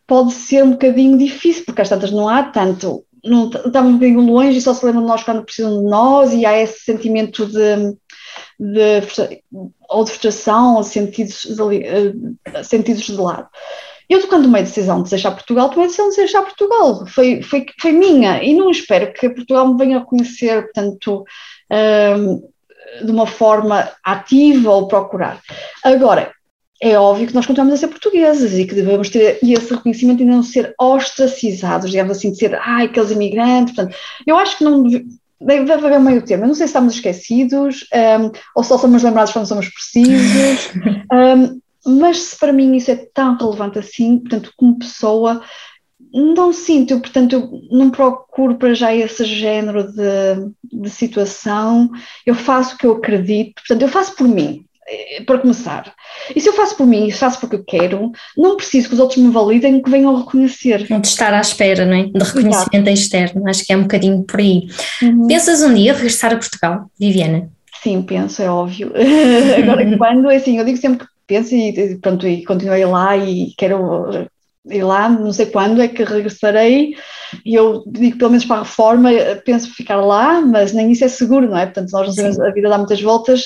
pode 0.05 0.33
ser 0.33 0.65
um 0.65 0.71
bocadinho 0.71 1.17
difícil, 1.17 1.63
porque 1.65 1.81
às 1.81 1.87
tantas 1.87 2.11
não 2.11 2.27
há 2.27 2.43
tanto, 2.43 3.05
não, 3.23 3.49
estamos 3.49 3.91
um 3.91 3.93
bocadinho 3.93 4.19
longe 4.19 4.57
e 4.57 4.61
só 4.61 4.73
se 4.73 4.85
lembram 4.85 5.03
de 5.03 5.07
nós 5.07 5.23
quando 5.23 5.45
precisam 5.45 5.81
de 5.81 5.89
nós 5.89 6.33
e 6.33 6.45
há 6.45 6.61
esse 6.61 6.81
sentimento 6.81 7.45
de 7.45 7.95
de, 8.59 9.01
ou 9.87 10.03
de 10.03 10.11
frustração 10.11 10.75
ou 10.75 10.83
sentidos 10.83 11.45
de, 11.45 12.63
sentidos 12.63 13.03
de 13.03 13.13
lado. 13.13 13.47
Eu, 14.09 14.25
quando 14.27 14.43
tomei 14.43 14.61
a 14.61 14.65
decisão 14.65 15.03
de 15.03 15.09
deixar 15.09 15.31
Portugal, 15.31 15.69
tomei 15.69 15.85
a 15.85 15.87
decisão 15.87 16.09
de 16.09 16.15
deixar 16.15 16.41
Portugal. 16.41 17.05
Foi, 17.07 17.41
foi, 17.41 17.65
foi 17.79 17.91
minha 17.91 18.41
e 18.41 18.53
não 18.53 18.71
espero 18.71 19.11
que 19.13 19.29
Portugal 19.29 19.67
me 19.67 19.77
venha 19.77 19.97
a 19.97 19.99
reconhecer, 19.99 20.63
portanto, 20.63 21.25
um, 22.17 22.41
de 23.05 23.11
uma 23.11 23.27
forma 23.27 23.89
ativa 24.03 24.71
ou 24.71 24.87
procurar. 24.87 25.41
Agora, 25.83 26.31
é 26.81 26.97
óbvio 26.97 27.27
que 27.27 27.33
nós 27.33 27.45
continuamos 27.45 27.73
a 27.73 27.77
ser 27.77 27.87
portugueses 27.87 28.53
e 28.53 28.65
que 28.65 28.75
devemos 28.75 29.09
ter 29.09 29.39
esse 29.43 29.73
reconhecimento 29.73 30.21
e 30.21 30.25
não 30.25 30.43
ser 30.43 30.73
ostracizados, 30.79 31.89
digamos 31.89 32.17
assim, 32.17 32.31
de 32.31 32.37
ser, 32.37 32.55
ai, 32.55 32.85
aqueles 32.85 33.11
imigrantes. 33.11 33.75
Portanto, 33.75 33.97
eu 34.25 34.37
acho 34.37 34.57
que 34.57 34.63
não 34.63 34.83
deve, 34.83 35.65
deve 35.65 35.85
haver 35.85 35.99
meio 35.99 36.21
termo. 36.23 36.43
Eu 36.43 36.47
não 36.47 36.55
sei 36.55 36.67
se 36.67 36.71
estamos 36.71 36.93
esquecidos 36.95 37.85
um, 37.93 38.31
ou 38.55 38.63
só 38.63 38.77
somos 38.77 39.03
lembrados 39.03 39.33
quando 39.33 39.47
somos 39.47 39.69
precisos. 39.69 40.69
Um, 41.11 41.59
mas 41.85 42.19
se 42.19 42.37
para 42.37 42.53
mim 42.53 42.75
isso 42.75 42.91
é 42.91 42.95
tão 43.13 43.37
relevante 43.37 43.79
assim, 43.79 44.19
portanto, 44.19 44.51
como 44.55 44.79
pessoa, 44.79 45.41
não 46.13 46.53
sinto, 46.53 46.91
eu, 46.91 46.99
portanto, 46.99 47.33
eu 47.33 47.61
não 47.71 47.89
procuro 47.89 48.55
para 48.55 48.73
já 48.73 48.93
esse 48.93 49.25
género 49.25 49.91
de, 49.91 50.79
de 50.81 50.89
situação, 50.89 51.89
eu 52.25 52.35
faço 52.35 52.75
o 52.75 52.77
que 52.77 52.85
eu 52.85 52.93
acredito, 52.93 53.55
portanto, 53.55 53.81
eu 53.81 53.89
faço 53.89 54.15
por 54.15 54.27
mim, 54.27 54.65
eh, 54.87 55.21
para 55.23 55.39
começar. 55.39 55.93
E 56.33 56.39
se 56.39 56.47
eu 56.47 56.53
faço 56.53 56.77
por 56.77 56.87
mim 56.87 57.07
e 57.07 57.11
faço 57.11 57.39
porque 57.39 57.57
eu 57.57 57.63
quero, 57.63 58.11
não 58.37 58.55
preciso 58.55 58.87
que 58.87 58.93
os 58.93 58.99
outros 58.99 59.21
me 59.21 59.29
validem 59.29 59.81
que 59.81 59.89
venham 59.89 60.15
reconhecer. 60.15 60.87
Não 60.89 61.01
de 61.01 61.07
estar 61.07 61.33
à 61.33 61.41
espera, 61.41 61.85
não 61.85 61.93
é? 61.93 62.03
De 62.03 62.23
reconhecimento 62.23 62.87
Exato. 62.87 62.89
externo, 62.89 63.49
acho 63.49 63.65
que 63.65 63.73
é 63.73 63.77
um 63.77 63.81
bocadinho 63.81 64.23
por 64.23 64.39
aí. 64.39 64.67
Uhum. 65.01 65.27
Pensas 65.27 65.61
um 65.61 65.73
dia 65.73 65.93
regressar 65.93 66.31
a 66.33 66.37
Portugal, 66.37 66.89
Viviana? 66.97 67.49
Sim, 67.83 68.01
penso, 68.01 68.41
é 68.41 68.49
óbvio. 68.49 68.93
Agora, 69.61 69.85
quando, 69.97 70.29
assim, 70.29 70.57
eu 70.57 70.65
digo 70.65 70.77
sempre 70.77 71.05
que 71.05 71.16
penso 71.27 71.53
e 71.53 71.97
pronto, 71.99 72.27
e 72.27 72.43
continuei 72.45 72.85
lá 72.85 73.15
e 73.17 73.53
quero 73.57 74.27
ir 74.65 74.83
lá, 74.83 75.09
não 75.09 75.31
sei 75.31 75.45
quando 75.47 75.81
é 75.81 75.87
que 75.87 76.03
regressarei, 76.03 76.95
e 77.45 77.55
eu 77.55 77.83
digo 77.87 78.17
pelo 78.17 78.31
menos 78.31 78.45
para 78.45 78.57
a 78.57 78.63
reforma, 78.63 79.09
penso 79.45 79.73
ficar 79.73 79.97
lá, 79.97 80.41
mas 80.41 80.73
nem 80.73 80.91
isso 80.91 81.05
é 81.05 81.07
seguro, 81.07 81.47
não 81.49 81.57
é? 81.57 81.65
Portanto, 81.65 81.91
nós 81.91 82.07
não 82.07 82.13
sabemos, 82.13 82.39
a 82.39 82.51
vida 82.51 82.69
dá 82.69 82.77
muitas 82.77 83.01
voltas, 83.01 83.43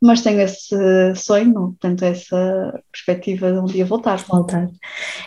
mas 0.00 0.20
tenho 0.20 0.40
esse 0.40 0.76
sonho, 1.16 1.54
portanto, 1.54 2.04
essa 2.04 2.80
perspectiva 2.92 3.50
de 3.50 3.58
um 3.58 3.64
dia 3.64 3.84
voltar. 3.84 4.18
Voltar. 4.28 4.68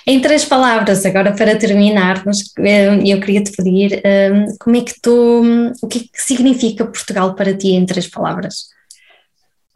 Em 0.08 0.22
três 0.22 0.46
palavras, 0.46 1.06
agora 1.06 1.34
para 1.34 1.58
terminarmos, 1.58 2.54
eh, 2.60 3.00
eu 3.06 3.20
queria 3.20 3.44
te 3.44 3.52
pedir 3.52 4.00
eh, 4.04 4.46
como 4.60 4.78
é 4.78 4.82
que 4.82 4.94
tu, 5.02 5.44
o 5.82 5.88
que, 5.88 6.00
é 6.00 6.02
que 6.02 6.22
significa 6.22 6.86
Portugal 6.86 7.36
para 7.36 7.56
ti 7.56 7.72
em 7.72 7.86
três 7.86 8.08
palavras? 8.08 8.70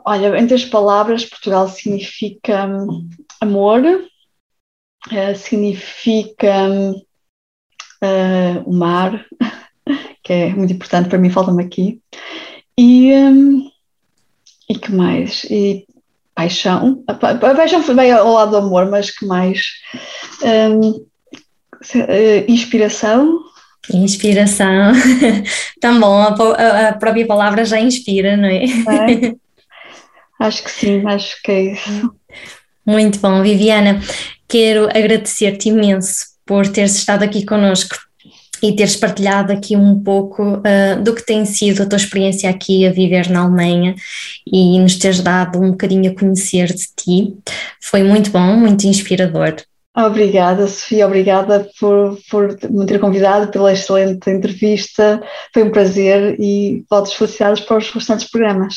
Olha, 0.07 0.37
em 0.37 0.45
três 0.45 0.63
palavras, 0.63 1.25
Portugal 1.25 1.67
significa 1.67 2.67
hum, 2.67 3.09
amor, 3.41 3.81
uh, 3.83 5.35
significa 5.35 6.69
uh, 6.69 8.63
o 8.69 8.73
mar, 8.73 9.25
que 10.23 10.31
é 10.31 10.49
muito 10.53 10.73
importante 10.73 11.09
para 11.09 11.17
mim, 11.17 11.31
falta-me 11.31 11.63
aqui, 11.63 11.99
e, 12.77 13.11
um, 13.13 13.67
e 14.69 14.75
que 14.77 14.91
mais? 14.91 15.43
E 15.45 15.87
paixão, 16.35 17.03
a, 17.07 17.13
paixão 17.15 17.81
foi 17.81 17.95
bem 17.95 18.11
ao 18.11 18.31
lado 18.31 18.51
do 18.51 18.57
amor, 18.57 18.85
mas 18.85 19.09
que 19.09 19.25
mais? 19.25 19.61
Um, 20.43 20.89
uh, 20.89 22.45
inspiração. 22.47 23.39
Inspiração, 23.91 24.93
tão 25.81 25.99
bom, 25.99 26.19
a, 26.19 26.89
a, 26.89 26.93
própria 26.93 27.25
palavra 27.25 27.65
já 27.65 27.79
inspira, 27.79 28.37
não 28.37 28.49
é? 28.49 28.65
é. 28.65 29.35
Acho 30.39 30.63
que 30.63 30.71
sim, 30.71 31.05
acho 31.07 31.41
que 31.41 31.51
é 31.51 31.61
isso. 31.73 32.13
Muito 32.85 33.19
bom, 33.19 33.41
Viviana. 33.41 34.01
Quero 34.47 34.85
agradecer-te 34.85 35.69
imenso 35.69 36.25
por 36.45 36.67
teres 36.67 36.95
estado 36.95 37.23
aqui 37.23 37.45
connosco 37.45 37.95
e 38.61 38.75
teres 38.75 38.95
partilhado 38.95 39.51
aqui 39.51 39.75
um 39.75 40.01
pouco 40.01 40.43
uh, 40.57 41.01
do 41.03 41.13
que 41.13 41.25
tem 41.25 41.45
sido 41.45 41.83
a 41.83 41.85
tua 41.85 41.97
experiência 41.97 42.49
aqui 42.49 42.85
a 42.85 42.91
viver 42.91 43.29
na 43.29 43.41
Alemanha 43.41 43.95
e 44.45 44.79
nos 44.79 44.97
teres 44.97 45.21
dado 45.21 45.59
um 45.59 45.71
bocadinho 45.71 46.11
a 46.11 46.15
conhecer 46.15 46.67
de 46.67 46.87
ti. 46.95 47.35
Foi 47.81 48.03
muito 48.03 48.29
bom, 48.29 48.55
muito 48.55 48.85
inspirador. 48.85 49.55
Obrigada, 49.97 50.67
Sofia, 50.67 51.05
obrigada 51.05 51.69
por, 51.79 52.17
por 52.29 52.57
me 52.69 52.85
ter 52.85 52.99
convidado, 52.99 53.47
pela 53.47 53.71
excelente 53.71 54.29
entrevista. 54.29 55.23
Foi 55.53 55.63
um 55.63 55.71
prazer 55.71 56.35
e 56.37 56.83
votos 56.89 57.13
felicidades 57.13 57.63
para 57.63 57.77
os 57.77 57.89
restantes 57.91 58.29
programas. 58.29 58.75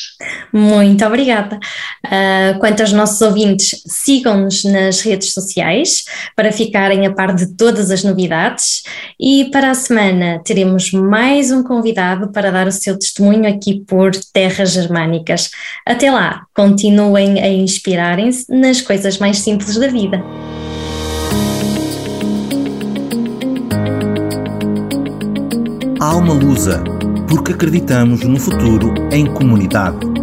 Muito 0.53 1.05
obrigada. 1.05 1.59
Uh, 2.05 2.57
quanto 2.59 2.79
aos 2.79 2.93
nossos 2.93 3.21
ouvintes, 3.21 3.81
sigam-nos 3.85 4.63
nas 4.63 5.01
redes 5.01 5.33
sociais 5.33 6.05
para 6.37 6.53
ficarem 6.53 7.05
a 7.05 7.13
par 7.13 7.35
de 7.35 7.53
todas 7.57 7.91
as 7.91 8.01
novidades. 8.01 8.83
E 9.19 9.49
para 9.51 9.71
a 9.71 9.75
semana 9.75 10.41
teremos 10.45 10.93
mais 10.93 11.51
um 11.51 11.63
convidado 11.63 12.31
para 12.31 12.49
dar 12.49 12.65
o 12.65 12.71
seu 12.71 12.97
testemunho 12.97 13.49
aqui 13.49 13.83
por 13.85 14.11
Terras 14.31 14.71
Germânicas. 14.71 15.49
Até 15.85 16.09
lá, 16.09 16.43
continuem 16.55 17.41
a 17.41 17.49
inspirarem-se 17.49 18.45
nas 18.49 18.79
coisas 18.79 19.17
mais 19.17 19.39
simples 19.39 19.75
da 19.75 19.87
vida. 19.87 20.23
Alma 26.09 26.33
Lusa, 26.33 26.83
porque 27.27 27.51
acreditamos 27.51 28.23
no 28.23 28.39
futuro 28.39 28.91
em 29.11 29.27
comunidade. 29.27 30.18